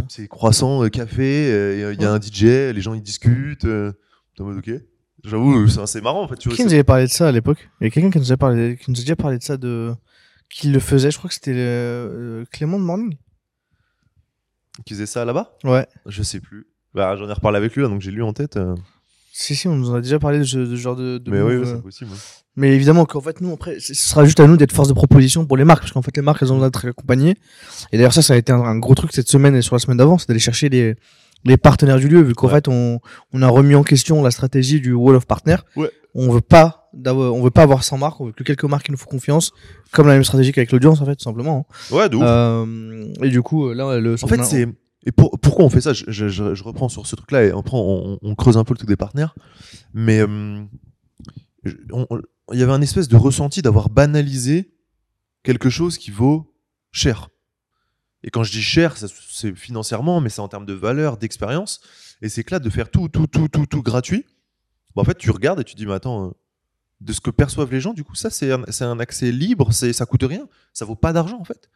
c'est 0.07 0.27
croissant, 0.27 0.89
café, 0.89 1.75
il 1.75 2.01
y 2.01 2.05
a 2.05 2.11
un 2.11 2.19
DJ, 2.19 2.73
les 2.73 2.81
gens 2.81 2.95
ils 2.95 3.03
discutent. 3.03 3.67
T'es 3.67 4.41
en 4.41 4.45
mode 4.45 4.57
ok. 4.57 4.71
J'avoue, 5.23 5.67
c'est 5.67 6.01
marrant 6.01 6.23
en 6.23 6.27
fait. 6.27 6.37
Tu 6.37 6.49
vois, 6.49 6.55
Qui 6.55 6.65
nous 6.65 6.73
avait 6.73 6.83
parlé 6.83 7.05
de 7.05 7.11
ça 7.11 7.27
à 7.27 7.31
l'époque 7.31 7.69
Il 7.81 7.83
y 7.83 7.87
a 7.87 7.91
quelqu'un 7.91 8.09
qui 8.09 8.17
nous 8.17 8.31
a 8.31 8.37
parlé, 8.37 8.77
qui 8.77 8.89
nous 8.89 8.97
a 8.97 9.01
déjà 9.01 9.15
parlé 9.15 9.37
de 9.37 9.43
ça 9.43 9.55
de 9.55 9.93
qui 10.49 10.69
le 10.69 10.79
faisait. 10.79 11.11
Je 11.11 11.17
crois 11.17 11.27
que 11.29 11.33
c'était 11.33 11.53
euh, 11.55 12.43
Clément 12.51 12.79
de 12.79 12.83
Morning. 12.83 13.15
Qu'ils 14.85 14.95
faisaient 14.95 15.05
ça 15.05 15.25
là-bas? 15.25 15.57
Ouais. 15.63 15.85
Je 16.05 16.23
sais 16.23 16.39
plus. 16.39 16.67
Bah, 16.93 17.15
j'en 17.17 17.29
ai 17.29 17.33
reparlé 17.33 17.57
avec 17.57 17.75
lui, 17.75 17.81
là, 17.83 17.87
donc 17.89 18.01
j'ai 18.01 18.11
lu 18.11 18.23
en 18.23 18.33
tête. 18.33 18.57
euh, 18.57 18.75
Si 19.33 19.55
si, 19.55 19.67
on 19.67 19.75
nous 19.75 19.91
en 19.91 19.95
a 19.95 20.01
déjà 20.01 20.19
parlé 20.19 20.39
de 20.39 20.43
ce, 20.43 20.57
de 20.57 20.75
ce 20.75 20.75
genre 20.81 20.95
de. 20.95 21.17
de 21.17 21.31
Mais 21.31 21.41
oui, 21.41 21.55
move, 21.55 21.63
oui, 21.63 21.69
euh. 21.69 21.75
c'est 21.75 21.81
possible. 21.81 22.11
Mais 22.55 22.75
évidemment 22.75 23.05
qu'en 23.05 23.21
fait 23.21 23.39
nous 23.39 23.53
après, 23.53 23.79
ce 23.79 23.93
sera 23.93 24.25
juste 24.25 24.39
à 24.41 24.47
nous 24.47 24.57
d'être 24.57 24.73
force 24.73 24.89
de 24.89 24.93
proposition 24.93 25.45
pour 25.45 25.55
les 25.55 25.63
marques 25.63 25.81
parce 25.81 25.93
qu'en 25.93 26.01
fait 26.01 26.15
les 26.17 26.21
marques 26.23 26.41
elles 26.41 26.51
ont 26.51 26.55
besoin 26.55 26.67
d'être 26.69 26.87
accompagnées. 26.89 27.37
Et 27.93 27.97
d'ailleurs 27.97 28.11
ça, 28.13 28.21
ça 28.21 28.33
a 28.33 28.37
été 28.37 28.51
un, 28.51 28.59
un 28.59 28.77
gros 28.77 28.95
truc 28.95 29.11
cette 29.13 29.29
semaine 29.29 29.55
et 29.55 29.61
sur 29.61 29.75
la 29.75 29.79
semaine 29.79 29.97
d'avant, 29.97 30.17
c'est 30.17 30.27
d'aller 30.27 30.39
chercher 30.41 30.67
les 30.67 30.95
les 31.45 31.55
partenaires 31.55 31.99
du 31.99 32.09
lieu 32.09 32.21
vu 32.21 32.33
qu'en 32.35 32.47
Ouais. 32.47 32.53
fait 32.55 32.67
on 32.67 32.99
on 33.31 33.41
a 33.43 33.47
remis 33.47 33.75
en 33.75 33.83
question 33.83 34.21
la 34.23 34.31
stratégie 34.31 34.81
du 34.81 34.91
wall 34.91 35.15
of 35.15 35.25
partner. 35.25 35.55
Ouais. 35.77 35.89
On 36.15 36.29
veut 36.31 36.41
pas 36.41 36.89
d'avoir- 36.93 37.33
on 37.33 37.41
veut 37.43 37.51
pas 37.51 37.63
avoir 37.63 37.83
100 37.83 37.97
marques, 37.97 38.19
on 38.19 38.25
veut 38.27 38.31
que 38.31 38.43
quelques 38.43 38.63
marques 38.63 38.85
qui 38.85 38.91
nous 38.91 38.97
font 38.97 39.09
confiance, 39.09 39.51
comme 39.91 40.07
la 40.07 40.13
même 40.13 40.23
stratégie 40.23 40.51
qu'avec 40.51 40.71
l'audience 40.71 41.01
en 41.01 41.05
fait 41.05 41.15
tout 41.15 41.23
simplement. 41.23 41.67
hein. 41.91 41.95
Ouais, 41.95 42.09
de 42.09 42.15
ouf. 42.15 42.23
Euh, 42.25 43.13
et 43.21 43.29
du 43.29 43.41
coup, 43.43 43.71
là, 43.73 43.99
le. 43.99 44.15
En 44.23 44.27
fait, 44.27 44.37
c'est. 44.43 44.67
Et 45.05 45.11
pour- 45.11 45.37
pourquoi 45.39 45.63
on 45.65 45.69
fait 45.69 45.81
ça? 45.81 45.93
Je, 45.93 46.03
je- 46.07 46.27
je- 46.27 46.55
je 46.55 46.63
reprends 46.63 46.89
sur 46.89 47.05
ce 47.07 47.15
truc-là 47.15 47.45
et 47.45 47.51
après 47.51 47.71
on, 47.77 48.19
on 48.21 48.35
creuse 48.35 48.57
un 48.57 48.63
peu 48.65 48.73
le 48.73 48.77
truc 48.79 48.89
des 48.89 48.97
partenaires. 48.97 49.33
Mais 49.93 50.19
euh, 50.19 50.61
il 51.65 52.59
y 52.59 52.63
avait 52.63 52.71
un 52.71 52.81
espèce 52.81 53.07
de 53.07 53.15
ressenti 53.15 53.61
d'avoir 53.61 53.89
banalisé 53.89 54.73
quelque 55.43 55.69
chose 55.69 55.97
qui 55.97 56.11
vaut 56.11 56.53
cher. 56.91 57.29
Et 58.23 58.29
quand 58.29 58.43
je 58.43 58.51
dis 58.51 58.61
cher, 58.61 58.95
c'est 58.97 59.55
financièrement, 59.55 60.19
mais 60.19 60.29
c'est 60.29 60.41
en 60.41 60.47
termes 60.49 60.65
de 60.65 60.73
valeur, 60.73 61.17
d'expérience. 61.17 61.79
Et 62.21 62.27
c'est 62.27 62.43
que 62.43 62.53
là, 62.55 62.59
de 62.59 62.69
faire 62.69 62.89
tout, 62.91 63.07
tout, 63.07 63.27
tout, 63.27 63.47
tout, 63.47 63.65
tout 63.65 63.81
gratuit, 63.81 64.25
en 64.99 65.03
fait, 65.03 65.17
tu 65.17 65.31
regardes 65.31 65.59
et 65.59 65.63
tu 65.63 65.75
dis, 65.75 65.85
mais 65.85 65.93
attends, 65.93 66.27
euh, 66.27 66.31
de 67.01 67.13
ce 67.13 67.21
que 67.21 67.29
perçoivent 67.29 67.71
les 67.71 67.81
gens, 67.81 67.93
du 67.93 68.03
coup, 68.03 68.15
ça, 68.15 68.29
c'est 68.29 68.51
un, 68.51 68.63
un 68.81 68.99
accès 68.99 69.31
libre, 69.31 69.71
ça 69.71 70.05
coûte 70.05 70.23
rien, 70.23 70.47
ça 70.73 70.85
vaut 70.85 70.95
pas 70.95 71.13
d'argent, 71.13 71.39
en 71.39 71.45
fait. 71.45 71.69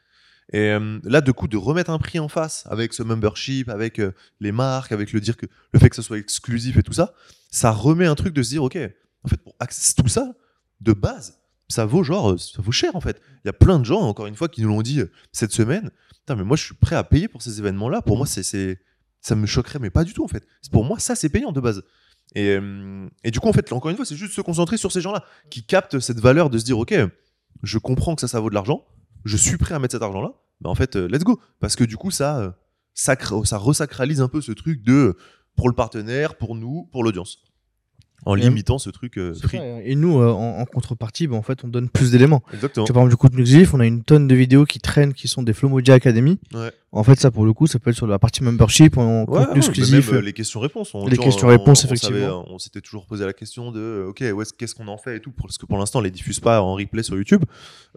Et 0.51 0.71
euh, 0.71 0.99
là, 1.03 1.21
du 1.21 1.31
coup, 1.33 1.47
de 1.47 1.55
remettre 1.55 1.89
un 1.89 1.97
prix 1.97 2.19
en 2.19 2.27
face 2.27 2.65
avec 2.69 2.93
ce 2.93 3.01
membership, 3.01 3.69
avec 3.69 3.99
euh, 3.99 4.11
les 4.41 4.51
marques, 4.51 4.91
avec 4.91 5.13
le 5.13 5.21
dire 5.21 5.37
que 5.37 5.45
le 5.71 5.79
fait 5.79 5.89
que 5.89 5.95
ce 5.95 6.01
soit 6.01 6.17
exclusif 6.17 6.77
et 6.77 6.83
tout 6.83 6.93
ça, 6.93 7.13
ça 7.49 7.71
remet 7.71 8.05
un 8.05 8.15
truc 8.15 8.33
de 8.33 8.43
se 8.43 8.49
dire, 8.49 8.63
ok, 8.63 8.77
en 9.23 9.29
fait, 9.29 9.37
pour 9.37 9.55
accéder 9.59 10.03
tout 10.03 10.09
ça, 10.09 10.33
de 10.81 10.91
base, 10.91 11.39
ça 11.69 11.85
vaut 11.85 12.03
genre, 12.03 12.37
ça 12.37 12.61
vaut 12.61 12.73
cher 12.73 12.95
en 12.95 13.01
fait. 13.01 13.21
Il 13.43 13.47
y 13.47 13.49
a 13.49 13.53
plein 13.53 13.79
de 13.79 13.85
gens, 13.85 14.01
encore 14.01 14.27
une 14.27 14.35
fois, 14.35 14.49
qui 14.49 14.61
nous 14.61 14.67
l'ont 14.67 14.81
dit 14.81 15.01
cette 15.31 15.53
semaine. 15.53 15.91
Putain, 16.09 16.35
mais 16.35 16.43
moi, 16.43 16.57
je 16.57 16.63
suis 16.63 16.75
prêt 16.75 16.97
à 16.97 17.03
payer 17.03 17.29
pour 17.29 17.41
ces 17.41 17.59
événements-là. 17.59 18.01
Pour 18.01 18.17
moi, 18.17 18.27
c'est, 18.27 18.79
ça 19.21 19.35
me 19.35 19.45
choquerait, 19.45 19.79
mais 19.79 19.89
pas 19.89 20.03
du 20.03 20.13
tout 20.13 20.23
en 20.23 20.27
fait. 20.27 20.45
Pour 20.71 20.83
moi, 20.83 20.99
ça, 20.99 21.15
c'est 21.15 21.29
payant 21.29 21.53
de 21.53 21.61
base. 21.61 21.83
Et, 22.35 22.49
euh, 22.49 23.07
et 23.23 23.31
du 23.31 23.39
coup, 23.39 23.47
en 23.47 23.53
fait, 23.53 23.71
encore 23.73 23.91
une 23.91 23.95
fois, 23.97 24.05
c'est 24.05 24.15
juste 24.15 24.33
se 24.33 24.41
concentrer 24.41 24.77
sur 24.77 24.91
ces 24.91 25.01
gens-là 25.01 25.23
qui 25.49 25.63
captent 25.63 25.99
cette 25.99 26.19
valeur 26.19 26.49
de 26.49 26.57
se 26.57 26.65
dire, 26.65 26.79
ok, 26.79 26.93
je 27.61 27.77
comprends 27.77 28.15
que 28.15 28.21
ça, 28.21 28.27
ça 28.27 28.39
vaut 28.39 28.49
de 28.49 28.55
l'argent. 28.55 28.85
Je 29.25 29.37
suis 29.37 29.57
prêt 29.57 29.75
à 29.75 29.79
mettre 29.79 29.93
cet 29.93 30.01
argent-là. 30.01 30.33
Mais 30.61 30.69
en 30.69 30.75
fait, 30.75 30.95
euh, 30.95 31.07
let's 31.07 31.23
go. 31.23 31.39
Parce 31.59 31.75
que 31.75 31.83
du 31.83 31.95
coup, 31.97 32.11
ça, 32.11 32.39
euh, 32.39 32.51
sacre- 32.93 33.45
ça 33.45 33.57
resacralise 33.57 34.21
un 34.21 34.27
peu 34.27 34.41
ce 34.41 34.51
truc 34.51 34.81
de 34.83 34.93
euh, 34.93 35.17
pour 35.55 35.69
le 35.69 35.75
partenaire, 35.75 36.35
pour 36.35 36.55
nous, 36.55 36.89
pour 36.91 37.03
l'audience. 37.03 37.39
En 38.25 38.35
limitant 38.35 38.77
ce 38.77 38.89
truc 38.89 39.17
euh, 39.17 39.33
free. 39.33 39.57
ça, 39.57 39.63
Et 39.83 39.95
nous, 39.95 40.19
euh, 40.19 40.31
en, 40.31 40.59
en 40.59 40.65
contrepartie, 40.65 41.27
bah, 41.27 41.35
en 41.35 41.41
fait, 41.41 41.63
on 41.63 41.67
donne 41.67 41.89
plus 41.89 42.11
d'éléments. 42.11 42.41
Exactement. 42.53 42.85
Tu 42.85 42.91
vois, 42.91 43.01
par 43.01 43.03
exemple, 43.07 43.09
du 43.11 43.17
contenu 43.17 43.41
exclusif, 43.41 43.73
on 43.73 43.79
a 43.79 43.85
une 43.85 44.03
tonne 44.03 44.27
de 44.27 44.35
vidéos 44.35 44.65
qui 44.65 44.79
traînent, 44.79 45.13
qui 45.13 45.27
sont 45.27 45.43
des 45.43 45.53
Flow 45.53 45.69
Modia 45.69 45.93
Academy. 45.95 46.39
Ouais. 46.53 46.71
En 46.91 47.03
fait, 47.03 47.19
ça, 47.19 47.31
pour 47.31 47.45
le 47.45 47.53
coup, 47.53 47.65
ça 47.67 47.79
peut 47.79 47.89
être 47.89 47.95
sur 47.95 48.07
la 48.07 48.19
partie 48.19 48.43
membership, 48.43 48.97
en 48.97 49.21
Ouais, 49.21 49.25
contenu 49.25 49.51
ouais, 49.51 49.57
exclusif. 49.57 50.11
Même, 50.11 50.19
euh, 50.19 50.21
les 50.21 50.33
questions-réponses. 50.33 50.93
On- 50.93 51.07
Les 51.07 51.17
questions-réponses, 51.17 51.83
on- 51.83 51.87
on 51.87 51.91
effectivement. 51.91 52.19
savait, 52.19 52.31
on 52.53 52.59
s'était 52.59 52.81
toujours 52.81 53.05
posé 53.07 53.25
la 53.25 53.33
question 53.33 53.71
de 53.71 53.79
euh, 53.79 54.07
ok, 54.09 54.23
qu'est-ce 54.57 54.75
qu'on 54.75 54.87
en 54.87 54.97
fait 54.97 55.17
et 55.17 55.19
tout. 55.19 55.31
Parce 55.31 55.57
que 55.57 55.65
pour 55.65 55.77
l'instant, 55.77 55.99
on 55.99 56.03
les 56.03 56.11
diffuse 56.11 56.39
pas 56.39 56.61
en 56.61 56.75
replay 56.75 57.03
sur 57.03 57.15
YouTube 57.15 57.43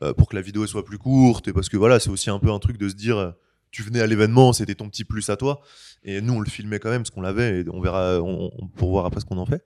euh, 0.03 0.13
pour 0.15 0.29
que 0.29 0.37
la 0.37 0.43
vidéo 0.43 0.67
soit 0.67 0.85
plus 0.85 0.99
courte. 0.99 1.49
Et 1.49 1.53
parce 1.53 1.69
que 1.69 1.77
voilà, 1.77 2.01
c'est 2.01 2.11
aussi 2.11 2.31
un 2.31 2.39
peu 2.39 2.51
un 2.51 2.59
truc 2.59 2.79
de 2.79 2.89
se 2.89 2.95
dire 2.95 3.19
euh, 3.19 3.31
tu 3.71 3.83
venais 3.83 4.01
à 4.01 4.07
l'événement, 4.07 4.55
c'était 4.55 4.75
ton 4.75 4.89
petit 4.89 5.05
plus 5.05 5.29
à 5.29 5.37
toi. 5.37 5.61
Et 6.03 6.23
nous, 6.23 6.33
on 6.35 6.41
le 6.41 6.49
filmait 6.49 6.79
quand 6.79 6.89
même 6.89 7.03
parce 7.03 7.11
qu'on 7.11 7.21
l'avait 7.21 7.61
et 7.61 7.65
on 7.71 7.81
verra 7.83 8.21
on- 8.23 8.51
on- 8.59 8.67
pour 8.69 8.91
voir 8.91 9.05
après 9.05 9.21
ce 9.21 9.27
qu'on 9.27 9.37
en 9.37 9.45
fait. 9.45 9.63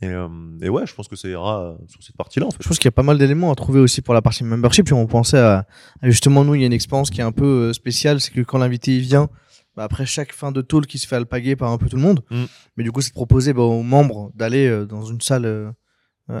Et, 0.00 0.06
euh, 0.06 0.28
et 0.62 0.68
ouais, 0.68 0.86
je 0.86 0.94
pense 0.94 1.08
que 1.08 1.16
ça 1.16 1.28
ira 1.28 1.60
euh, 1.60 1.74
sur 1.88 2.02
cette 2.02 2.16
partie-là 2.16 2.46
en 2.46 2.50
fait. 2.50 2.58
Je 2.62 2.68
pense 2.68 2.78
qu'il 2.78 2.86
y 2.86 2.88
a 2.88 2.92
pas 2.92 3.02
mal 3.02 3.18
d'éléments 3.18 3.50
à 3.50 3.54
trouver 3.56 3.80
aussi 3.80 4.00
pour 4.00 4.14
la 4.14 4.22
partie 4.22 4.44
membership. 4.44 4.86
Puis 4.86 4.94
on 4.94 5.06
pensait 5.06 5.38
à, 5.38 5.66
à 6.02 6.10
justement, 6.10 6.44
nous, 6.44 6.54
il 6.54 6.60
y 6.60 6.64
a 6.64 6.66
une 6.66 6.72
expérience 6.72 7.10
qui 7.10 7.20
est 7.20 7.24
un 7.24 7.32
peu 7.32 7.68
euh, 7.68 7.72
spéciale, 7.72 8.20
c'est 8.20 8.32
que 8.32 8.40
quand 8.42 8.58
l'invité 8.58 8.98
vient, 8.98 9.28
bah, 9.76 9.84
après 9.84 10.06
chaque 10.06 10.32
fin 10.32 10.52
de 10.52 10.60
talk, 10.60 10.92
il 10.94 10.98
se 10.98 11.06
fait 11.06 11.16
alpaguer 11.16 11.56
par 11.56 11.72
un 11.72 11.78
peu 11.78 11.88
tout 11.88 11.96
le 11.96 12.02
monde. 12.02 12.22
Mm. 12.30 12.44
Mais 12.76 12.84
du 12.84 12.92
coup, 12.92 13.00
c'est 13.00 13.10
de 13.10 13.14
proposer 13.14 13.52
bah, 13.52 13.62
aux 13.62 13.82
membres 13.82 14.30
d'aller 14.34 14.68
euh, 14.68 14.86
dans 14.86 15.04
une 15.04 15.20
salle 15.20 15.46
euh, 15.46 15.70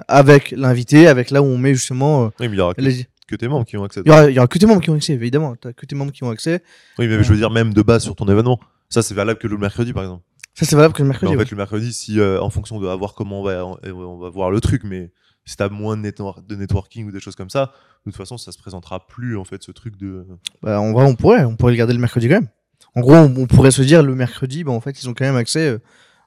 avec 0.06 0.52
l'invité, 0.52 1.08
avec 1.08 1.30
là 1.30 1.42
où 1.42 1.46
on 1.46 1.58
met 1.58 1.74
justement 1.74 2.26
Oui, 2.26 2.32
mais 2.40 2.48
il 2.48 2.56
y 2.56 2.60
aura 2.60 2.74
que, 2.74 2.80
les... 2.80 3.06
que 3.26 3.34
tes 3.34 3.48
membres 3.48 3.64
qui 3.64 3.76
ont 3.76 3.84
accès. 3.84 4.02
Il 4.04 4.08
y, 4.08 4.12
aura, 4.12 4.30
il 4.30 4.34
y 4.36 4.38
aura 4.38 4.46
que 4.46 4.58
tes 4.58 4.66
membres 4.66 4.82
qui 4.82 4.90
ont 4.90 4.94
accès, 4.94 5.14
évidemment. 5.14 5.56
T'as 5.56 5.72
que 5.72 5.86
tes 5.86 5.96
membres 5.96 6.12
qui 6.12 6.22
ont 6.22 6.30
accès. 6.30 6.62
Oui, 6.98 7.08
mais 7.08 7.22
je 7.22 7.32
veux 7.32 7.38
dire 7.38 7.50
même 7.50 7.74
de 7.74 7.82
base 7.82 8.04
sur 8.04 8.14
ton 8.14 8.26
événement. 8.28 8.60
Ça, 8.88 9.02
c'est 9.02 9.14
valable 9.14 9.38
que 9.38 9.48
le 9.48 9.58
mercredi, 9.58 9.92
par 9.92 10.04
exemple. 10.04 10.24
Ça, 10.58 10.66
c'est 10.66 10.76
valable 10.76 10.94
que 10.94 11.02
le 11.02 11.08
Mais 11.08 11.12
mercredi. 11.12 11.32
en 11.32 11.36
ouais. 11.38 11.44
fait, 11.44 11.50
le 11.50 11.56
mercredi, 11.56 11.92
si 11.92 12.18
euh, 12.18 12.40
en 12.40 12.50
fonction 12.50 12.80
de 12.80 12.88
à 12.88 12.96
voir 12.96 13.14
comment 13.14 13.40
on 13.40 13.44
va, 13.44 13.64
on, 13.64 13.78
on 13.86 14.18
va 14.18 14.28
voir 14.30 14.50
le 14.50 14.60
truc, 14.60 14.82
mais 14.84 15.10
si 15.44 15.56
t'as 15.56 15.68
moins 15.68 15.96
de, 15.96 16.02
networ- 16.02 16.44
de 16.46 16.56
networking 16.56 17.06
ou 17.06 17.12
des 17.12 17.20
choses 17.20 17.36
comme 17.36 17.50
ça, 17.50 17.72
de 18.06 18.10
toute 18.10 18.16
façon, 18.16 18.36
ça 18.38 18.52
se 18.52 18.58
présentera 18.58 19.06
plus 19.06 19.36
en 19.36 19.44
fait 19.44 19.62
ce 19.62 19.70
truc 19.72 19.96
de. 19.96 20.26
Bah, 20.62 20.80
en 20.80 20.92
vrai, 20.92 21.04
on 21.04 21.14
pourrait, 21.14 21.44
on 21.44 21.56
pourrait 21.56 21.72
le 21.72 21.78
garder 21.78 21.92
le 21.94 22.00
mercredi 22.00 22.28
quand 22.28 22.34
même. 22.34 22.48
En 22.94 23.00
gros, 23.00 23.14
on, 23.14 23.34
on 23.36 23.46
pourrait 23.46 23.70
se 23.70 23.82
dire 23.82 24.02
le 24.02 24.14
mercredi, 24.14 24.64
bah, 24.64 24.72
en 24.72 24.80
fait, 24.80 25.00
ils 25.02 25.08
ont 25.08 25.14
quand 25.14 25.24
même 25.24 25.36
accès 25.36 25.68
euh, 25.68 25.78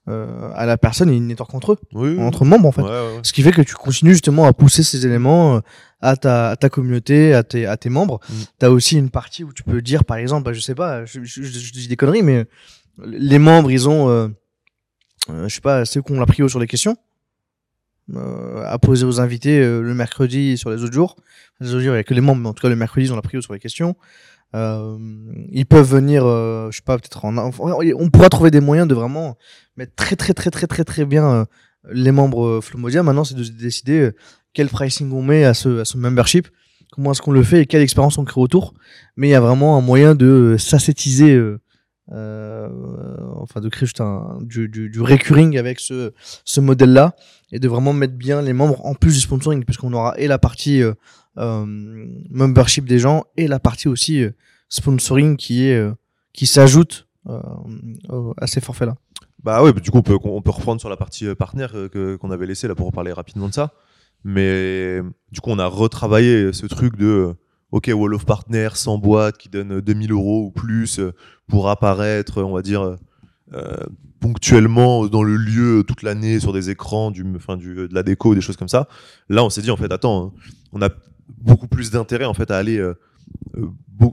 euh, 0.10 0.50
à 0.56 0.66
la 0.66 0.78
personne 0.78 1.10
et 1.10 1.16
une 1.16 1.28
network 1.28 1.54
entre 1.54 1.74
eux, 1.74 1.78
Oui. 1.94 2.16
oui. 2.18 2.24
entre 2.24 2.46
membres 2.46 2.68
en 2.68 2.72
fait. 2.72 2.82
Ouais, 2.82 2.90
ouais, 2.90 3.16
ouais. 3.16 3.20
Ce 3.24 3.34
qui 3.34 3.42
fait 3.44 3.52
que 3.52 3.62
tu 3.62 3.76
continues 3.76 4.14
justement 4.14 4.46
à 4.46 4.54
pousser 4.54 4.82
ces 4.84 5.06
éléments, 5.06 5.58
euh, 5.58 5.60
à 6.00 6.16
ta, 6.16 6.50
à 6.50 6.56
ta 6.56 6.70
communauté, 6.70 7.34
à 7.36 7.44
tes, 7.44 7.66
à 7.68 7.78
tes 7.78 7.90
membres. 7.90 8.20
Mm. 8.30 8.34
Tu 8.60 8.66
as 8.66 8.72
aussi 8.72 8.98
une 8.98 9.10
partie 9.12 9.44
où 9.44 9.54
tu 9.54 9.62
peux 9.64 9.82
dire, 9.82 10.04
par 10.06 10.18
exemple, 10.18 10.44
bah, 10.46 10.54
je 10.54 10.60
sais 10.62 10.74
pas, 10.74 11.06
je, 11.06 11.24
je- 11.24 11.44
je- 11.44 11.60
je 11.60 11.72
dis 11.74 11.88
des 11.88 11.96
conneries, 11.98 12.24
mais 12.24 12.46
les 13.04 13.40
membres, 13.40 13.72
ils 13.72 13.88
ont, 13.88 14.10
euh, 14.10 14.28
euh, 15.30 15.48
je 15.48 15.56
sais 15.56 15.62
pas, 15.62 15.86
ceux 15.86 16.02
qui 16.02 16.12
ont 16.12 16.20
la 16.20 16.26
prio 16.26 16.48
sur 16.48 16.60
les 16.60 16.68
questions 16.68 16.96
euh, 18.16 18.64
à 18.66 18.78
poser 18.80 19.06
aux 19.06 19.20
invités 19.20 19.60
euh, 19.60 19.82
le 19.82 19.94
mercredi 19.94 20.52
et 20.52 20.58
sur 20.58 20.70
les 20.70 20.84
autres 20.84 20.94
jours. 20.94 21.16
Les 21.60 21.70
autres 21.70 21.80
jours, 21.80 21.94
il 21.94 21.98
n'y 21.98 22.00
a 22.00 22.04
que 22.04 22.14
les 22.14 22.22
membres, 22.22 22.42
mais 22.42 22.50
en 22.50 22.54
tout 22.54 22.62
cas, 22.62 22.70
le 22.70 22.76
mercredi, 22.76 23.08
ils 23.08 23.14
ont 23.14 23.16
la 23.16 23.22
prio 23.22 23.42
sur 23.42 23.54
les 23.54 23.60
questions. 23.60 23.96
Euh, 24.54 24.98
ils 25.50 25.66
peuvent 25.66 25.90
venir, 25.90 26.24
je 26.24 26.70
sais 26.76 26.84
pas, 26.84 26.98
peut-être 26.98 27.24
en, 27.24 27.38
on 27.38 28.10
pourra 28.10 28.30
trouver 28.30 28.52
des 28.52 28.60
moyens 28.60 28.88
de 28.88 28.94
vraiment 28.94 29.38
mettre 29.78 29.96
très 29.96 30.18
très 30.18 30.34
très 30.34 30.52
très 30.52 30.68
très 30.68 30.84
très 30.84 31.06
bien 31.06 31.46
les 31.90 32.12
membres 32.12 32.60
Flomodia. 32.62 33.02
Maintenant, 33.02 33.24
c'est 33.24 33.36
de 33.36 33.44
décider 33.44 34.12
quel 34.54 34.68
pricing 34.68 35.12
on 35.14 35.22
met 35.22 35.46
à 35.46 35.54
ce, 35.54 35.80
à 35.80 35.98
membership, 35.98 36.48
comment 36.92 37.12
est-ce 37.12 37.22
qu'on 37.22 37.32
le 37.32 37.44
fait 37.44 37.62
et 37.62 37.66
quelle 37.66 37.82
expérience 37.82 38.18
on 38.18 38.26
crée 38.26 38.42
autour. 38.42 38.74
Mais 39.16 39.30
il 39.30 39.32
y 39.32 39.36
a 39.36 39.42
vraiment 39.42 39.78
un 39.78 39.82
moyen 39.82 40.16
de 40.16 40.56
s'ascétiser, 40.60 41.34
euh, 41.34 41.60
euh, 42.12 42.68
enfin 43.36 43.62
de 43.62 43.70
créer 43.70 43.88
juste 43.88 44.02
du, 44.42 44.68
du, 44.68 45.02
recurring 45.02 45.58
avec 45.58 45.80
ce, 45.80 46.12
modèle-là 46.60 47.16
et 47.52 47.60
de 47.60 47.68
vraiment 47.70 47.94
mettre 47.94 48.16
bien 48.16 48.42
les 48.42 48.54
membres 48.54 48.86
en 48.86 48.96
plus 48.96 49.14
du 49.14 49.20
sponsoring, 49.20 49.64
puisqu'on 49.64 49.94
aura 49.94 50.18
et 50.18 50.28
la 50.28 50.38
partie 50.38 50.82
euh, 50.82 50.94
euh, 51.38 51.66
membership 52.30 52.86
des 52.86 53.00
gens 53.00 53.24
et 53.38 53.48
la 53.48 53.60
partie 53.60 53.88
aussi 53.88 54.26
sponsoring 54.68 55.38
qui 55.38 55.64
est 55.64 55.82
qui 56.34 56.48
s'ajoute 56.48 57.08
à 57.28 58.48
ces 58.48 58.62
forfaits-là. 58.62 58.96
Bah 59.44 59.64
ouais, 59.64 59.74
bah 59.74 59.80
du 59.80 59.90
coup, 59.90 60.00
on 60.00 60.02
peut, 60.04 60.18
reprendre 60.52 60.80
sur 60.80 60.90
la 60.90 60.98
partie 60.98 61.34
partenaire 61.36 61.72
que- 61.72 62.16
qu'on 62.16 62.30
avait 62.30 62.46
laissé 62.46 62.68
là 62.68 62.76
pour 62.76 62.88
reparler 62.88 63.12
rapidement 63.12 63.48
de 63.48 63.54
ça. 63.54 63.74
Mais 64.24 65.00
du 65.32 65.42
coup, 65.42 65.50
on 65.50 65.60
a 65.60 65.66
retravaillé 65.66 66.54
ce 66.54 66.68
truc 66.68 66.96
de 66.96 67.36
OK, 67.72 67.90
Wall 67.94 68.14
of 68.14 68.26
Partner 68.26 68.70
sans 68.74 68.98
boîte 68.98 69.38
qui 69.38 69.48
donne 69.50 69.78
euh, 69.78 69.82
2000 69.82 70.12
euros 70.12 70.46
ou 70.46 70.52
plus 70.52 71.00
pour 71.52 71.70
apparaître, 71.70 72.42
on 72.42 72.54
va 72.54 72.62
dire, 72.62 72.98
euh, 73.54 73.76
ponctuellement 74.22 75.06
dans 75.08 75.22
le 75.22 75.36
lieu 75.36 75.84
toute 75.86 76.02
l'année 76.02 76.40
sur 76.40 76.54
des 76.54 76.70
écrans, 76.70 77.12
du, 77.12 77.24
de 77.24 77.90
la 77.94 78.04
déco, 78.04 78.34
des 78.34 78.42
choses 78.42 78.56
comme 78.56 78.70
ça. 78.70 78.88
Là, 79.28 79.44
on 79.44 79.50
s'est 79.50 79.62
dit, 79.62 79.70
en 79.70 79.76
fait, 79.76 79.92
attends, 79.92 80.28
hein, 80.28 80.42
on 80.72 80.82
a 80.82 80.90
beaucoup 81.38 81.68
plus 81.68 81.92
d'intérêt 81.92 82.26
en 82.26 82.34
fait 82.34 82.50
à 82.52 82.58
aller 82.58 82.78
euh, 82.78 82.94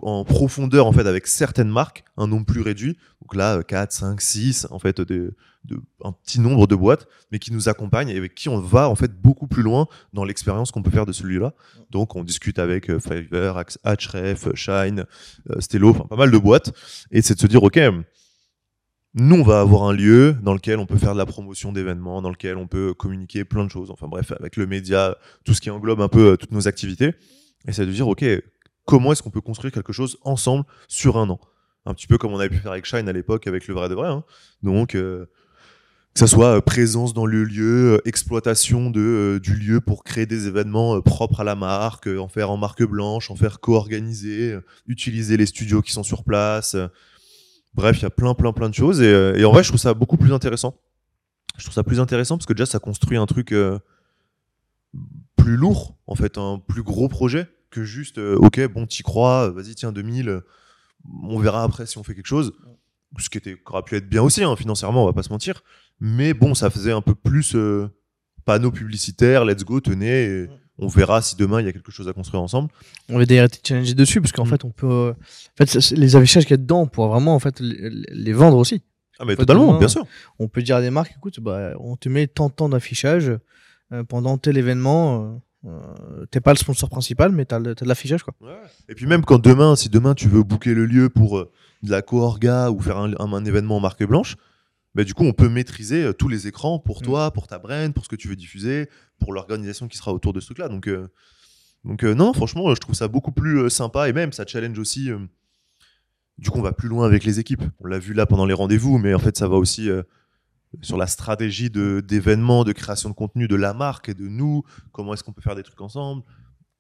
en 0.03 0.25
profondeur 0.25 0.87
en 0.87 0.93
fait 0.93 1.07
avec 1.07 1.27
certaines 1.27 1.71
marques, 1.71 2.05
un 2.17 2.27
nombre 2.27 2.47
plus 2.47 2.61
réduit. 2.61 2.97
Donc 3.23 3.35
là, 3.35 3.63
4, 3.63 3.93
5, 3.93 4.21
6, 4.21 4.69
en 4.71 4.79
fait, 4.79 5.01
de, 5.01 5.35
un 6.05 6.13
petit 6.13 6.41
nombre 6.41 6.67
de 6.67 6.75
boîtes, 6.75 7.07
mais 7.31 7.39
qui 7.39 7.53
nous 7.53 7.69
accompagnent 7.69 8.09
et 8.09 8.17
avec 8.17 8.35
qui 8.35 8.49
on 8.49 8.61
va 8.61 8.89
en 8.89 8.95
fait 8.95 9.13
beaucoup 9.13 9.47
plus 9.47 9.63
loin 9.63 9.87
dans 10.13 10.25
l'expérience 10.25 10.71
qu'on 10.71 10.83
peut 10.83 10.91
faire 10.91 11.07
de 11.07 11.13
celui-là. 11.13 11.55
Donc 11.91 12.17
on 12.17 12.25
discute 12.25 12.59
avec 12.59 12.91
euh, 12.91 12.99
Fiverr, 12.99 13.63
Ahref, 13.85 14.55
Shine, 14.55 15.05
euh, 15.51 15.61
Stello, 15.61 15.93
pas 15.93 16.17
mal 16.17 16.31
de 16.31 16.39
boîtes, 16.39 16.73
et 17.11 17.23
c'est 17.23 17.35
de 17.35 17.41
se 17.41 17.47
dire, 17.47 17.63
ok, 17.63 17.79
nous 19.15 19.37
on 19.37 19.43
va 19.43 19.61
avoir 19.61 19.85
un 19.85 19.93
lieu 19.93 20.37
dans 20.43 20.55
lequel 20.55 20.79
on 20.79 20.87
peut 20.87 20.99
faire 20.99 21.13
de 21.13 21.19
la 21.19 21.27
promotion 21.27 21.73
d'événements, 21.73 22.23
dans 22.23 22.31
lequel 22.31 22.57
on 22.57 22.67
peut 22.67 22.95
communiquer 22.95 23.45
plein 23.45 23.65
de 23.65 23.71
choses, 23.71 23.91
enfin 23.91 24.07
bref, 24.07 24.33
avec 24.39 24.57
le 24.57 24.67
média, 24.67 25.17
tout 25.45 25.55
ce 25.55 25.61
qui 25.61 25.71
englobe 25.71 26.01
un 26.01 26.09
peu 26.09 26.33
euh, 26.33 26.37
toutes 26.37 26.53
nos 26.53 26.69
activités, 26.69 27.15
et 27.67 27.73
c'est 27.73 27.87
de 27.87 27.93
dire, 27.93 28.09
ok, 28.09 28.25
comment 28.89 29.13
est-ce 29.13 29.23
qu'on 29.23 29.31
peut 29.31 29.43
construire 29.43 29.71
quelque 29.71 29.93
chose 29.93 30.17
ensemble 30.23 30.65
sur 30.89 31.19
un 31.19 31.29
an 31.29 31.39
un 31.85 31.95
petit 31.95 32.07
peu 32.07 32.19
comme 32.19 32.33
on 32.33 32.39
avait 32.39 32.49
pu 32.49 32.57
faire 32.59 32.73
avec 32.73 32.85
Shine 32.85 33.09
à 33.09 33.13
l'époque 33.13 33.47
avec 33.47 33.67
le 33.67 33.75
vrai 33.75 33.89
de 33.89 33.95
vrai. 33.95 34.09
hein. 34.09 34.25
Donc, 34.63 34.95
euh, 34.95 35.27
que 36.13 36.21
ça 36.21 36.27
soit 36.27 36.57
euh, 36.57 36.61
présence 36.61 37.15
dans 37.15 37.25
le 37.25 37.45
lieu, 37.45 37.95
euh, 37.95 38.09
exploitation 38.09 38.91
de, 38.91 39.41
du 39.43 39.55
lieu 39.55 39.81
pour 39.81 40.05
créer 40.05 40.27
des 40.27 40.49
événements 40.49 41.01
propres 41.01 41.41
à 41.41 41.45
la 41.45 41.55
marque, 41.55 42.07
en 42.07 42.29
faire 42.29 42.51
en 42.51 42.57
marque 42.57 42.83
blanche, 42.83 43.31
en 43.31 43.37
faire 43.37 43.61
co-organiser, 43.61 44.59
utiliser 44.87 45.37
les 45.37 45.47
studios 45.47 45.81
qui 45.81 45.93
sont 45.93 46.03
sur 46.03 46.25
place. 46.25 46.77
bref, 47.73 47.99
il 47.99 48.03
y 48.03 48.07
a 48.07 48.11
plein, 48.11 48.35
plein, 48.35 48.53
plein 48.53 48.69
de 48.69 48.75
choses. 48.75 49.01
Et, 49.01 49.45
en 49.45 49.53
vrai, 49.53 49.63
je 49.63 49.69
trouve 49.69 49.81
ça 49.81 49.95
beaucoup 49.95 50.17
plus 50.19 50.33
intéressant. 50.33 50.79
Je 51.57 51.65
trouve 51.65 51.75
ça 51.75 51.85
plus 51.85 52.01
intéressant 52.01 52.37
parce 52.37 52.47
que 52.47 52.53
déjà, 52.53 52.67
ça 52.67 52.79
construit 52.79 53.17
un 53.17 53.27
truc 53.27 53.55
plus 55.37 55.57
lourd, 55.57 55.97
en 56.07 56.15
fait, 56.15 56.37
un 56.37 56.59
plus 56.59 56.83
gros 56.83 57.09
projet 57.09 57.49
que 57.71 57.85
juste, 57.85 58.19
euh, 58.19 58.37
ok, 58.37 58.67
bon, 58.73 58.87
t'y 58.87 59.03
crois, 59.03 59.51
vas-y, 59.51 59.75
tiens, 59.75 59.93
2000, 59.93 60.29
euh, 60.29 60.41
on 61.25 61.39
verra 61.39 61.63
après 61.63 61.87
si 61.87 61.99
on 61.99 62.03
fait 62.03 62.15
quelque 62.15 62.27
chose. 62.27 62.53
Ce 63.19 63.31
qui 63.31 63.39
était, 63.39 63.55
qui 63.55 63.61
aurait 63.67 63.83
pu 63.83 63.97
être 63.97 64.09
bien 64.09 64.23
aussi, 64.23 64.43
hein, 64.45 64.55
financièrement, 64.57 65.03
on 65.03 65.07
va 65.07 65.13
pas 65.13 65.23
se 65.23 65.31
mentir. 65.31 65.63
Mais 66.01 66.35
bon, 66.35 66.55
ça 66.55 66.71
faisait 66.71 66.93
un 66.93 67.01
peu 67.01 67.15
plus 67.15 67.55
euh, 67.55 67.89
panneau 68.45 68.71
publicitaire, 68.71 69.45
let's 69.45 69.65
go, 69.65 69.81
tenez, 69.81 70.25
et 70.25 70.47
on 70.79 70.89
verra 70.89 71.21
si 71.23 71.35
demain 71.37 71.61
il 71.61 71.67
y 71.67 71.69
a 71.69 71.73
quelque 71.73 71.91
chose 71.91 72.07
à 72.09 72.13
construire 72.13 72.43
ensemble. 72.43 72.71
On 73.09 73.19
va 73.19 73.25
d'ailleurs 73.27 73.47
été 73.47 73.59
challengé 73.67 73.95
dessus 73.95 74.21
parce 74.21 74.33
qu'en 74.33 74.45
Mm. 74.45 74.49
fait 74.49 74.65
on 74.65 74.71
peut, 74.71 74.87
euh, 74.87 75.11
en 75.13 75.65
fait 75.65 75.75
les 75.97 76.17
affichages 76.17 76.45
qu'il 76.45 76.53
y 76.53 76.55
a 76.55 76.59
dedans, 76.59 76.83
on 76.83 76.87
pourra 76.87 77.09
vraiment 77.09 77.35
en 77.35 77.39
fait 77.41 77.59
les, 77.61 77.91
les 77.91 78.33
vendre 78.33 78.57
aussi. 78.59 78.83
Ah, 79.19 79.25
mais 79.25 79.35
totalement, 79.35 79.67
demain. 79.69 79.79
bien 79.81 79.89
sûr. 79.89 80.05
On 80.39 80.47
peut 80.47 80.63
dire 80.63 80.77
à 80.77 80.81
des 80.81 80.91
marques, 80.91 81.13
écoute, 81.17 81.41
bah, 81.41 81.73
on 81.81 81.97
te 81.97 82.09
met 82.09 82.29
tant 82.29 82.49
de 82.49 82.53
temps 82.55 82.69
d'affichage 82.69 83.33
euh, 83.93 84.05
pendant 84.05 84.39
tel 84.39 84.57
événement. 84.57 85.43
Euh, 85.67 86.27
T'es 86.31 86.41
pas 86.41 86.53
le 86.53 86.59
sponsor 86.59 86.89
principal, 86.89 87.33
mais 87.33 87.45
t'as 87.45 87.59
le- 87.59 87.75
t'as 87.75 87.85
de 87.85 87.89
l'affichage 87.89 88.23
quoi. 88.23 88.35
Et 88.89 88.95
puis 88.95 89.07
même 89.07 89.25
quand 89.25 89.39
demain, 89.39 89.75
si 89.77 89.89
demain 89.89 90.15
tu 90.15 90.29
veux 90.29 90.43
booker 90.43 90.75
le 90.75 90.87
lieu 90.87 91.09
pour 91.09 91.39
euh, 91.39 91.51
de 91.83 91.91
la 91.91 92.03
co-orga 92.03 92.71
ou 92.71 92.81
faire 92.81 92.99
un, 92.99 93.13
un- 93.19 93.33
un 93.33 93.45
événement 93.45 93.77
en 93.77 93.81
marque 93.81 94.05
blanche, 94.05 94.37
bah, 94.95 95.05
du 95.05 95.15
coup 95.15 95.25
on 95.25 95.33
peut 95.33 95.49
maîtriser 95.49 96.05
euh, 96.05 96.13
tous 96.13 96.29
les 96.29 96.47
écrans 96.47 96.79
pour 96.79 97.01
Mm. 97.01 97.05
toi, 97.05 97.31
pour 97.33 97.47
ta 97.49 97.59
brand, 97.59 97.93
pour 97.93 98.05
ce 98.05 98.09
que 98.09 98.17
tu 98.17 98.29
veux 98.29 98.37
diffuser, 98.37 98.89
pour 99.21 99.33
l'organisation 99.33 99.89
qui 99.89 99.97
sera 99.99 100.13
autour 100.13 100.33
de 100.33 100.41
ce 100.41 100.47
truc-là. 100.47 100.69
Donc, 100.69 100.89
donc 101.85 102.03
non, 102.05 102.33
franchement, 102.33 102.75
je 102.75 102.81
trouve 102.81 102.95
ça 102.95 103.09
beaucoup 103.09 103.33
plus 103.33 103.69
sympa 103.71 104.09
et 104.09 104.13
même 104.13 104.33
ça 104.33 104.45
challenge 104.47 104.79
aussi. 104.79 105.11
du 106.39 106.51
coup, 106.51 106.59
on 106.59 106.63
va 106.63 106.73
plus 106.73 106.89
loin 106.89 107.05
avec 107.07 107.25
les 107.25 107.41
équipes. 107.41 107.63
On 107.81 107.87
l'a 107.87 107.99
vu 107.99 108.15
là 108.15 108.27
pendant 108.27 108.47
les 108.47 108.55
rendez-vous, 108.55 108.99
mais 108.99 109.13
en 109.15 109.19
fait, 109.19 109.37
ça 109.37 109.49
va 109.49 109.57
aussi 109.57 109.89
sur 110.83 110.97
la 110.97 111.07
stratégie 111.07 111.71
d'événements, 111.71 112.65
de, 112.65 112.73
création 112.73 113.09
de 113.09 113.15
contenu 113.15 113.49
de 113.49 113.57
la 113.57 113.75
marque 113.75 114.09
et 114.09 114.15
de 114.15 114.29
nous. 114.29 114.63
Comment 114.93 115.15
est-ce 115.15 115.25
qu'on 115.25 115.33
peut 115.33 115.43
faire 115.43 115.57
des 115.57 115.63
trucs 115.63 115.81
ensemble 115.81 116.23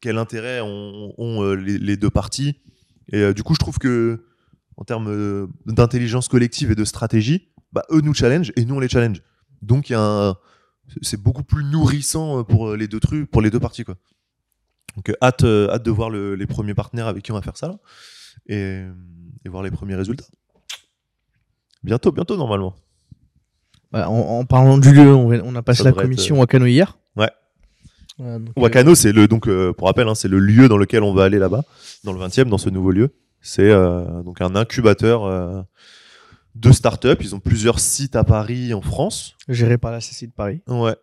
Quel 0.00 0.18
intérêt 0.18 0.60
ont, 0.60 1.42
euh, 1.42 1.54
les, 1.54 1.96
deux 1.96 2.10
parties 2.10 2.60
Et 3.08 3.18
euh, 3.18 3.32
du 3.34 3.42
coup, 3.42 3.54
je 3.54 3.58
trouve 3.58 3.78
que 3.78 4.24
en 4.76 4.84
termes 4.84 5.08
euh, 5.08 5.46
d'intelligence 5.66 6.28
collective 6.28 6.70
et 6.70 6.74
de 6.74 6.84
stratégie, 6.84 7.48
bah, 7.72 7.84
eux 7.90 8.00
nous 8.00 8.14
challenge 8.14 8.52
et 8.56 8.64
nous 8.64 8.76
on 8.76 8.80
les 8.80 8.88
challenge. 8.88 9.22
Donc 9.60 9.92
c'est 11.02 11.20
beaucoup 11.20 11.42
plus 11.42 11.64
nourrissant 11.64 12.44
pour 12.44 12.76
les 12.76 12.88
deux 12.88 13.00
trucs, 13.00 13.30
pour 13.30 13.42
les 13.42 13.50
deux 13.50 13.60
parties 13.60 13.84
quoi. 13.84 13.96
Donc 14.96 15.12
hâte, 15.20 15.44
hâte 15.44 15.82
de 15.82 15.90
voir 15.90 16.10
le- 16.10 16.34
les 16.34 16.46
premiers 16.46 16.74
partenaires 16.74 17.08
avec 17.08 17.24
qui 17.24 17.32
on 17.32 17.34
va 17.34 17.42
faire 17.42 17.56
ça 17.56 17.78
et 18.46 18.84
voir 19.46 19.62
les 19.62 19.70
premiers 19.70 19.96
résultats. 19.96 20.24
Bientôt, 21.82 22.12
bientôt 22.12 22.36
normalement. 22.36 22.74
Bah, 23.92 24.08
en, 24.10 24.40
en 24.40 24.44
parlant 24.44 24.78
du 24.78 24.92
lieu, 24.92 25.14
on, 25.14 25.54
a 25.54 25.62
passé 25.62 25.82
Ça 25.82 25.90
la 25.90 25.92
commission 25.92 26.42
à 26.42 26.46
Cano 26.46 26.66
hier. 26.66 26.98
Ouais. 27.16 27.30
Euh, 28.20 28.38
donc, 28.38 28.48
euh, 28.56 28.60
Wakano, 28.60 28.94
c'est 28.94 29.12
le 29.12 29.28
donc 29.28 29.48
euh, 29.48 29.72
pour 29.72 29.86
rappel, 29.86 30.08
hein, 30.08 30.14
c'est 30.14 30.28
le 30.28 30.38
lieu 30.38 30.68
dans 30.68 30.76
lequel 30.76 31.02
on 31.02 31.14
va 31.14 31.24
aller 31.24 31.38
là-bas, 31.38 31.62
dans 32.04 32.12
le 32.12 32.18
20e, 32.20 32.44
dans 32.44 32.58
ce 32.58 32.68
nouveau 32.68 32.90
lieu. 32.90 33.14
C'est 33.40 33.70
euh, 33.70 34.22
donc 34.22 34.40
un 34.40 34.56
incubateur 34.56 35.24
euh, 35.24 35.62
de 36.54 36.72
start-up. 36.72 37.18
Ils 37.22 37.34
ont 37.34 37.40
plusieurs 37.40 37.80
sites 37.80 38.16
à 38.16 38.24
Paris, 38.24 38.74
en 38.74 38.82
France. 38.82 39.36
géré 39.48 39.78
par 39.78 39.92
la 39.92 40.00
CCI 40.00 40.28
de 40.28 40.32
Paris. 40.32 40.60
Ouais. 40.66 40.96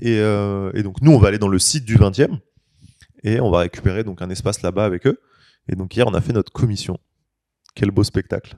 Et, 0.00 0.18
euh, 0.18 0.72
et 0.74 0.82
donc 0.82 1.00
nous, 1.00 1.12
on 1.12 1.18
va 1.18 1.28
aller 1.28 1.38
dans 1.38 1.48
le 1.48 1.58
site 1.58 1.84
du 1.84 1.96
20e 1.96 2.38
et 3.22 3.40
on 3.40 3.50
va 3.50 3.60
récupérer 3.60 4.02
donc 4.02 4.20
un 4.20 4.30
espace 4.30 4.62
là-bas 4.62 4.84
avec 4.84 5.06
eux. 5.06 5.20
Et 5.68 5.76
donc 5.76 5.94
hier, 5.94 6.06
on 6.06 6.14
a 6.14 6.20
fait 6.20 6.32
notre 6.32 6.52
commission. 6.52 6.98
Quel 7.74 7.92
beau 7.92 8.02
spectacle. 8.02 8.56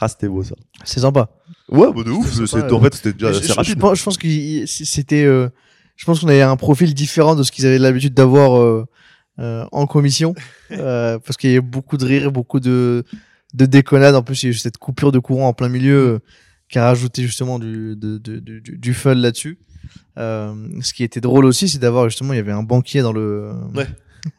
Ah, 0.00 0.08
c'était 0.08 0.28
beau 0.28 0.42
ça. 0.44 0.54
C'est 0.84 1.00
sympa. 1.00 1.30
Ouais, 1.68 1.88
bah 1.92 2.02
de 2.04 2.10
ouf. 2.10 2.30
Sympa, 2.46 2.72
en 2.72 2.80
fait, 2.80 2.94
c'était 2.94 3.12
déjà 3.12 3.32
je, 3.32 3.38
assez 3.38 3.48
je- 3.48 3.52
je 3.52 3.56
rapide. 3.56 3.78
pense, 3.78 3.98
je 3.98 4.04
pense 4.04 4.16
que 4.18 4.66
c'était. 4.66 5.24
euh, 5.24 5.48
je 5.96 6.04
pense 6.04 6.20
qu'on 6.20 6.28
avait 6.28 6.42
un 6.42 6.56
profil 6.56 6.94
différent 6.94 7.34
de 7.34 7.42
ce 7.42 7.50
qu'ils 7.50 7.66
avaient 7.66 7.78
l'habitude 7.78 8.14
d'avoir 8.14 8.58
euh, 8.60 8.86
euh, 9.40 9.64
en 9.72 9.86
commission, 9.86 10.34
euh, 10.70 11.18
parce 11.18 11.36
qu'il 11.36 11.50
y 11.50 11.56
a 11.56 11.60
beaucoup 11.60 11.96
de 11.96 12.04
rire, 12.04 12.30
beaucoup 12.32 12.60
de 12.60 13.04
de 13.54 13.66
déconnades. 13.66 14.14
En 14.14 14.22
plus, 14.22 14.42
il 14.42 14.46
y 14.46 14.48
a 14.48 14.50
eu 14.50 14.54
cette 14.54 14.78
coupure 14.78 15.10
de 15.10 15.18
courant 15.18 15.48
en 15.48 15.52
plein 15.54 15.68
milieu 15.68 15.96
euh, 16.06 16.18
qui 16.68 16.78
a 16.78 16.84
rajouté 16.84 17.22
justement 17.22 17.58
du 17.58 17.96
de, 17.96 18.18
de- 18.18 18.38
du, 18.38 18.60
du- 18.60 18.78
du 18.78 18.94
fun 18.94 19.14
là-dessus. 19.14 19.58
Euh, 20.18 20.54
ce 20.82 20.92
qui 20.92 21.02
était 21.02 21.20
drôle 21.20 21.44
aussi, 21.44 21.68
c'est 21.68 21.78
d'avoir 21.78 22.08
justement, 22.08 22.32
il 22.32 22.36
y 22.36 22.40
avait 22.40 22.52
un 22.52 22.62
banquier 22.62 23.00
dans 23.02 23.12
le 23.12 23.52
Ouais. 23.74 23.86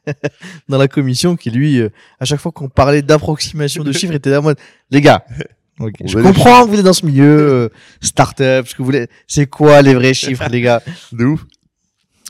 dans 0.69 0.77
la 0.77 0.87
commission 0.87 1.35
qui 1.35 1.49
lui, 1.51 1.79
euh, 1.79 1.89
à 2.19 2.25
chaque 2.25 2.39
fois 2.39 2.51
qu'on 2.51 2.69
parlait 2.69 3.01
d'approximation 3.01 3.83
de 3.83 3.91
chiffres, 3.91 4.13
était 4.13 4.29
là 4.29 4.39
en 4.39 4.43
mode 4.43 4.57
les 4.91 5.01
gars. 5.01 5.23
je 6.05 6.19
comprends 6.21 6.65
que 6.65 6.69
vous 6.71 6.79
êtes 6.79 6.85
dans 6.85 6.93
ce 6.93 7.05
milieu, 7.05 7.25
euh, 7.25 7.69
start-up, 8.01 8.67
ce 8.67 8.73
que 8.73 8.79
vous 8.79 8.85
voulez. 8.85 9.07
C'est 9.27 9.47
quoi 9.47 9.81
les 9.81 9.93
vrais 9.95 10.13
chiffres, 10.13 10.47
les 10.49 10.61
gars? 10.61 10.81
De 11.11 11.25
ouf. 11.25 11.45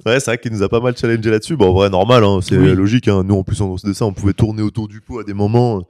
Ouais, 0.06 0.20
c'est 0.20 0.28
vrai 0.32 0.38
qu'il 0.38 0.52
nous 0.54 0.64
a 0.64 0.70
pas 0.70 0.80
mal 0.80 0.96
challengé 0.96 1.30
là-dessus. 1.30 1.58
Bon, 1.58 1.70
en 1.70 1.74
vrai, 1.74 1.90
normal, 1.90 2.24
hein, 2.24 2.40
c'est 2.42 2.58
Oui. 2.58 2.74
logique. 2.74 3.08
hein. 3.10 3.24
Nous, 3.26 3.36
en 3.36 3.44
plus, 3.44 3.62
en 3.62 3.76
de 3.76 3.92
ça, 3.94 4.06
on 4.06 4.14
pouvait 4.14 4.32
tourner 4.34 4.62
autour 4.62 4.88
du 4.88 5.02
pot 5.02 5.20
à 5.20 5.24
des 5.24 5.34
moments. 5.34 5.86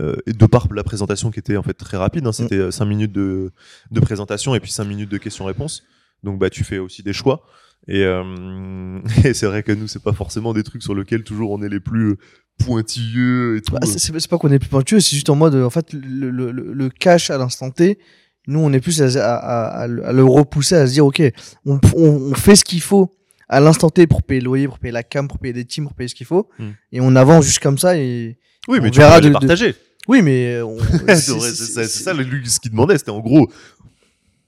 euh, 0.00 0.16
et 0.26 0.32
de 0.32 0.46
par 0.46 0.66
la 0.74 0.82
présentation 0.82 1.30
qui 1.30 1.38
était 1.38 1.56
en 1.58 1.62
fait 1.62 1.74
très 1.74 1.98
rapide, 1.98 2.26
hein, 2.26 2.32
c'était 2.32 2.70
5 2.72 2.86
minutes 2.86 3.12
de, 3.12 3.52
de 3.90 4.00
présentation 4.00 4.54
et 4.54 4.60
puis 4.60 4.70
5 4.72 4.84
minutes 4.84 5.10
de 5.10 5.18
questions-réponses. 5.18 5.82
Donc 6.24 6.38
bah 6.38 6.48
tu 6.48 6.64
fais 6.64 6.78
aussi 6.78 7.02
des 7.02 7.12
choix. 7.12 7.42
Et, 7.88 8.04
euh, 8.04 8.98
et 9.24 9.34
c'est 9.34 9.46
vrai 9.46 9.62
que 9.62 9.72
nous, 9.72 9.88
c'est 9.88 10.02
pas 10.02 10.12
forcément 10.12 10.52
des 10.52 10.62
trucs 10.62 10.82
sur 10.82 10.94
lesquels 10.94 11.24
toujours 11.24 11.50
on 11.50 11.62
est 11.62 11.68
les 11.68 11.80
plus 11.80 12.16
pointilleux 12.64 13.56
et 13.56 13.60
tout. 13.62 13.72
Bah, 13.72 13.80
c'est- 13.84 13.98
c'est 13.98 14.28
pas 14.28 14.38
qu'on 14.38 14.50
est 14.52 14.58
plus 14.58 14.68
pointueux, 14.68 15.00
c'est 15.00 15.14
juste 15.14 15.30
en 15.30 15.34
mode, 15.36 15.54
euh, 15.54 15.64
en 15.64 15.70
fait, 15.70 15.92
le, 15.92 16.30
le, 16.30 16.52
le- 16.52 16.72
le 16.72 16.90
cash 16.90 17.30
à 17.30 17.38
l'instant 17.38 17.70
T, 17.70 17.98
nous, 18.46 18.60
on 18.60 18.72
est 18.72 18.80
plus 18.80 19.00
à, 19.02 19.06
à, 19.24 19.34
à- 19.36 19.82
à 19.82 19.86
le 20.12 20.24
repousser, 20.24 20.74
à 20.76 20.86
se 20.86 20.92
dire, 20.92 21.06
ok, 21.06 21.22
on, 21.66 21.80
on, 21.96 22.08
on 22.30 22.34
fait 22.34 22.56
ce 22.56 22.64
qu'il 22.64 22.80
faut 22.80 23.10
à 23.48 23.60
l'instant 23.60 23.90
T 23.90 24.06
pour 24.06 24.22
payer 24.22 24.40
le 24.40 24.46
loyer, 24.46 24.68
pour 24.68 24.78
payer 24.78 24.92
la 24.92 25.02
cam, 25.02 25.28
pour 25.28 25.38
payer 25.38 25.52
des 25.54 25.64
teams, 25.64 25.84
pour 25.84 25.94
payer 25.94 26.08
ce 26.08 26.14
qu'il 26.14 26.26
faut, 26.26 26.48
Hmm. 26.58 26.70
et 26.92 27.00
on 27.00 27.14
avance 27.16 27.44
juste 27.44 27.60
comme 27.60 27.78
ça. 27.78 27.96
Et 27.98 28.38
oui, 28.68 28.78
mais 28.80 28.88
on 28.88 28.90
tu 28.90 28.98
verra 29.00 29.20
de- 29.20 29.30
partager. 29.30 29.74
oui, 30.08 30.22
mais 30.22 30.54
euh, 30.54 30.64
on- 30.66 30.78
C'est 31.08 31.16
ça, 31.16 31.84
ça 31.84 32.14
ce 32.14 32.60
qu'il 32.60 32.70
demandait, 32.70 32.96
c'était 32.98 33.10
en 33.10 33.20
gros 33.20 33.50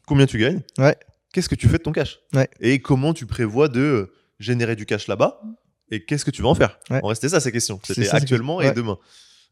combien 0.07 0.27
tu 0.27 0.39
gagnes, 0.39 0.61
Ouais. 0.79 0.97
Qu'est-ce 1.35 1.49
que 1.49 1.55
tu 1.57 1.69
fais 1.69 1.79
de 1.79 1.83
ton 1.83 1.93
cash, 1.93 2.21
Ouais. 2.33 2.49
et 2.61 2.79
comment 2.81 3.13
tu 3.13 3.27
prévois 3.27 3.69
de 3.69 4.13
générer 4.39 4.77
du 4.77 4.87
cash 4.87 5.09
là-bas, 5.09 5.43
et 5.91 6.05
qu'est-ce 6.05 6.25
que 6.25 6.31
tu 6.31 6.41
vas 6.43 6.49
en 6.49 6.55
faire. 6.55 6.79
Ouais. 6.91 6.99
En 7.03 7.09
vrai, 7.09 7.15
c'était 7.17 7.29
ça 7.29 7.41
sa 7.41 7.51
question. 7.51 7.81
C'est 7.83 7.95
C'était 7.95 8.09
actuellement 8.15 8.61
et 8.63 8.73
demain. 8.73 8.97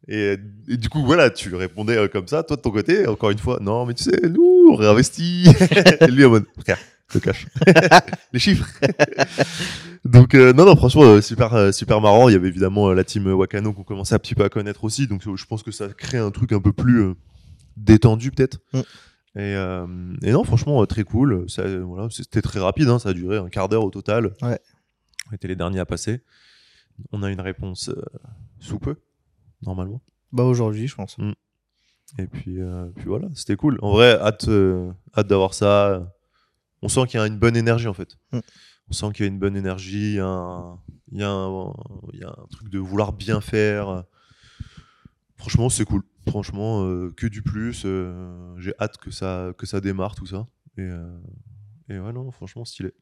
Et, 0.09 0.37
et 0.69 0.77
du 0.77 0.89
coup, 0.89 1.05
voilà, 1.05 1.31
tu 1.31 1.55
répondais 1.55 1.97
euh, 1.97 2.09
comme 2.09 2.27
ça, 2.27 2.43
toi 2.43 2.57
de 2.57 2.63
ton 2.63 2.71
côté, 2.71 3.07
encore 3.07 3.31
une 3.31 3.39
fois, 3.39 3.59
non, 3.61 3.85
mais 3.87 3.95
tu 3.95 4.05
sais, 4.05 4.21
nous, 4.29 4.69
on 4.73 4.75
réinvestit. 4.75 5.47
et 6.01 6.07
lui 6.09 6.25
en 6.25 6.31
mode, 6.31 6.45
frère, 6.61 6.79
le 7.15 7.21
cash. 7.21 7.47
Les 8.33 8.41
chiffres. 8.41 8.67
donc, 10.05 10.35
euh, 10.35 10.53
non, 10.53 10.65
non, 10.65 10.75
franchement, 10.77 11.03
euh, 11.05 11.21
super, 11.21 11.55
euh, 11.55 11.71
super 11.73 12.01
marrant. 12.01 12.29
Il 12.29 12.33
y 12.33 12.37
avait 12.37 12.49
évidemment 12.49 12.89
euh, 12.91 12.95
la 12.95 13.05
team 13.05 13.29
euh, 13.29 13.35
Wakano 13.35 13.73
qu'on 13.73 13.85
commençait 13.85 14.15
un 14.15 14.19
petit 14.19 14.35
peu 14.35 14.43
à 14.45 14.49
connaître 14.49 14.83
aussi. 14.85 15.07
Donc, 15.07 15.25
euh, 15.27 15.37
je 15.37 15.45
pense 15.47 15.63
que 15.63 15.71
ça 15.71 15.89
crée 15.89 16.19
un 16.19 16.31
truc 16.33 16.53
un 16.53 16.61
peu 16.61 16.73
plus 16.73 17.01
euh, 17.03 17.15
détendu, 17.77 18.31
peut-être. 18.33 18.59
Mm. 18.73 18.81
Et, 19.35 19.57
euh, 19.57 19.87
et 20.23 20.31
non, 20.31 20.45
franchement, 20.45 20.83
euh, 20.83 20.87
très 20.87 21.05
cool. 21.05 21.49
Ça, 21.49 21.63
euh, 21.63 21.83
voilà, 21.83 22.09
C'était 22.11 22.43
très 22.43 22.61
rapide, 22.61 22.89
hein, 22.89 22.99
ça 22.99 23.11
a 23.11 23.13
duré 23.15 23.39
un 23.39 23.49
quart 23.49 23.69
d'heure 23.69 23.85
au 23.85 23.91
total. 23.91 24.35
Ouais. 24.43 24.61
On 25.31 25.35
était 25.35 25.49
les 25.49 25.57
derniers 25.57 25.79
à 25.81 25.87
passer. 25.87 26.23
On 27.13 27.23
a 27.23 27.31
une 27.31 27.41
réponse 27.41 27.89
euh, 27.89 28.03
sous 28.61 28.79
peu, 28.79 28.97
normalement. 29.63 30.03
Bah, 30.33 30.45
aujourd'hui, 30.45 30.87
je 30.87 30.95
pense. 30.95 31.17
Et 32.19 32.27
puis, 32.27 32.61
euh, 32.61 32.87
puis 32.97 33.07
voilà, 33.07 33.29
c'était 33.35 33.57
cool. 33.57 33.79
En 33.81 33.93
vrai, 33.93 34.19
hâte, 34.21 34.49
hâte 35.17 35.27
d'avoir 35.27 35.55
ça. 35.55 36.15
On 36.83 36.89
sent 36.89 37.07
qu'il 37.07 37.19
y 37.19 37.23
a 37.23 37.27
une 37.27 37.39
bonne 37.39 37.57
énergie 37.57 37.89
en 37.89 37.95
fait. 37.95 38.19
Mm. 38.33 38.41
On 38.91 38.93
sent 38.93 39.07
qu'il 39.15 39.25
y 39.25 39.29
a 39.29 39.33
une 39.33 39.39
bonne 39.39 39.57
énergie, 39.57 40.13
il 40.13 40.17
y 40.17 40.21
a 40.21 40.27
un, 40.27 40.79
il 41.13 41.21
y 41.21 41.23
a 41.23 41.31
un, 41.31 41.73
il 42.13 42.21
y 42.21 42.25
a 42.25 42.29
un 42.29 42.47
truc 42.51 42.69
de 42.69 42.79
vouloir 42.79 43.13
bien 43.13 43.41
faire. 43.41 44.05
Franchement, 45.37 45.71
c'est 45.71 45.85
cool. 45.85 46.03
Franchement, 46.29 46.85
euh, 46.87 47.11
que 47.17 47.27
du 47.27 47.43
plus. 47.43 47.83
euh, 47.85 48.55
J'ai 48.59 48.75
hâte 48.81 48.97
que 48.99 49.11
ça, 49.11 49.53
que 49.59 49.67
ça 49.67 49.81
démarre 49.81 50.15
tout 50.15 50.27
ça. 50.27 50.47
Et, 50.79 50.83
euh, 50.83 51.19
et 51.89 51.99
ouais, 51.99 52.13
non, 52.13 52.31
franchement, 52.31 52.65
stylé. 52.65 52.93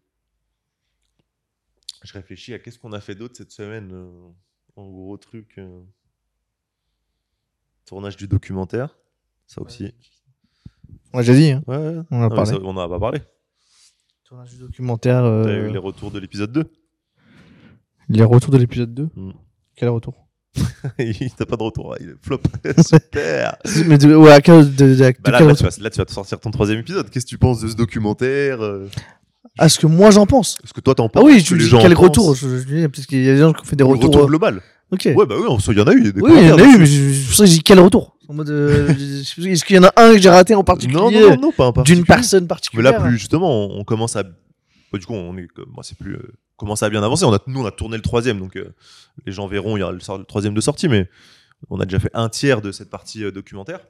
Je 2.03 2.13
réfléchis 2.15 2.55
à 2.55 2.59
qu'est-ce 2.59 2.79
qu'on 2.79 2.93
a 2.93 3.01
fait 3.01 3.15
d'autre 3.15 3.37
cette 3.37 3.53
semaine. 3.53 3.91
euh, 3.93 4.29
en 4.77 4.89
gros 4.89 5.17
truc. 5.19 5.55
euh, 5.59 5.83
Tournage 7.85 8.17
du 8.17 8.27
documentaire. 8.29 8.97
Ça 9.47 9.61
aussi. 9.63 9.93
On 11.13 11.19
l'a 11.19 11.25
déjà 11.25 11.35
dit, 11.35 11.51
hein. 11.51 11.63
Ouais, 11.67 11.77
ouais. 11.77 12.01
on 12.11 12.17
en 12.19 12.23
a 12.23 12.23
Non, 12.23 12.29
mais 12.31 12.35
parlé. 12.37 12.51
ça, 12.53 12.59
on 12.63 12.69
en 12.71 12.79
a 12.79 12.89
pas 12.89 13.01
parlé. 13.01 13.21
Tournage 14.25 14.51
du 14.51 14.59
documentaire. 14.59 15.25
euh, 15.25 15.45
T'as 15.45 15.57
eu 15.69 15.73
les 15.73 15.79
retours 15.79 16.11
de 16.11 16.19
l'épisode 16.19 16.53
2 16.53 16.71
les 18.09 18.25
retours 18.25 18.51
de 18.51 18.59
l'épisode 18.59 18.93
2. 18.95 19.09
Mm. 19.15 19.33
Quel 19.77 19.89
retour? 19.91 20.29
T'as 21.37 21.47
pas 21.47 21.57
de 21.57 21.63
retour, 21.63 21.93
hein, 21.95 21.97
il 22.01 22.09
est 22.11 22.15
flop. 22.23 22.41
Super 22.83 23.57
Mais 23.87 23.99
de, 23.99 24.15
ouais, 24.15 24.33
à 24.33 24.41
quel, 24.41 24.75
de, 24.75 24.95
de- 24.95 25.13
Bah 25.23 25.31
là, 25.31 25.39
tu 25.55 25.63
vas, 25.65 25.71
là, 25.81 25.91
tu 25.91 25.99
vas 25.99 26.05
te 26.05 26.13
sortir 26.13 26.41
ton 26.41 26.51
troisième 26.51 26.79
épisode. 26.81 27.09
Qu'est-ce 27.11 27.25
que 27.27 27.31
tu 27.31 27.39
penses 27.39 27.61
de 27.61 27.69
ce 27.69 27.77
documentaire 27.77 28.63
euh, 28.63 28.89
Ah, 29.59 29.69
ce 29.69 29.79
que 29.79 29.87
moi 29.87 30.11
j'en 30.11 30.27
pense. 30.27 30.59
Est-ce 30.65 30.73
que 30.73 30.81
toi 30.81 30.95
t'en 30.95 31.09
penses 31.09 31.23
Ah 31.23 31.27
oui, 31.27 31.41
ce 31.41 31.47
tu 31.47 31.57
que 31.57 31.63
dis 31.63 31.71
quel 31.81 31.95
retour 31.95 32.35
je, 32.35 32.59
je 32.59 32.65
dis, 32.65 32.89
Parce 32.89 33.07
qu'il 33.07 33.23
y 33.25 33.29
a 33.31 33.35
des 33.35 33.41
gens 33.41 33.53
qui 33.53 33.61
ont 33.63 33.65
fait 33.65 33.77
des 33.77 33.85
Le 33.85 33.91
retours. 33.91 34.07
retour 34.11 34.23
euh, 34.25 34.27
global. 34.27 34.61
Ok. 34.93 35.09
Ouais, 35.15 35.25
bah 35.25 35.37
oui, 35.39 35.47
il 35.69 35.77
y 35.79 35.81
en 35.81 35.87
a 35.87 35.93
eu. 35.93 36.13
Des 36.13 36.21
oui, 36.21 36.33
il 36.37 36.49
y 36.49 36.53
en 36.53 36.59
a 36.59 36.65
eu, 36.65 36.79
mais 36.79 36.87
je, 36.87 37.11
je, 37.11 37.13
je, 37.33 37.37
je 37.37 37.45
dis 37.45 37.63
quel 37.63 37.79
retour 37.79 38.17
En 38.29 38.35
mode. 38.35 38.51
euh, 38.51 38.89
Est-ce 38.89 39.65
qu'il 39.65 39.77
y 39.77 39.79
en 39.79 39.85
a 39.85 39.93
un 39.97 40.15
que 40.15 40.21
j'ai 40.21 40.31
raté 40.31 40.57
en 40.57 40.65
particulier 40.65 40.99
Non, 40.99 41.13
non, 41.13 41.21
non, 41.31 41.37
non, 41.41 41.53
pas 41.53 41.69
un 41.77 41.83
D'une 41.83 42.05
personne 42.05 42.43
Mais 42.45 42.49
particulière 42.49 42.93
là, 42.95 43.01
plus 43.01 43.17
justement, 43.17 43.67
on, 43.67 43.79
on 43.79 43.85
commence 43.85 44.17
à. 44.17 44.25
bah, 44.25 44.99
du 44.99 45.07
coup, 45.07 45.15
on 45.15 45.37
est. 45.39 45.47
Moi, 45.73 45.85
c'est 45.85 45.97
plus. 45.97 46.15
euh, 46.17 46.33
commence 46.61 46.83
à 46.83 46.91
bien 46.91 47.03
avancer. 47.03 47.25
On 47.25 47.33
a, 47.33 47.39
nous, 47.47 47.63
on 47.63 47.67
a 47.67 47.71
tourné 47.71 47.97
le 47.97 48.03
troisième, 48.03 48.39
donc 48.39 48.55
euh, 48.57 48.75
les 49.25 49.33
gens 49.33 49.49
verront, 49.49 49.77
il 49.77 49.81
y 49.81 49.83
aura 49.83 49.93
le, 49.93 50.25
troisième 50.25 50.55
de 50.55 50.61
sortie, 50.61 50.89
mais 50.89 51.09
on 51.71 51.81
a 51.81 51.87
déjà 51.87 51.99
fait 51.99 52.11
un 52.13 52.29
tiers 52.29 52.61
de 52.61 52.71
cette 52.71 52.91
partie 52.91 53.25
euh, 53.25 53.33
documentaire. 53.33 53.81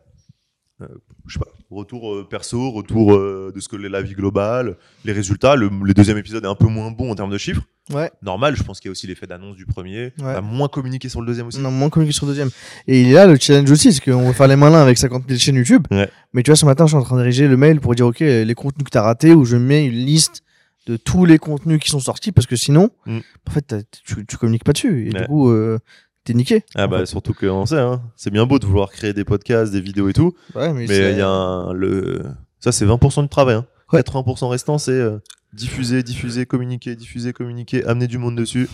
Euh, 0.80 0.86
je 1.26 1.34
sais 1.34 1.38
pas, 1.40 1.50
retour 1.70 2.26
perso, 2.28 2.70
retour 2.70 3.18
de 3.18 3.60
ce 3.60 3.68
que 3.68 3.76
l'est 3.76 3.90
la 3.90 4.00
vie 4.00 4.14
globale, 4.14 4.78
les 5.04 5.12
résultats. 5.12 5.54
Le, 5.54 5.68
le 5.68 5.92
deuxième 5.92 6.16
épisode 6.16 6.44
est 6.44 6.48
un 6.48 6.54
peu 6.54 6.68
moins 6.68 6.90
bon 6.90 7.10
en 7.10 7.14
termes 7.14 7.30
de 7.30 7.36
chiffres. 7.36 7.60
Ouais, 7.92 8.10
Normal, 8.22 8.56
je 8.56 8.62
pense 8.62 8.80
qu'il 8.80 8.88
y 8.88 8.90
a 8.90 8.92
aussi 8.92 9.06
l'effet 9.06 9.26
d'annonce 9.26 9.56
du 9.56 9.66
premier. 9.66 10.14
On 10.20 10.26
a 10.26 10.40
moins 10.40 10.68
communiqué 10.68 11.10
sur 11.10 11.20
le 11.20 11.26
deuxième 11.26 11.48
aussi. 11.48 11.58
on 11.60 11.66
a 11.66 11.70
moins 11.70 11.90
communiqué 11.90 12.16
sur 12.16 12.24
le 12.24 12.32
deuxième. 12.32 12.48
Et 12.86 13.02
il 13.02 13.08
est 13.08 13.12
là 13.12 13.26
le 13.26 13.36
challenge 13.36 13.70
aussi, 13.70 13.92
c'est 13.92 14.02
qu'on 14.02 14.28
va 14.28 14.32
faire 14.32 14.48
les 14.48 14.56
malins 14.56 14.80
avec 14.80 14.96
50 14.96 15.24
000 15.28 15.38
chaînes 15.38 15.56
YouTube. 15.56 15.86
Ouais. 15.90 16.08
Mais 16.32 16.42
tu 16.42 16.50
vois, 16.50 16.56
ce 16.56 16.64
matin, 16.64 16.86
je 16.86 16.90
suis 16.90 16.96
en 16.96 17.02
train 17.02 17.16
de 17.16 17.22
rédiger 17.22 17.46
le 17.46 17.58
mail 17.58 17.78
pour 17.80 17.94
dire, 17.94 18.06
ok, 18.06 18.20
les 18.20 18.54
contenus 18.54 18.84
que 18.84 18.90
tu 18.90 18.96
as 18.96 19.02
ratés, 19.02 19.34
où 19.34 19.44
je 19.44 19.56
mets 19.56 19.84
une 19.84 19.92
liste 19.92 20.42
de 20.86 20.96
tous 20.96 21.24
les 21.24 21.38
contenus 21.38 21.78
qui 21.80 21.90
sont 21.90 22.00
sortis, 22.00 22.32
parce 22.32 22.46
que 22.46 22.56
sinon, 22.56 22.90
Mm. 23.06 23.18
en 23.48 23.50
fait, 23.50 23.74
tu, 24.04 24.24
tu 24.26 24.36
communiques 24.36 24.64
pas 24.64 24.72
dessus. 24.72 25.08
Et 25.08 25.12
Ouais. 25.14 25.20
du 25.20 25.26
coup, 25.26 25.50
euh, 25.50 25.78
t'es 26.24 26.34
niqué. 26.34 26.64
Ah 26.74 26.86
bah 26.86 27.00
fait. 27.00 27.06
surtout 27.06 27.34
qu'on 27.34 27.66
sait, 27.66 27.78
hein. 27.78 28.02
c'est 28.16 28.30
bien 28.30 28.46
beau 28.46 28.58
de 28.58 28.66
vouloir 28.66 28.90
créer 28.90 29.12
des 29.12 29.24
podcasts, 29.24 29.72
des 29.72 29.80
vidéos 29.80 30.08
et 30.08 30.12
tout, 30.12 30.34
Ouais, 30.54 30.72
mais, 30.72 30.84
il 30.86 31.16
y 31.18 31.20
a 31.20 31.28
un, 31.28 31.72
le 31.72 32.22
ça 32.58 32.72
c'est 32.72 32.84
20% 32.86 33.22
du 33.22 33.28
travail. 33.28 33.56
Hein. 33.56 33.66
Ouais. 33.92 34.00
80% 34.02 34.48
restant 34.48 34.78
c'est 34.78 34.92
euh, 34.92 35.18
diffuser, 35.52 36.02
diffuser, 36.02 36.46
communiquer, 36.46 36.94
diffuser, 36.96 37.32
communiquer, 37.32 37.84
amener 37.86 38.06
du 38.06 38.18
monde 38.18 38.36
dessus. 38.36 38.68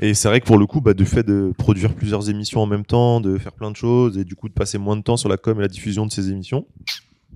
Et 0.00 0.14
c'est 0.14 0.28
vrai 0.28 0.40
que 0.40 0.46
pour 0.46 0.58
le 0.58 0.66
coup, 0.66 0.80
bah, 0.80 0.94
du 0.94 1.04
fait 1.06 1.24
de 1.24 1.52
produire 1.58 1.92
plusieurs 1.94 2.30
émissions 2.30 2.60
en 2.60 2.66
même 2.66 2.84
temps, 2.84 3.20
de 3.20 3.36
faire 3.36 3.52
plein 3.52 3.70
de 3.72 3.76
choses 3.76 4.16
et 4.16 4.24
du 4.24 4.36
coup 4.36 4.48
de 4.48 4.54
passer 4.54 4.78
moins 4.78 4.96
de 4.96 5.02
temps 5.02 5.16
sur 5.16 5.28
la 5.28 5.36
com 5.38 5.58
et 5.58 5.62
la 5.62 5.66
diffusion 5.68 6.06
de 6.06 6.12
ces 6.12 6.30
émissions. 6.30 6.66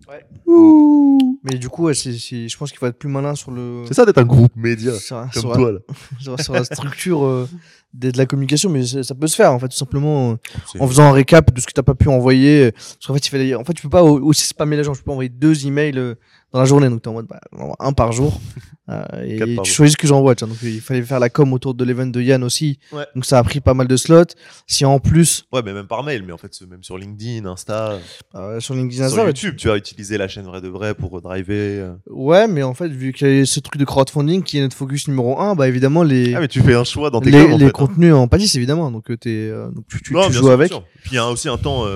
Ouais. 0.08 0.24
Ouh. 0.46 1.38
Mais 1.44 1.58
du 1.58 1.68
coup, 1.68 1.84
ouais, 1.84 1.94
c'est- 1.94 2.18
c'est- 2.18 2.48
je 2.48 2.56
pense 2.56 2.70
qu'il 2.70 2.78
faut 2.78 2.86
être 2.86 2.98
plus 2.98 3.08
malin 3.08 3.34
sur 3.34 3.50
le. 3.50 3.84
C'est 3.86 3.94
ça 3.94 4.04
d'être 4.04 4.18
un 4.18 4.24
groupe 4.24 4.54
média 4.56 4.92
sur, 4.94 5.16
comme 5.16 5.30
sur 5.42 5.48
la, 5.50 5.56
toi 5.56 5.72
là. 5.72 5.78
sur- 6.20 6.40
sur 6.40 6.52
la 6.54 6.64
structure 6.64 7.24
euh, 7.24 7.48
de, 7.94 8.10
de 8.10 8.18
la 8.18 8.26
communication, 8.26 8.68
mais 8.70 8.84
ça, 8.84 9.02
ça 9.02 9.14
peut 9.14 9.26
se 9.26 9.36
faire 9.36 9.52
en 9.52 9.58
fait, 9.58 9.68
tout 9.68 9.76
simplement 9.76 10.32
euh, 10.32 10.36
C'est- 10.72 10.80
en 10.80 10.86
faisant 10.88 11.04
un 11.04 11.12
récap 11.12 11.52
de 11.52 11.60
ce 11.60 11.66
que 11.66 11.72
t'as 11.72 11.82
pas 11.82 11.94
pu 11.94 12.08
envoyer. 12.08 12.66
euh, 12.66 12.70
Parce 12.72 13.06
qu'en 13.06 13.14
fait, 13.14 13.26
il 13.26 13.30
fallait, 13.30 13.54
en 13.54 13.64
fait, 13.64 13.74
tu 13.74 13.82
peux 13.82 13.90
pas 13.90 14.02
au- 14.04 14.20
aussi 14.22 14.46
spammer 14.46 14.76
les 14.76 14.84
gens, 14.84 14.92
tu 14.94 15.02
peux 15.02 15.10
envoyer 15.10 15.30
deux 15.30 15.66
emails 15.66 15.98
euh, 15.98 16.14
dans 16.52 16.60
la 16.60 16.66
journée, 16.66 16.88
donc 16.88 17.02
t'es 17.02 17.08
en 17.08 17.14
mode 17.14 17.26
bah, 17.26 17.40
un 17.78 17.92
par 17.92 18.12
jour. 18.12 18.40
euh, 18.90 19.02
et 19.24 19.38
tu 19.38 19.54
jour. 19.54 19.64
choisis 19.64 19.92
ce 19.92 19.96
que 19.96 20.06
j'envoie, 20.06 20.34
tu 20.34 20.44
donc 20.44 20.56
il 20.62 20.80
fallait 20.80 21.02
faire 21.02 21.20
la 21.20 21.30
com 21.30 21.52
autour 21.52 21.74
de 21.74 21.84
l'event 21.84 22.06
de 22.06 22.20
Yann 22.20 22.44
aussi. 22.44 22.78
Ouais. 22.92 23.06
Donc 23.14 23.24
ça 23.24 23.38
a 23.38 23.42
pris 23.44 23.60
pas 23.60 23.74
mal 23.74 23.86
de 23.88 23.96
slots. 23.96 24.34
Si 24.66 24.84
en 24.84 24.98
plus, 24.98 25.46
Ouais, 25.52 25.62
mais 25.64 25.72
même 25.72 25.86
par 25.86 26.02
mail, 26.02 26.22
mais 26.26 26.32
en 26.32 26.38
fait, 26.38 26.52
même 26.68 26.82
sur 26.82 26.98
LinkedIn, 26.98 27.46
Insta, 27.46 27.98
euh, 28.34 28.60
sur 28.60 28.74
LinkedIn, 28.74 29.08
sur 29.08 29.18
Insta, 29.18 29.26
YouTube, 29.26 29.56
tu 29.56 29.70
as 29.70 29.76
utilisé 29.76 30.18
la 30.18 30.28
chaîne 30.28 30.44
vrai 30.44 30.60
de 30.60 30.68
vrai 30.68 30.94
pour 30.94 31.20
driver. 31.22 31.80
euh. 31.80 31.94
ouais, 32.10 32.46
mais 32.48 32.62
en 32.62 32.74
fait, 32.74 32.88
vu 32.88 33.12
qu'il 33.12 33.38
y 33.38 33.40
a 33.40 33.46
ce 33.46 33.60
truc 33.60 33.78
de 33.78 33.84
crowdfunding 33.84 34.42
qui 34.42 34.58
est 34.58 34.62
notre 34.62 34.76
focus 34.76 35.08
numéro 35.08 35.40
un, 35.40 35.54
bah 35.54 35.68
évidemment 35.68 36.02
les 36.02 36.34
Ah, 36.34 36.40
mais 36.40 36.48
tu 36.48 36.60
fais 36.60 36.74
un 36.74 36.84
choix 36.84 37.10
dans 37.10 37.20
tes 37.20 37.30
les, 37.30 37.40
en 37.40 37.48
les 37.56 37.58
fait, 37.58 37.64
hein. 37.66 37.70
contenus 37.70 38.14
en 38.14 38.28
pâtissent 38.28 38.56
évidemment 38.56 38.90
donc 38.90 39.10
euh, 39.10 39.16
euh, 39.26 39.70
donc 39.70 39.86
tu, 39.88 40.02
tu, 40.02 40.12
Non, 40.12 40.26
tu 40.26 40.34
joues 40.34 40.44
sûr, 40.44 40.50
avec 40.50 40.68
sûr. 40.68 40.84
Puis 41.02 41.12
il 41.12 41.14
y 41.14 41.18
a 41.18 41.28
aussi 41.28 41.48
un 41.48 41.58
temps 41.58 41.86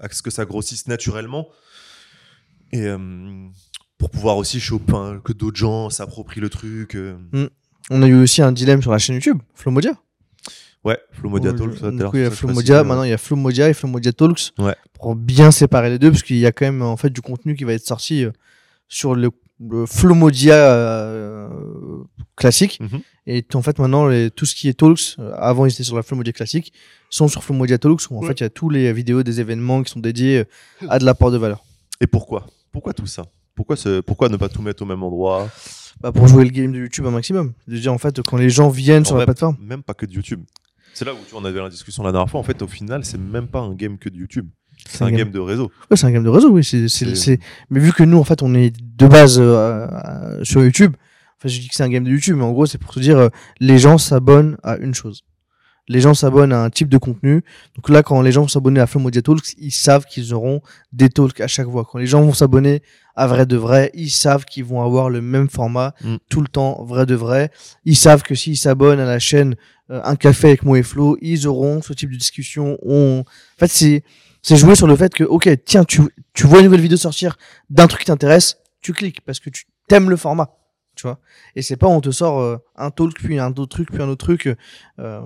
à 0.00 0.08
ce 0.10 0.22
que 0.22 0.30
ça 0.30 0.44
grossisse 0.44 0.86
naturellement. 0.88 1.48
Et 2.72 2.82
euh, 2.82 2.98
pour 3.98 4.10
pouvoir 4.10 4.36
aussi 4.36 4.60
choper, 4.60 4.92
hein, 4.94 5.20
que 5.24 5.32
d'autres 5.32 5.56
gens 5.56 5.90
s'approprient 5.90 6.40
le 6.40 6.48
truc. 6.50 6.94
euh. 6.96 7.16
on 7.90 8.02
a 8.02 8.06
eu 8.06 8.14
aussi 8.22 8.42
un 8.42 8.52
dilemme 8.52 8.82
sur 8.82 8.90
la 8.92 8.98
chaîne 8.98 9.14
YouTube 9.16 9.38
Flomodia 9.54 9.92
Ouais, 10.84 10.98
Flomodia 11.12 11.50
Ouais, 11.50 11.58
Talk. 11.58 11.70
je- 11.72 11.78
ça, 11.78 11.80
tout 11.80 11.86
à 11.86 11.90
du 11.90 12.04
coup 12.04 12.16
il 12.16 12.22
y 12.22 12.26
a 12.26 12.30
Flomodia 12.30 12.74
précisais, 12.74 12.84
maintenant 12.88 13.02
il 13.04 13.10
y 13.10 13.12
a 13.12 13.18
Flomodia 13.18 13.68
et 13.68 13.74
Flomodia 13.74 14.12
Talks 14.12 14.52
Ouais. 14.58 14.76
pour 14.94 15.16
bien 15.16 15.50
séparer 15.50 15.90
les 15.90 15.98
deux 15.98 16.10
parce 16.10 16.22
qu'il 16.22 16.36
y 16.36 16.46
a 16.46 16.52
quand 16.52 16.64
même 16.66 16.82
en 16.82 16.96
fait 16.96 17.10
du 17.10 17.20
contenu 17.22 17.56
qui 17.56 17.64
va 17.64 17.72
être 17.72 17.84
sorti 17.86 18.24
euh, 18.24 18.30
sur 18.88 19.14
le, 19.16 19.30
le 19.60 19.84
Flomodia 19.86 20.54
euh, 20.54 21.48
classique 22.36 22.78
Mhm. 22.80 23.00
et 23.26 23.44
en 23.54 23.62
fait 23.62 23.78
maintenant 23.80 24.06
les- 24.06 24.30
tout 24.30 24.46
ce 24.46 24.54
qui 24.54 24.68
est 24.68 24.74
Talks 24.78 25.16
euh, 25.18 25.32
avant 25.36 25.66
ils 25.66 25.72
étaient 25.72 25.82
sur 25.82 25.96
la 25.96 26.02
Flomodia 26.04 26.32
classique 26.32 26.72
sont 27.10 27.26
sur 27.28 27.42
Flomodia 27.42 27.78
Talks 27.78 28.02
où 28.10 28.18
en 28.18 28.20
Ouais. 28.20 28.28
fait 28.28 28.40
il 28.40 28.42
y 28.42 28.46
a 28.46 28.50
tous 28.50 28.68
les 28.70 28.92
vidéos 28.92 29.22
des 29.24 29.40
événements 29.40 29.82
qui 29.82 29.90
sont 29.90 30.00
dédiés 30.00 30.38
euh, 30.82 30.86
à 30.88 30.98
de 31.00 31.04
l'apport 31.04 31.30
de 31.32 31.38
valeur 31.38 31.64
Et 32.00 32.06
pourquoi? 32.06 32.46
Pourquoi 32.72 32.92
tout 32.92 33.06
ça? 33.06 33.24
Pourquoi, 33.56 33.74
pourquoi 34.06 34.28
ne 34.28 34.36
pas 34.36 34.48
tout 34.48 34.62
mettre 34.62 34.82
au 34.82 34.86
même 34.86 35.02
endroit? 35.02 35.48
Bah, 36.00 36.12
pour 36.12 36.28
jouer 36.28 36.44
le 36.44 36.50
game 36.50 36.70
de 36.72 36.78
YouTube 36.78 37.06
un 37.06 37.10
maximum 37.10 37.54
de 37.66 37.78
dire 37.78 37.92
en 37.92 37.96
fait 37.98 38.20
quand 38.22 38.36
les 38.36 38.50
gens 38.50 38.68
viennent 38.68 39.00
En 39.02 39.06
sur 39.06 39.14
la 39.14 39.20
vrai, 39.20 39.26
plateforme 39.26 39.56
Même 39.60 39.82
pas 39.82 39.94
que 39.94 40.04
de 40.06 40.12
YouTube. 40.12 40.42
C'est 40.92 41.04
là 41.06 41.14
où 41.14 41.16
tu 41.28 41.34
on 41.34 41.44
avait 41.44 41.60
la 41.60 41.68
discussion 41.70 42.02
la 42.02 42.12
dernière 42.12 42.30
fois. 42.30 42.38
En 42.38 42.42
fait, 42.42 42.60
au 42.62 42.66
final, 42.68 43.04
c'est 43.04 43.18
même 43.18 43.48
pas 43.48 43.60
un 43.60 43.74
game 43.74 43.98
que 43.98 44.08
de 44.08 44.16
YouTube. 44.16 44.46
C'est 44.88 45.02
un 45.04 45.10
game 45.10 45.30
de 45.30 45.38
réseau. 45.40 45.70
Ouais, 45.90 45.96
c'est 45.96 46.06
un 46.06 46.10
game 46.12 46.22
de 46.24 46.28
réseau, 46.28 46.50
oui. 46.50 46.62
c'est- 46.64 47.40
Mais 47.70 47.80
vu 47.80 47.92
que 47.92 48.02
nous, 48.04 48.18
en 48.18 48.24
fait, 48.24 48.42
on 48.42 48.54
est 48.54 48.72
de 48.78 49.06
base 49.06 49.38
euh, 49.40 49.86
euh, 49.88 50.44
sur 50.44 50.62
YouTube, 50.62 50.94
enfin, 51.38 51.48
je 51.48 51.60
dis 51.60 51.68
que 51.68 51.74
c'est 51.74 51.82
un 51.82 51.88
game 51.88 52.04
de 52.04 52.10
YouTube, 52.10 52.36
mais 52.36 52.44
en 52.44 52.52
gros, 52.52 52.66
c'est 52.66 52.78
pour 52.78 52.92
se 52.94 53.00
dire, 53.00 53.18
euh, 53.18 53.28
les 53.60 53.78
gens 53.78 53.98
s'abonnent 53.98 54.56
à 54.62 54.76
une 54.76 54.94
chose. 54.94 55.22
Les 55.88 56.00
gens 56.00 56.14
s'abonnent 56.14 56.52
à 56.52 56.62
un 56.62 56.70
type 56.70 56.88
de 56.88 56.98
contenu. 56.98 57.44
Donc 57.76 57.88
là, 57.88 58.02
quand 58.02 58.20
les 58.22 58.32
gens 58.32 58.42
vont 58.42 58.48
s'abonner 58.48 58.80
à 58.80 58.86
Media 58.98 59.22
Talks, 59.22 59.54
ils 59.58 59.70
savent 59.70 60.04
qu'ils 60.04 60.34
auront 60.34 60.60
des 60.92 61.08
talks 61.08 61.40
à 61.40 61.46
chaque 61.46 61.68
fois. 61.70 61.84
Quand 61.90 61.98
les 61.98 62.06
gens 62.06 62.22
vont 62.22 62.32
s'abonner 62.32 62.82
à 63.14 63.26
Vrai 63.26 63.46
de 63.46 63.56
Vrai, 63.56 63.90
ils 63.94 64.10
savent 64.10 64.44
qu'ils 64.44 64.64
vont 64.64 64.82
avoir 64.82 65.10
le 65.10 65.20
même 65.20 65.48
format 65.48 65.94
Mm. 66.02 66.16
tout 66.28 66.40
le 66.40 66.48
temps, 66.48 66.84
Vrai 66.84 67.06
de 67.06 67.14
Vrai. 67.14 67.50
Ils 67.84 67.96
savent 67.96 68.22
que 68.22 68.34
s'ils 68.34 68.56
s'abonnent 68.56 69.00
à 69.00 69.06
la 69.06 69.18
chaîne 69.18 69.54
euh, 69.90 70.00
Un 70.04 70.16
Café 70.16 70.48
avec 70.48 70.64
Mo 70.64 70.76
et 70.76 70.82
Flo, 70.82 71.16
ils 71.20 71.46
auront 71.46 71.80
ce 71.82 71.92
type 71.92 72.10
de 72.10 72.16
discussion. 72.16 72.76
On... 72.82 73.20
En 73.20 73.58
fait, 73.58 73.68
c'est 73.68 74.02
c'est 74.42 74.56
jouer 74.56 74.76
sur 74.76 74.86
le 74.86 74.94
fait 74.94 75.12
que, 75.12 75.24
ok, 75.24 75.48
tiens, 75.64 75.82
tu, 75.84 76.02
tu 76.32 76.46
vois 76.46 76.58
une 76.60 76.66
nouvelle 76.66 76.80
vidéo 76.80 76.96
sortir 76.96 77.36
d'un 77.68 77.88
truc 77.88 78.02
qui 78.02 78.06
t'intéresse, 78.06 78.58
tu 78.80 78.92
cliques 78.92 79.20
parce 79.22 79.40
que 79.40 79.50
tu 79.50 79.64
t'aimes 79.88 80.08
le 80.08 80.16
format, 80.16 80.50
tu 80.96 81.02
vois. 81.02 81.20
Et 81.54 81.62
c'est 81.62 81.76
pas 81.76 81.86
on 81.86 82.00
te 82.00 82.10
sort 82.10 82.40
euh, 82.40 82.56
un 82.76 82.90
talk 82.90 83.14
puis 83.14 83.38
un 83.38 83.50
autre 83.50 83.66
truc 83.66 83.92
puis 83.92 84.02
un 84.02 84.08
autre 84.08 84.24
truc. 84.24 84.48
euh, 84.98 85.20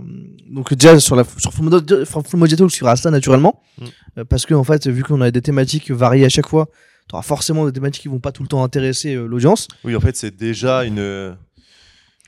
donc 0.50 0.74
déjà 0.74 1.00
sur 1.00 1.16
la 1.16 1.24
sur 1.38 1.52
Full 1.54 1.64
Media 1.64 2.56
Talk, 2.56 2.70
tu 2.70 2.84
verras 2.84 2.96
ça 2.96 3.10
naturellement 3.10 3.62
Mm. 3.78 3.84
Euh, 4.18 4.24
parce 4.24 4.46
que 4.46 4.54
en 4.54 4.64
fait, 4.64 4.86
vu 4.88 5.02
qu'on 5.02 5.20
a 5.20 5.30
des 5.30 5.42
thématiques 5.42 5.90
variées 5.90 6.24
à 6.24 6.28
chaque 6.28 6.48
fois, 6.48 6.68
tu 7.08 7.14
auras 7.14 7.22
forcément 7.22 7.64
des 7.66 7.72
thématiques 7.72 8.02
qui 8.02 8.08
vont 8.08 8.20
pas 8.20 8.32
tout 8.32 8.42
le 8.42 8.48
temps 8.48 8.62
intéresser 8.62 9.14
l'audience. 9.14 9.68
Oui, 9.84 9.96
en 9.96 10.00
fait, 10.00 10.16
c'est 10.16 10.36
déjà 10.36 10.84
une. 10.84 11.36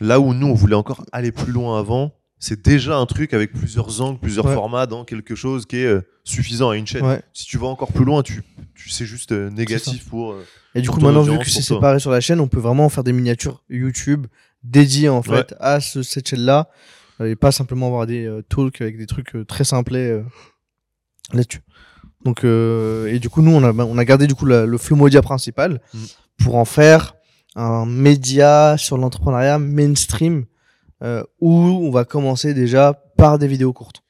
Là 0.00 0.18
où 0.18 0.34
nous, 0.34 0.46
on 0.48 0.54
voulait 0.54 0.74
encore 0.74 1.04
aller 1.12 1.30
plus 1.30 1.52
loin 1.52 1.78
avant, 1.78 2.12
c'est 2.44 2.60
déjà 2.60 2.96
un 2.96 3.06
truc 3.06 3.34
avec 3.34 3.52
plusieurs 3.52 4.00
angles, 4.00 4.18
plusieurs 4.18 4.46
Ouais. 4.46 4.54
formats 4.54 4.86
dans 4.86 5.04
quelque 5.04 5.36
chose 5.36 5.64
qui 5.64 5.76
est 5.76 5.86
euh, 5.86 6.00
suffisant 6.24 6.70
à 6.70 6.76
une 6.76 6.86
chaîne. 6.88 7.04
Ouais. 7.06 7.22
Si 7.32 7.44
tu 7.46 7.56
vas 7.56 7.68
encore 7.68 7.92
plus 7.92 8.04
loin, 8.04 8.22
tu, 8.22 8.42
tu 8.74 8.90
c'est 8.90 9.06
juste 9.06 9.30
euh, 9.30 9.48
négatif 9.50 10.08
pour. 10.08 10.32
euh, 10.32 10.44
Et 10.74 10.80
du 10.80 10.86
Pour 10.88 10.96
coup, 10.96 11.02
maintenant, 11.04 11.22
vu 11.22 11.38
que 11.38 11.48
c'est 11.48 11.62
séparé 11.62 12.00
sur 12.00 12.10
la 12.10 12.20
chaîne, 12.20 12.40
on 12.40 12.48
peut 12.48 12.58
vraiment 12.58 12.88
faire 12.88 13.04
des 13.04 13.12
miniatures 13.12 13.62
YouTube 13.70 14.26
dédiées 14.64 15.08
en 15.08 15.22
fait 15.22 15.30
Ouais. 15.52 15.56
à 15.60 15.78
ce, 15.80 16.02
cette 16.02 16.28
chaîne-là. 16.28 16.68
euh, 17.20 17.26
Et 17.30 17.36
pas 17.36 17.52
simplement 17.52 17.86
avoir 17.86 18.06
des 18.08 18.26
euh, 18.26 18.42
talks 18.42 18.80
avec 18.80 18.98
des 18.98 19.06
trucs 19.06 19.36
euh, 19.36 19.44
très 19.44 19.62
simplés 19.64 20.10
euh, 20.10 20.22
là-dessus. 21.32 21.60
Donc, 22.24 22.44
euh, 22.44 23.06
et 23.06 23.18
du 23.18 23.28
coup, 23.28 23.42
nous, 23.42 23.52
on 23.52 23.62
a, 23.64 23.72
on 23.72 23.98
a 23.98 24.04
gardé 24.04 24.26
du 24.26 24.34
coup 24.34 24.46
la- 24.46 24.66
le 24.66 24.78
flow 24.78 24.96
media 24.96 25.22
principal 25.22 25.80
Mm. 25.94 25.98
pour 26.44 26.54
en 26.56 26.64
faire 26.64 27.14
un 27.54 27.84
média 27.86 28.76
sur 28.78 28.96
l'entrepreneuriat 28.96 29.58
mainstream 29.58 30.44
euh, 31.02 31.22
où 31.40 31.52
on 31.56 31.90
va 31.90 32.04
commencer 32.04 32.54
déjà 32.54 32.92
par 33.16 33.38
des 33.38 33.46
vidéos 33.48 33.72
courtes. 33.72 34.02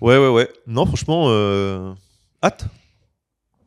Ouais, 0.00 0.16
ouais, 0.16 0.28
ouais. 0.28 0.48
Non, 0.66 0.86
franchement, 0.86 1.26
euh, 1.28 1.92
hâte. 2.42 2.66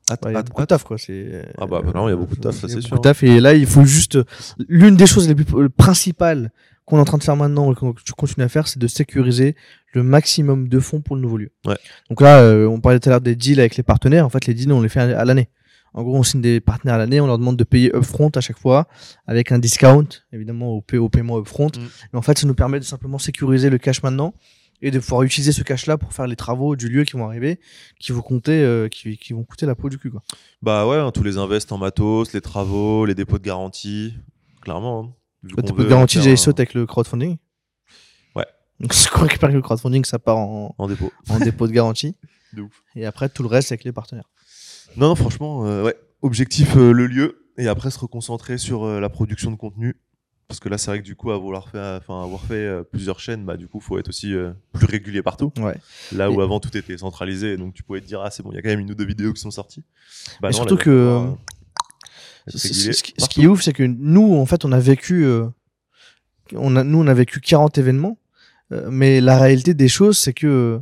Hâte, 0.10 0.26
Ouais, 0.26 0.32
Il 0.32 0.34
y 0.34 0.36
a 0.36 0.40
hâte, 0.40 0.48
beaucoup 0.48 0.62
de 0.62 0.64
hâte. 0.64 0.70
taf, 0.70 0.84
quoi. 0.84 0.98
C'est, 0.98 1.46
Ah 1.60 1.68
bah, 1.68 1.82
bah 1.86 1.92
non, 1.94 2.08
il 2.08 2.12
y 2.12 2.14
a 2.14 2.18
beaucoup 2.18 2.36
de 2.36 2.42
taf, 2.42 2.56
ça, 2.56 2.68
c'est 2.68 2.76
beaucoup 2.78 2.88
sûr. 2.88 2.96
de 2.98 3.02
taf. 3.02 3.22
Et 3.24 3.40
là, 3.40 3.54
il 3.54 3.68
faut 3.68 3.86
juste. 3.86 4.18
L'une 4.68 4.96
des 4.96 5.06
choses 5.06 5.28
les 5.28 5.36
plus 5.36 5.70
principales 5.70 6.52
qu'on 6.86 6.98
est 6.98 7.02
en 7.02 7.06
train 7.06 7.18
de 7.20 7.24
faire 7.24 7.36
maintenant 7.38 7.72
et 7.72 7.76
que 7.76 8.02
tu 8.04 8.14
continues 8.14 8.44
à 8.46 8.50
faire, 8.50 8.68
c'est 8.68 8.80
de 8.80 8.88
sécuriser 8.88 9.56
le 9.94 10.02
maximum 10.04 10.68
de 10.68 10.80
fonds 10.80 11.02
pour 11.02 11.16
le 11.16 11.22
nouveau 11.22 11.38
lieu. 11.38 11.52
Ouais. 11.66 11.78
Donc 12.10 12.20
là, 12.22 12.40
euh, 12.42 12.66
on 12.68 12.82
parlait 12.82 13.00
tout 13.00 13.10
à 13.10 13.12
l'heure 13.12 13.22
des 13.22 13.36
deals 13.36 13.60
avec 13.60 13.78
les 13.78 13.84
partenaires. 13.84 14.26
En 14.26 14.30
fait, 14.30 14.46
les 14.48 14.54
deals, 14.56 14.74
on 14.74 14.82
les 14.82 14.90
fait 14.90 15.00
à 15.00 15.24
l'année. 15.24 15.50
En 15.94 16.04
gros, 16.04 16.18
on 16.18 16.24
signe 16.24 16.42
des 16.42 16.60
partenaires 16.60 16.96
à 16.96 16.98
l'année, 16.98 17.22
on 17.22 17.28
leur 17.28 17.38
demande 17.38 17.56
de 17.58 17.64
payer 17.64 17.96
upfront 17.96 18.30
à 18.30 18.42
chaque 18.42 18.58
fois, 18.58 18.88
avec 19.28 19.52
un 19.52 19.60
discount, 19.60 20.08
évidemment, 20.32 20.70
au, 20.70 20.82
pa- 20.82 20.98
au 20.98 21.10
paiement 21.10 21.38
upfront. 21.40 21.68
Mm. 21.68 21.82
Et 22.14 22.18
en 22.18 22.22
fait, 22.22 22.38
ça 22.40 22.48
nous 22.48 22.56
permet 22.56 22.80
de 22.80 22.84
simplement 22.86 23.20
sécuriser 23.20 23.70
le 23.70 23.78
cash 23.78 24.02
maintenant 24.02 24.34
et 24.82 24.92
de 24.92 25.00
pouvoir 25.00 25.22
utiliser 25.24 25.52
ce 25.52 25.62
cash-là 25.64 25.98
pour 25.98 26.12
faire 26.12 26.28
les 26.28 26.36
travaux 26.36 26.76
du 26.76 26.90
lieu 26.90 27.04
qui 27.04 27.14
vont 27.14 27.26
arriver, 27.26 27.60
qui 28.00 28.12
vont 28.12 28.22
compter, 28.22 28.62
euh, 28.64 28.90
qui, 28.90 29.18
qui 29.18 29.34
vont 29.34 29.44
coûter 29.44 29.66
la 29.66 29.76
peau 29.76 29.88
du 29.88 29.98
cul, 29.98 30.10
quoi. 30.12 30.22
Bah 30.62 30.88
ouais, 30.88 30.98
hein, 30.98 31.12
tous 31.12 31.24
les 31.24 31.38
invests 31.38 31.72
en 31.72 31.78
matos, 31.78 32.34
les 32.34 32.42
travaux, 32.42 33.06
les 33.06 33.16
dépôts 33.16 33.38
de 33.38 33.44
garantie. 33.44 34.16
Clairement. 34.62 35.00
Hein, 35.04 35.14
vu 35.44 35.50
Le 35.52 35.56
qu'on 35.56 35.62
dépôt 35.68 35.84
de 35.84 35.90
garantie, 35.90 36.22
j'ai 36.22 36.32
un- 36.34 36.36
saute 36.36 36.60
avec 36.60 36.74
le 36.74 36.86
crowdfunding. 36.86 37.38
Ouais. 38.36 38.46
Donc, 38.80 38.94
ce 38.94 39.10
qu'on 39.10 39.22
récupère 39.22 39.50
avec 39.50 39.56
le 39.56 39.62
crowdfunding, 39.62 40.04
ça 40.06 40.20
part 40.20 40.38
en, 40.38 40.74
En 40.78 40.88
dépôt. 40.88 41.12
en 41.30 41.40
dépôt 41.40 41.68
de 41.68 41.72
garantie. 41.74 42.16
De 42.54 42.62
ouf. 42.62 42.84
Et 42.96 43.06
après, 43.06 43.30
tout 43.30 43.42
le 43.42 43.50
reste 43.50 43.72
avec 43.72 43.84
les 43.84 43.92
partenaires. 43.92 44.30
Non, 44.98 45.10
non, 45.10 45.16
franchement, 45.16 45.66
euh, 45.66 45.84
ouais. 45.84 45.96
Objectif, 46.22 46.76
euh, 46.78 46.92
le 46.92 47.08
lieu. 47.08 47.46
Et 47.58 47.68
après, 47.68 47.92
se 47.92 48.00
reconcentrer 48.00 48.58
sur 48.58 48.84
euh, 48.84 49.00
la 49.00 49.10
production 49.10 49.52
de 49.52 49.56
contenu. 49.56 49.96
Parce 50.48 50.60
que 50.60 50.70
là, 50.70 50.78
c'est 50.78 50.92
vrai 50.92 51.00
que 51.00 51.06
du 51.06 51.16
coup, 51.16 51.32
à 51.32 51.38
vouloir 51.38 51.70
faire, 51.70 52.00
enfin, 52.02 52.24
avoir 52.24 52.42
fait 52.42 52.84
plusieurs 52.92 53.20
chaînes, 53.20 53.44
bah, 53.46 53.58
du 53.58 53.68
coup, 53.68 53.80
faut 53.80 53.98
être 53.98 54.10
aussi 54.10 54.36
plus 54.74 54.86
régulier 54.86 55.24
partout. 55.24 55.52
Ouais. 55.58 55.76
Là 56.12 56.30
où 56.30 56.42
avant 56.42 56.60
tout 56.60 56.76
était 56.78 56.98
centralisé, 56.98 57.58
donc 57.58 57.74
tu 57.74 57.82
pouvais 57.82 58.02
te 58.02 58.06
dire, 58.06 58.22
ah, 58.22 58.30
c'est 58.30 58.44
bon, 58.44 58.52
il 58.52 58.56
y 58.56 58.58
a 58.58 58.62
quand 58.62 58.70
même 58.70 58.82
une 58.82 58.92
ou 58.92 58.94
deux 58.94 59.06
vidéos 59.06 59.34
qui 59.34 59.42
sont 59.42 59.50
sorties. 59.50 59.84
Bah 60.42 60.50
non, 60.50 60.58
surtout 60.58 60.76
là, 60.76 60.84
que, 60.84 61.28
Ce, 62.56 63.02
qui- 63.30 63.42
est 63.42 63.48
ouf, 63.48 63.64
c'est 63.64 63.74
que 63.74 63.84
nous, 63.84 64.36
en 64.36 64.46
fait, 64.46 64.64
on 64.66 64.72
a 64.74 64.80
vécu, 64.80 65.26
on 66.54 66.76
a, 66.76 66.84
nous, 66.84 67.00
on 67.00 67.08
a 67.08 67.14
vécu 67.14 67.40
40 67.40 67.78
événements. 67.80 68.20
mais 68.70 69.22
la 69.22 69.40
réalité 69.40 69.74
des 69.74 69.88
choses, 69.88 70.20
c'est 70.20 70.34
que 70.34 70.80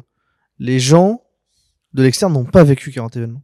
les 0.59 0.80
gens 0.80 1.22
de 1.93 2.03
l'externe 2.03 2.34
n'ont 2.34 2.45
pas 2.45 2.64
vécu 2.64 2.91
40 2.91 3.16
événements. 3.16 3.43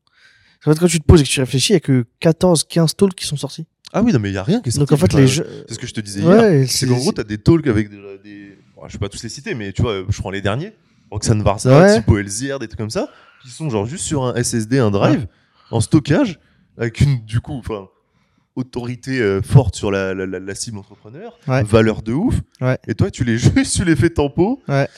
En 0.65 0.73
fait, 0.73 0.79
quand 0.79 0.87
tu 0.87 0.99
te 0.99 1.05
poses 1.05 1.21
et 1.21 1.23
que 1.23 1.29
tu 1.29 1.39
réfléchis, 1.39 1.73
il 1.73 1.75
n'y 1.75 1.77
a 1.77 1.81
que 1.81 2.05
14, 2.19 2.63
15 2.65 2.95
talks 2.95 3.15
qui 3.15 3.25
sont 3.25 3.37
sortis. 3.37 3.65
Ah 3.93 4.01
oui, 4.01 4.11
non, 4.11 4.19
mais 4.19 4.29
il 4.29 4.33
y 4.33 4.37
a 4.37 4.43
rien 4.43 4.61
qui 4.61 4.69
est 4.69 4.71
sorti. 4.71 4.89
Donc, 4.89 4.91
en 4.91 4.97
fait, 5.01 5.13
les 5.13 5.27
gens. 5.27 5.43
C'est 5.67 5.75
ce 5.75 5.79
que 5.79 5.87
je 5.87 5.93
te 5.93 6.01
disais 6.01 6.21
hier. 6.21 6.67
C'est 6.69 6.87
qu'en 6.87 6.97
gros, 6.97 7.11
t'as 7.11 7.23
des 7.23 7.37
talks 7.37 7.67
avec 7.67 7.89
des. 7.89 7.97
des- 8.23 8.57
bon, 8.75 8.87
je 8.87 8.93
vais 8.93 8.99
pas 8.99 9.09
tous 9.09 9.23
les 9.23 9.29
citer, 9.29 9.53
mais 9.53 9.71
tu 9.71 9.81
vois, 9.81 10.03
je 10.09 10.19
prends 10.19 10.31
les 10.31 10.41
derniers. 10.41 10.73
Roxane 11.09 11.41
Varsa, 11.41 11.79
Ouais. 11.79 11.99
Thibaut 12.01 12.17
Elzière, 12.17 12.59
des 12.59 12.67
trucs 12.67 12.79
comme 12.79 12.89
ça, 12.89 13.09
qui 13.41 13.49
sont 13.49 13.69
genre 13.69 13.85
juste 13.85 14.03
sur 14.03 14.25
un 14.25 14.35
SSD, 14.35 14.77
un 14.79 14.91
drive, 14.91 15.25
en 15.71 15.79
stockage, 15.79 16.37
avec 16.77 16.99
une, 16.99 17.23
du 17.23 17.39
coup, 17.39 17.53
enfin, 17.53 17.87
autorité 18.57 19.21
euh, 19.21 19.41
forte 19.41 19.75
sur 19.77 19.89
la, 19.89 20.13
la, 20.13 20.25
la- 20.25 20.39
la 20.39 20.55
cible 20.55 20.77
entrepreneur, 20.79 21.39
Ouais. 21.47 21.63
valeur 21.63 22.01
de 22.01 22.11
ouf. 22.11 22.35
Ouais. 22.59 22.77
Et 22.87 22.93
toi, 22.95 23.09
tu 23.09 23.23
les 23.23 23.37
juste, 23.37 23.73
tu 23.77 23.85
les 23.85 23.95
fais 23.95 24.09
tempo. 24.09 24.61
Ouais. 24.67 24.89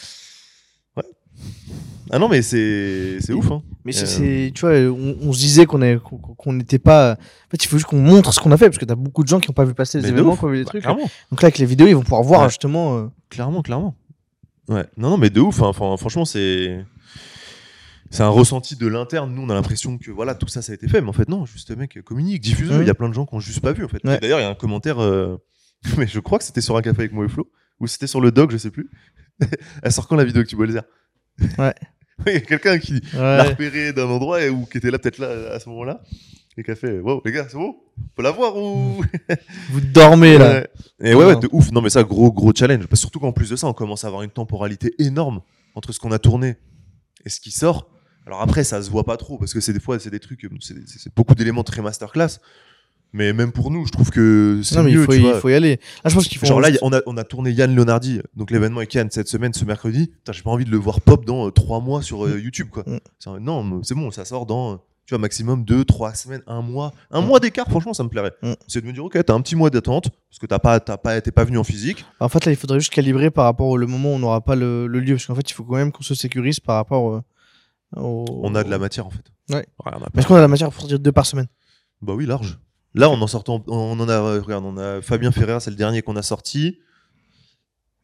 Ouais. 0.97 1.03
Ah 2.11 2.17
non, 2.19 2.27
mais 2.29 2.41
c'est 2.41 3.19
ouf, 3.33 3.51
hein. 3.51 3.61
Mais 3.85 3.91
c'est- 3.91 4.21
Euh, 4.21 4.51
tu 4.53 4.61
vois, 4.61 4.71
on, 4.71 5.15
on 5.21 5.33
se 5.33 5.39
disait 5.39 5.65
qu'on 5.65 5.79
qu'on 5.99 6.53
n'était 6.53 6.79
pas. 6.79 7.13
En 7.13 7.49
fait, 7.51 7.63
il 7.63 7.67
faut 7.67 7.77
juste 7.77 7.87
qu'on 7.89 7.99
montre 8.01 8.33
ce 8.33 8.39
qu'on 8.39 8.51
a 8.51 8.57
fait, 8.57 8.65
parce 8.65 8.77
que 8.77 8.85
t'as 8.85 8.95
beaucoup 8.95 9.23
de 9.23 9.27
gens 9.27 9.39
qui 9.39 9.49
n'ont 9.49 9.53
pas 9.53 9.65
vu 9.65 9.73
passer 9.73 9.99
les 9.99 10.03
Mais 10.03 10.09
événements, 10.09 10.35
qui 10.35 10.45
ont 10.45 10.49
vu 10.49 10.57
des 10.57 10.63
Bah, 10.63 10.69
trucs. 10.69 10.81
clairement. 10.83 11.09
Donc 11.31 11.41
là, 11.41 11.47
avec 11.47 11.57
les 11.59 11.65
vidéos, 11.65 11.87
ils 11.87 11.93
vont 11.95 12.01
pouvoir 12.03 12.23
voir 12.23 12.41
Ouais. 12.41 12.49
justement. 12.49 12.97
euh, 12.97 13.07
Clairement, 13.29 13.61
clairement. 13.61 13.95
Ouais. 14.67 14.85
Non, 14.97 15.09
non, 15.11 15.17
mais 15.17 15.29
de 15.29 15.39
ouf. 15.39 15.61
hein. 15.61 15.67
Enfin, 15.67 15.95
franchement, 15.97 16.25
c'est. 16.25 16.83
C'est 18.11 18.23
un 18.23 18.29
ressenti 18.29 18.75
de 18.75 18.87
l'interne. 18.87 19.31
Nous, 19.35 19.41
on 19.43 19.49
a 19.49 19.53
l'impression 19.53 19.99
que 19.99 20.09
voilà, 20.09 20.33
tout 20.33 20.47
ça, 20.47 20.63
ça 20.63 20.71
a 20.71 20.75
été 20.75 20.87
fait. 20.87 20.99
Mais 21.01 21.09
en 21.09 21.13
fait, 21.13 21.29
non, 21.29 21.45
juste, 21.45 21.75
mec, 21.77 22.01
communique, 22.03 22.41
diffuse. 22.41 22.71
Il 22.81 22.87
y 22.87 22.89
a 22.89 22.95
plein 22.95 23.07
de 23.09 23.13
gens 23.13 23.25
qui 23.27 23.35
ont 23.35 23.39
juste 23.39 23.59
pas 23.59 23.71
vu, 23.71 23.85
en 23.85 23.87
fait. 23.87 24.03
Ouais. 24.03 24.17
D'ailleurs, 24.19 24.39
il 24.39 24.43
y 24.43 24.45
a 24.45 24.49
un 24.49 24.55
commentaire. 24.55 24.99
euh, 24.99 25.37
Mais 25.97 26.07
je 26.07 26.19
crois 26.19 26.39
que 26.39 26.43
c'était 26.43 26.61
sur 26.61 26.75
un 26.75 26.81
café 26.81 27.01
avec 27.01 27.13
moi 27.13 27.25
et 27.25 27.29
Flo. 27.29 27.51
Ou 27.79 27.85
c'était 27.87 28.07
sur 28.07 28.19
le 28.19 28.31
dog, 28.31 28.51
je 28.51 28.57
sais 28.57 28.71
plus. 28.71 28.89
Elle 29.83 29.91
sort 29.91 30.07
quand 30.07 30.15
la 30.15 30.25
vidéo 30.25 30.41
que 30.43 30.47
tu 30.49 30.55
vois 30.55 30.65
le 30.65 30.73
Ouais. 31.57 31.73
Il 32.27 32.33
y 32.33 32.35
a 32.37 32.39
quelqu'un 32.41 32.77
qui 32.79 33.01
l'a 33.13 33.43
Ouais. 33.43 33.49
repéré 33.49 33.93
d'un 33.93 34.07
endroit 34.07 34.41
et, 34.43 34.49
ou 34.49 34.65
qui 34.65 34.77
était 34.77 34.91
là, 34.91 34.99
peut-être 34.99 35.17
là, 35.19 35.53
à 35.53 35.59
ce 35.59 35.69
moment-là. 35.69 36.01
Et 36.57 36.63
qui 36.63 36.71
a 36.71 36.75
fait 36.75 36.99
Wow, 36.99 37.21
les 37.25 37.31
gars, 37.31 37.45
c'est 37.47 37.55
bon 37.57 37.75
On 37.97 38.01
peut 38.15 38.23
la 38.23 38.31
voir 38.31 38.57
ou. 38.57 39.01
Vous 39.69 39.81
dormez 39.81 40.37
là. 40.37 40.49
Ouais. 40.59 40.67
Et 41.01 41.13
ouais, 41.15 41.25
ouais, 41.25 41.35
de 41.37 41.47
ouf. 41.51 41.71
Non, 41.71 41.81
mais 41.81 41.89
ça, 41.89 42.03
gros, 42.03 42.31
gros 42.31 42.51
challenge. 42.53 42.87
Parce 42.87 42.99
surtout 42.99 43.19
qu'en 43.19 43.31
plus 43.31 43.49
de 43.49 43.55
ça, 43.55 43.67
on 43.67 43.73
commence 43.73 44.03
à 44.03 44.07
avoir 44.07 44.23
une 44.23 44.29
temporalité 44.31 44.93
énorme 44.99 45.41
entre 45.75 45.91
ce 45.93 45.99
qu'on 45.99 46.11
a 46.11 46.19
tourné 46.19 46.57
et 47.25 47.29
ce 47.29 47.39
qui 47.39 47.51
sort. 47.51 47.89
Alors 48.25 48.41
après, 48.41 48.63
ça 48.63 48.81
se 48.83 48.89
voit 48.91 49.05
pas 49.05 49.17
trop 49.17 49.37
parce 49.37 49.53
que 49.53 49.59
c'est 49.61 49.73
des 49.73 49.79
fois, 49.79 49.97
c'est 49.99 50.09
des 50.11 50.19
trucs, 50.19 50.45
c'est 50.59 51.15
beaucoup 51.15 51.33
d'éléments 51.35 51.63
très 51.63 51.81
masterclass. 51.81 52.39
Mais 53.11 53.33
même 53.33 53.51
pour 53.51 53.71
nous, 53.71 53.85
je 53.87 53.91
trouve 53.91 54.11
que 54.11 54.61
c'est 54.63 54.75
Non, 54.75 54.83
mais 54.83 54.91
il 54.91 54.97
mieux, 54.97 55.05
faut, 55.05 55.11
tu 55.13 55.17
il 55.17 55.23
vois. 55.23 55.39
faut 55.39 55.49
y 55.49 55.53
aller. 55.55 55.79
Là, 56.03 56.09
je 56.09 56.13
pense 56.15 56.27
qu'il 56.27 56.37
faut. 56.37 56.45
Genre 56.45 56.59
là, 56.61 56.69
y 56.69 56.77
on 56.83 56.93
a, 56.93 57.01
on 57.07 57.17
a 57.17 57.23
tourné 57.23 57.51
Yann 57.51 57.73
Leonardi, 57.75 58.21
donc 58.35 58.51
l'événement 58.51 58.77
avec 58.77 58.93
Yann 58.93 59.09
cette 59.09 59.27
semaine, 59.27 59.51
ce 59.53 59.65
mercredi. 59.65 60.07
Putain, 60.07 60.31
J'ai 60.31 60.43
pas 60.43 60.51
envie 60.51 60.65
de 60.65 60.69
le 60.69 60.77
voir 60.77 61.01
pop 61.01 61.25
dans 61.25 61.47
euh, 61.47 61.51
trois 61.51 61.79
mois 61.79 62.01
sur 62.03 62.25
euh, 62.25 62.39
YouTube, 62.39 62.67
quoi. 62.69 62.83
Mm. 62.85 63.37
Non, 63.39 63.63
mais 63.63 63.77
c'est 63.83 63.95
bon, 63.95 64.11
ça 64.11 64.25
sort 64.25 64.45
dans, 64.45 64.73
euh, 64.73 64.75
tu 65.07 65.15
vois, 65.15 65.17
maximum 65.17 65.63
deux, 65.65 65.85
trois 65.85 66.13
semaines, 66.13 66.43
un 66.45 66.61
mois. 66.61 66.93
Un 67.09 67.21
Mm. 67.21 67.25
mois 67.25 67.39
d'écart, 67.39 67.67
franchement, 67.67 67.93
ça 67.95 68.03
me 68.03 68.09
plairait. 68.09 68.33
Mm. 68.43 68.53
C'est 68.67 68.81
de 68.81 68.85
me 68.85 68.93
dire, 68.93 69.03
ok, 69.03 69.17
t'as 69.25 69.33
un 69.33 69.41
petit 69.41 69.55
mois 69.55 69.71
d'attente, 69.71 70.09
parce 70.29 70.37
que 70.39 70.45
t'as 70.45 70.59
pas, 70.59 70.79
t'as 70.79 70.97
pas, 70.97 71.19
t'es 71.19 71.31
pas 71.31 71.45
venu 71.45 71.57
en 71.57 71.63
physique. 71.63 72.05
En 72.19 72.29
fait, 72.29 72.45
là, 72.45 72.51
il 72.51 72.57
faudrait 72.57 72.79
juste 72.79 72.93
calibrer 72.93 73.31
par 73.31 73.45
rapport 73.45 73.67
au 73.69 73.77
le 73.77 73.87
moment 73.87 74.11
où 74.11 74.15
on 74.17 74.19
n'aura 74.19 74.41
pas 74.41 74.55
le, 74.55 74.85
le 74.85 74.99
lieu. 74.99 75.15
Parce 75.15 75.25
qu'en 75.25 75.33
fait, 75.35 75.49
il 75.49 75.53
faut 75.55 75.63
quand 75.63 75.77
même 75.77 75.91
qu'on 75.91 76.03
se 76.03 76.13
sécurise 76.13 76.59
par 76.59 76.75
rapport 76.75 77.09
euh, 77.15 77.21
au. 77.99 78.25
On 78.43 78.53
a 78.53 78.63
de 78.63 78.69
la 78.69 78.77
matière, 78.77 79.07
en 79.07 79.09
fait. 79.09 79.23
Ouais. 79.51 79.65
Est-ce 80.15 80.27
qu'on 80.27 80.35
a 80.35 80.41
la 80.41 80.47
matière 80.47 80.69
pour 80.69 80.79
sortir 80.81 80.99
deux 80.99 81.11
par 81.11 81.25
semaine 81.25 81.47
Bah 82.03 82.13
oui, 82.15 82.27
large. 82.27 82.59
Là, 82.95 83.09
on 83.09 83.21
en 83.21 83.27
sortant, 83.27 83.63
on 83.67 83.99
en 83.99 84.09
a, 84.09 84.13
euh, 84.13 84.41
regarde, 84.41 84.65
on 84.65 84.77
a 84.77 85.01
Fabien 85.01 85.31
Ferrer, 85.31 85.59
c'est 85.59 85.69
le 85.69 85.75
dernier 85.75 86.01
qu'on 86.01 86.15
a 86.15 86.21
sorti. 86.23 86.79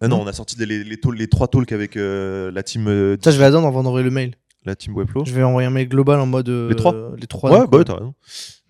Euh, 0.03 0.07
non, 0.07 0.17
Mm. 0.17 0.21
on 0.21 0.27
a 0.27 0.33
sorti 0.33 0.55
les, 0.57 0.83
les, 0.83 0.97
talks- 0.99 1.15
les 1.17 1.27
trois 1.27 1.47
talks 1.47 1.71
avec 1.71 1.95
euh, 1.97 2.51
la 2.51 2.61
team, 2.63 2.87
euh, 2.87 3.17
Ça, 3.23 3.31
je 3.31 3.37
vais 3.39 3.45
attendre 3.45 3.67
avant 3.67 3.81
d'envoyer 3.81 4.03
le 4.03 4.11
mail. 4.11 4.35
la 4.65 4.75
team 4.75 4.95
Webflow. 4.95 5.25
Je 5.25 5.31
vais 5.33 5.43
envoyer 5.43 5.67
un 5.67 5.71
mail 5.71 5.87
global 5.87 6.19
en 6.19 6.25
mode. 6.25 6.49
euh, 6.49 6.69
Les 6.69 6.75
trois 6.75 6.93
Les 7.17 7.27
trois. 7.27 7.51
Ouais, 7.51 7.67
bah 7.67 7.77
ouais, 7.77 7.83
t'as 7.83 7.93
raison. 7.95 8.13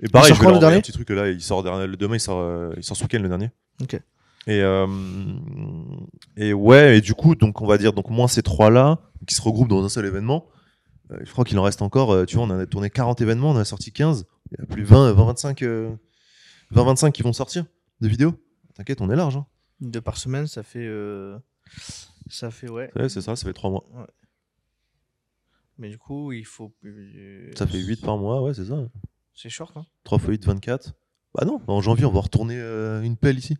Et 0.01 0.07
pareil, 0.09 0.28
sort 0.30 0.38
je 0.41 0.47
vais 0.47 0.53
le 0.53 0.59
dernier 0.59 0.76
un 0.78 0.82
petit 0.82 0.91
truc 0.91 1.09
là, 1.09 1.30
il 1.30 1.41
sort 1.41 1.63
le 1.63 1.95
demain, 1.97 2.16
il 2.16 2.20
sort, 2.20 2.74
il 2.78 2.84
sort 2.84 2.95
ce 2.97 3.03
week-end 3.03 3.20
le 3.22 3.30
dernier. 3.30 3.49
Ok. 3.82 3.99
Et 4.47 4.61
et 6.38 6.53
ouais, 6.53 6.97
et 6.97 7.01
du 7.01 7.13
coup, 7.13 7.36
donc 7.36 7.61
on 7.61 7.66
va 7.68 7.78
dire 7.78 7.93
donc 7.93 8.09
moins 8.09 8.28
ces 8.28 8.43
trois 8.43 8.70
là 8.70 8.99
qui 9.26 9.34
se 9.36 9.41
regroupent 9.41 9.70
dans 9.70 9.84
un 9.84 9.89
seul 9.89 10.05
événement. 10.05 10.45
je 11.24 11.32
crois 11.32 11.45
qu'il 11.45 11.57
en 11.59 11.63
reste 11.63 11.82
encore. 11.82 12.26
tu 12.26 12.36
vois, 12.38 12.45
on 12.45 12.49
a 12.51 12.66
tourné 12.66 12.89
40 12.89 13.22
événements, 13.22 13.51
on 13.51 13.55
en 13.55 13.59
a 13.59 13.66
sorti 13.66 13.91
15. 13.91 14.26
Il 14.52 14.60
y 14.60 14.64
a 14.64 14.66
plus 14.66 14.84
20, 14.84 15.14
20, 15.14 15.26
25, 15.26 15.62
euh, 15.64 15.96
20, 16.72 16.84
25 16.84 17.12
qui 17.12 17.22
vont 17.24 17.34
sortir 17.34 17.66
de 18.02 18.08
vidéos. 18.08 18.34
T'inquiète, 18.76 19.02
on 19.02 19.10
est 19.10 19.16
large. 19.16 19.38
Hein. 19.38 19.46
Deux 19.82 20.02
par 20.02 20.18
semaine, 20.18 20.48
ça 20.48 20.64
fait. 20.64 20.86
euh, 20.86 21.38
Ça 22.30 22.52
fait, 22.52 22.70
ouais. 22.70 22.91
Ouais, 22.96 23.10
c'est 23.10 23.22
ça, 23.22 23.36
ça 23.36 23.46
fait 23.48 23.54
3 23.54 23.70
mois. 23.70 23.86
Mais 25.78 25.89
du 25.89 25.98
coup, 25.98 26.32
il 26.32 26.46
faut. 26.46 26.74
euh, 26.86 27.52
Ça 27.58 27.68
fait 27.68 27.80
8 27.80 28.02
par 28.02 28.18
mois, 28.18 28.41
ouais, 28.41 28.54
c'est 28.54 28.66
ça. 28.66 28.78
C'est 29.34 29.50
short, 29.50 29.76
hein 29.76 29.86
3 30.06 30.18
x 30.20 30.28
8, 30.28 30.46
24. 30.46 30.93
Bah 31.34 31.43
non, 31.46 31.60
en 31.68 31.82
janvier, 31.82 32.06
on 32.06 32.12
va 32.12 32.22
retourner 32.22 32.56
euh, 32.58 33.02
une 33.02 33.18
pelle 33.18 33.38
ici. 33.38 33.58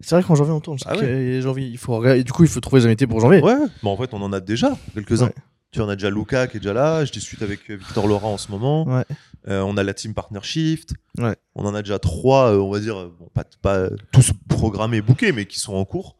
C'est 0.00 0.14
vrai 0.14 0.24
qu'en 0.24 0.34
janvier, 0.34 0.52
on 0.54 0.60
tourne. 0.60 0.78
Ah 0.86 0.96
que, 0.96 1.40
janvier, 1.42 1.66
il 1.66 1.76
faut 1.78 2.02
et 2.06 2.24
du 2.24 2.32
coup, 2.32 2.42
il 2.44 2.48
faut 2.48 2.60
trouver 2.60 2.80
les 2.80 2.86
invités 2.86 3.06
pour 3.06 3.20
janvier. 3.20 3.42
Ouais, 3.42 3.54
bah 3.82 3.90
en 3.90 3.96
fait, 3.96 4.12
on 4.14 4.22
en 4.22 4.32
a 4.32 4.40
déjà 4.40 4.76
quelques-uns. 4.94 5.26
Ouais. 5.26 5.34
Tu 5.70 5.80
en 5.82 5.88
as 5.88 5.96
déjà 5.96 6.08
Luca 6.10 6.46
qui 6.46 6.56
est 6.56 6.60
déjà 6.60 6.72
là. 6.72 7.04
Je 7.04 7.12
discute 7.12 7.42
avec 7.42 7.70
euh, 7.70 7.76
Victor 7.76 8.06
Laurent 8.06 8.32
en 8.34 8.38
ce 8.38 8.50
moment. 8.50 8.86
Ouais. 8.86 9.04
Euh, 9.48 9.60
on 9.60 9.76
a 9.76 9.82
la 9.82 9.92
team 9.94 10.14
Partner 10.14 10.40
Shift. 10.42 10.94
Ouais. 11.18 11.36
On 11.54 11.64
en 11.66 11.74
a 11.74 11.82
déjà 11.82 11.98
trois, 11.98 12.52
euh, 12.54 12.58
on 12.58 12.70
va 12.70 12.80
dire, 12.80 13.10
bon, 13.18 13.28
pas, 13.34 13.44
pas 13.60 13.88
tous 14.12 14.32
programmés, 14.48 15.00
bookés, 15.02 15.32
mais 15.32 15.44
qui 15.46 15.60
sont 15.60 15.74
en 15.74 15.84
cours. 15.84 16.16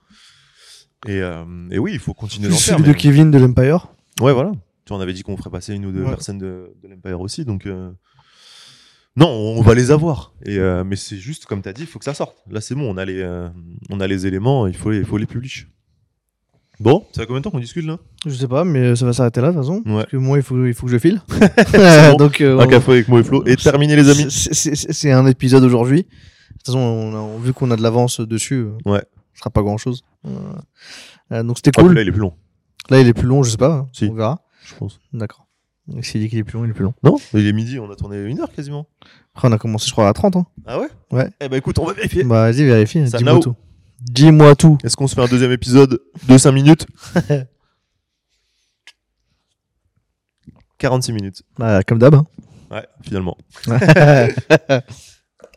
Et, 1.07 1.21
euh, 1.23 1.45
et 1.71 1.79
oui, 1.79 1.93
il 1.95 1.99
faut 1.99 2.13
continuer 2.15 2.49
d'en 2.49 2.57
faire. 2.57 2.75
Celui 2.77 2.83
de 2.89 2.93
mais- 2.93 2.95
Kevin 2.99 3.31
de 3.31 3.39
l'Empire? 3.39 3.89
Ouais, 4.21 4.33
voilà. 4.33 4.53
Tu 4.85 4.93
en 4.93 5.01
avais 5.01 5.13
dit 5.13 5.23
qu'on 5.23 5.37
ferait 5.37 5.51
passer 5.51 5.75
une 5.75 5.87
ou 5.87 5.93
deux 5.93 6.03
Ouais. 6.03 6.11
personnes 6.11 6.39
de, 6.39 6.75
de 6.83 6.89
l'Empire 6.89 7.21
aussi. 7.21 7.45
Donc, 7.45 7.67
non, 9.17 9.29
on 9.29 9.63
va 9.63 9.75
les 9.75 9.91
avoir. 9.91 10.33
Et, 10.45 10.59
mais 10.85 10.97
c'est 10.97 11.17
juste, 11.19 11.47
comme 11.47 11.63
tu 11.63 11.69
as 11.69 11.73
dit, 11.73 11.83
il 11.83 11.87
faut 11.87 11.99
que 11.99 12.05
ça 12.05 12.15
sorte. 12.15 12.37
Là, 12.51 12.61
c'est 12.61 12.75
bon, 12.75 12.91
on 12.93 12.97
a 12.97 13.05
les, 13.05 13.23
on 13.91 14.01
a 14.01 14.07
les 14.07 14.27
éléments, 14.27 14.67
il 14.67 14.77
faut 14.77 14.91
les, 14.91 14.99
il 14.99 15.05
faut 15.05 15.19
les 15.19 15.27
publier. 15.27 15.65
Bon, 16.81 17.05
ça 17.13 17.23
fait 17.23 17.27
combien 17.27 17.41
de 17.41 17.45
temps 17.45 17.51
qu'on 17.51 17.59
discute 17.59 17.85
là? 17.87 17.99
Je 18.25 18.31
sais 18.31 18.47
pas, 18.47 18.65
mais 18.65 18.95
ça 18.95 19.05
va 19.05 19.13
s'arrêter 19.13 19.41
là, 19.41 19.49
de 19.49 19.55
toute 19.55 19.63
façon. 19.63 19.83
Ouais. 19.87 19.95
Parce 20.03 20.11
que 20.13 20.17
moi, 20.17 20.37
il 20.39 20.43
faut, 20.45 20.65
il 20.65 20.75
faut 20.75 20.87
que 20.87 20.93
je 20.93 20.99
file. 20.99 21.21
bon. 21.73 22.17
Donc, 22.17 22.41
euh, 22.41 22.59
Un 22.59 22.65
on- 22.67 22.69
café 22.69 22.93
avec 22.93 23.09
moi 23.09 23.21
et 23.21 23.25
Flo. 23.25 23.45
Et 23.47 23.57
terminé, 23.57 23.97
les 23.97 24.09
amis. 24.09 24.27
c'est- 24.31 25.11
un 25.11 25.27
épisode 25.27 25.65
aujourd'hui. 25.65 26.03
De 26.03 26.09
toute 26.59 26.67
façon, 26.67 26.79
on 26.79 27.15
a- 27.15 27.39
vu 27.45 27.53
qu'on 27.53 27.71
a 27.73 27.77
de 27.77 27.83
l'avance 27.83 28.21
dessus, 28.21 28.55
euh, 28.67 28.71
Ouais. 28.91 29.03
ce 29.35 29.41
sera 29.41 29.51
pas 29.51 29.63
grand 29.63 29.77
chose. 29.79 30.03
donc, 31.31 31.57
c'était 31.59 31.73
Ah, 31.77 31.83
cool. 31.83 31.95
Là, 31.95 32.03
il 32.03 32.09
est 32.09 32.13
plus 32.13 32.21
long, 32.21 32.35
Là, 32.91 33.01
il 33.01 33.09
est 33.09 33.13
plus 33.15 33.27
long, 33.27 33.43
je 33.43 33.51
sais 33.51 33.57
pas. 33.57 33.73
hein. 33.75 33.87
Si. 33.93 34.07
On 34.11 34.15
verra. 34.15 34.41
je 34.65 34.75
pense. 34.75 35.01
D'accord. 35.13 35.47
Donc, 35.89 36.05
S'il 36.05 36.21
dit 36.21 36.29
qu'il 36.29 36.39
est 36.39 36.45
plus 36.45 36.59
long, 36.59 36.65
il 36.65 36.71
est 36.71 36.75
plus 36.75 36.85
long. 36.85 36.95
Non 37.03 37.17
Il 37.35 37.47
est 37.47 37.53
midi, 37.53 37.79
on 37.79 37.91
a 37.91 37.97
tourné 37.97 38.23
une 38.23 38.41
heure 38.41 38.53
quasiment. 38.53 38.87
Après, 39.35 39.49
on 39.49 39.53
a 39.53 39.59
commencé, 39.59 39.87
je 39.89 39.93
crois, 39.93 40.09
à 40.09 40.13
30. 40.13 40.37
Hein. 40.37 40.47
Ah 40.67 40.79
ouais? 40.79 40.89
Ouais. 41.11 41.29
Eh 41.41 41.49
ben 41.49 41.57
écoute, 41.57 41.79
on 41.79 41.85
va 41.87 41.93
vérifier. 41.95 42.25
Bah, 42.25 42.51
vas-y, 42.51 42.65
vérifie. 42.65 43.03
Dis-moi 43.03 43.33
now. 43.35 43.41
tout. 43.41 43.55
Dis-moi 44.01 44.55
tout. 44.57 44.79
Est-ce 44.85 44.97
qu'on 44.97 45.07
se 45.09 45.15
fait 45.15 45.23
un 45.23 45.27
deuxième 45.29 45.53
épisode 45.53 46.01
de 46.29 46.39
5 46.39 46.53
minutes 46.53 46.87
46 50.79 51.13
minutes. 51.13 51.43
Bah, 51.59 51.83
comme 51.83 51.99
d'hab. 51.99 52.15
hein. 52.15 52.25
Ouais, 52.71 52.87
finalement. 53.03 53.37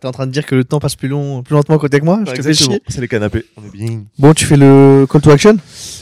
T'es 0.01 0.07
en 0.07 0.11
train 0.11 0.25
de 0.25 0.31
dire 0.31 0.47
que 0.47 0.55
le 0.55 0.63
temps 0.63 0.79
passe 0.79 0.95
plus, 0.95 1.07
long, 1.09 1.43
plus 1.43 1.53
lentement 1.53 1.77
côté 1.77 1.99
que 1.99 2.05
moi 2.05 2.21
Je 2.25 2.31
te 2.31 2.41
fais 2.41 2.49
Exactement. 2.49 2.71
chier. 2.71 2.81
C'est 2.87 3.01
les 3.01 3.07
canapés. 3.07 3.45
On 3.55 3.63
est 3.63 3.69
bien. 3.71 4.03
Bon, 4.17 4.33
tu 4.33 4.45
fais 4.45 4.57
le 4.57 5.05
call 5.07 5.21
to 5.21 5.29
action? 5.29 5.57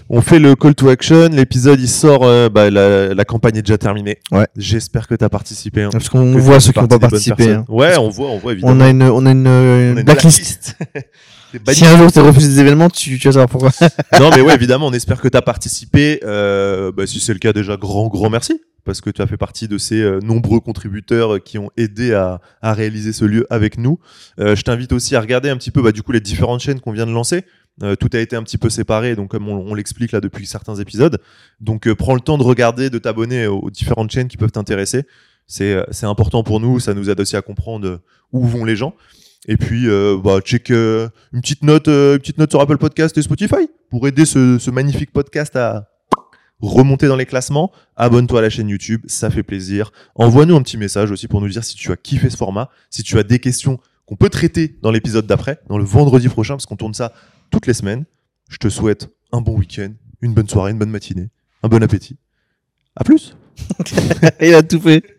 On 0.09 0.21
fait 0.21 0.39
le 0.39 0.55
call 0.55 0.73
to 0.73 0.87
action. 0.87 1.27
L'épisode, 1.27 1.81
il 1.81 1.89
sort. 1.89 2.23
euh, 2.23 2.47
bah, 2.47 2.69
la, 2.69 3.13
la 3.13 3.25
campagne 3.25 3.57
est 3.57 3.61
déjà 3.61 3.77
terminée. 3.77 4.19
Ouais. 4.31 4.47
J'espère 4.55 5.05
que 5.05 5.15
tu 5.15 5.25
as 5.25 5.29
participé. 5.29 5.83
hein. 5.83 5.89
Parce 5.91 6.07
qu'on 6.07 6.33
Que 6.33 6.39
voit 6.39 6.61
ceux 6.61 6.71
qui 6.71 6.79
n'ont 6.79 6.87
partie 6.87 6.87
pas 6.87 6.95
des 6.95 6.99
bonnes 7.01 7.09
participé. 7.09 7.35
personnes. 7.35 7.65
hein. 7.67 7.73
Ouais, 7.73 7.97
on 7.97 8.07
voit, 8.07 8.29
on 8.29 8.37
voit 8.37 8.53
évidemment. 8.53 8.73
On 8.77 8.79
a 8.79 8.89
une, 8.89 9.03
on 9.03 9.25
a 9.25 9.31
une, 9.31 9.47
euh, 9.47 9.91
On 9.93 9.97
a 9.97 9.99
une 9.99 10.05
blacklist. 10.05 10.77
blacklist. 10.79 11.07
Si 11.71 11.85
un 11.85 11.97
jour 11.97 12.11
t'es 12.11 12.19
refusé 12.19 12.47
des 12.47 12.59
événements, 12.59 12.89
tu, 12.89 13.17
tu 13.17 13.27
vas 13.27 13.33
savoir 13.33 13.49
pourquoi. 13.49 13.71
non, 14.19 14.29
mais 14.35 14.41
ouais, 14.41 14.55
évidemment, 14.55 14.87
on 14.87 14.93
espère 14.93 15.21
que 15.21 15.27
tu 15.27 15.37
as 15.37 15.41
participé. 15.41 16.19
Euh, 16.23 16.91
bah, 16.91 17.07
si 17.07 17.19
c'est 17.19 17.33
le 17.33 17.39
cas, 17.39 17.53
déjà, 17.53 17.77
grand, 17.77 18.07
grand 18.07 18.29
merci. 18.29 18.61
Parce 18.85 19.01
que 19.01 19.09
tu 19.09 19.21
as 19.21 19.27
fait 19.27 19.37
partie 19.37 19.67
de 19.67 19.77
ces 19.77 20.01
euh, 20.01 20.19
nombreux 20.21 20.61
contributeurs 20.61 21.35
euh, 21.35 21.39
qui 21.39 21.57
ont 21.57 21.69
aidé 21.77 22.13
à, 22.13 22.39
à 22.61 22.73
réaliser 22.73 23.13
ce 23.13 23.25
lieu 23.25 23.45
avec 23.49 23.77
nous. 23.77 23.99
Euh, 24.39 24.55
je 24.55 24.61
t'invite 24.63 24.93
aussi 24.93 25.15
à 25.15 25.21
regarder 25.21 25.49
un 25.49 25.57
petit 25.57 25.69
peu 25.69 25.81
bah, 25.81 25.91
du 25.91 26.01
coup 26.01 26.11
les 26.11 26.21
différentes 26.21 26.61
chaînes 26.61 26.79
qu'on 26.79 26.93
vient 26.93 27.05
de 27.05 27.11
lancer. 27.11 27.43
Euh, 27.81 27.95
tout 27.95 28.09
a 28.13 28.19
été 28.19 28.35
un 28.35 28.43
petit 28.43 28.57
peu 28.57 28.69
séparé, 28.69 29.15
donc 29.15 29.29
comme 29.29 29.47
on, 29.47 29.55
on 29.55 29.73
l'explique 29.73 30.11
là 30.11 30.19
depuis 30.19 30.45
certains 30.45 30.75
épisodes. 30.75 31.19
Donc 31.61 31.87
euh, 31.87 31.95
prends 31.95 32.13
le 32.13 32.19
temps 32.19 32.37
de 32.37 32.43
regarder, 32.43 32.89
de 32.89 32.97
t'abonner 32.97 33.47
aux, 33.47 33.59
aux 33.59 33.69
différentes 33.69 34.11
chaînes 34.11 34.27
qui 34.27 34.37
peuvent 34.37 34.51
t'intéresser. 34.51 35.03
C'est 35.47 35.73
euh, 35.73 35.83
c'est 35.91 36.05
important 36.05 36.43
pour 36.43 36.59
nous, 36.59 36.79
ça 36.79 36.93
nous 36.93 37.09
aide 37.09 37.19
aussi 37.19 37.37
à 37.37 37.41
comprendre 37.41 38.01
où 38.33 38.45
vont 38.45 38.65
les 38.65 38.75
gens. 38.75 38.95
Et 39.51 39.57
puis, 39.57 39.89
euh, 39.89 40.15
bah, 40.23 40.41
check 40.41 40.69
euh, 40.69 41.09
une 41.33 41.41
petite 41.41 41.63
note, 41.63 41.87
euh, 41.87 42.13
une 42.13 42.19
petite 42.19 42.37
note 42.37 42.51
sur 42.51 42.61
Apple 42.61 42.77
Podcast 42.77 43.17
et 43.17 43.23
Spotify 43.23 43.67
pour 43.89 44.07
aider 44.07 44.23
ce, 44.23 44.69
magnifique 44.69 45.11
podcast 45.11 45.55
à 45.55 45.89
remonter 46.61 47.07
dans 47.07 47.15
les 47.15 47.25
classements. 47.25 47.71
Abonne-toi 47.95 48.37
à 48.37 48.41
la 48.43 48.51
chaîne 48.51 48.69
YouTube, 48.69 49.01
ça 49.07 49.31
fait 49.31 49.41
plaisir. 49.41 49.91
Envoie-nous 50.13 50.55
un 50.55 50.61
petit 50.61 50.77
message 50.77 51.09
aussi 51.09 51.27
pour 51.27 51.41
nous 51.41 51.49
dire 51.49 51.63
si 51.63 51.75
tu 51.75 51.91
as 51.91 51.97
kiffé 51.97 52.29
ce 52.29 52.37
format, 52.37 52.69
si 52.91 53.01
tu 53.01 53.17
as 53.17 53.23
des 53.23 53.39
questions 53.39 53.79
qu'on 54.05 54.15
peut 54.15 54.29
traiter 54.29 54.77
dans 54.83 54.91
l'épisode 54.91 55.25
d'après, 55.25 55.59
dans 55.67 55.79
le 55.79 55.83
vendredi 55.83 56.29
prochain, 56.29 56.53
parce 56.53 56.67
qu'on 56.67 56.77
tourne 56.77 56.93
ça 56.93 57.11
toutes 57.49 57.65
les 57.65 57.73
semaines. 57.73 58.05
Je 58.49 58.57
te 58.57 58.69
souhaite 58.69 59.09
un 59.31 59.41
bon 59.41 59.57
week-end, 59.57 59.89
une 60.21 60.35
bonne 60.35 60.47
soirée, 60.47 60.73
une 60.73 60.77
bonne 60.77 60.91
matinée, 60.91 61.29
un 61.63 61.69
bon 61.69 61.81
appétit. 61.81 62.17
À 62.95 63.03
plus. 63.03 63.35
Il 64.41 64.53
a 64.53 64.61
tout 64.61 64.79
fait. 64.79 65.18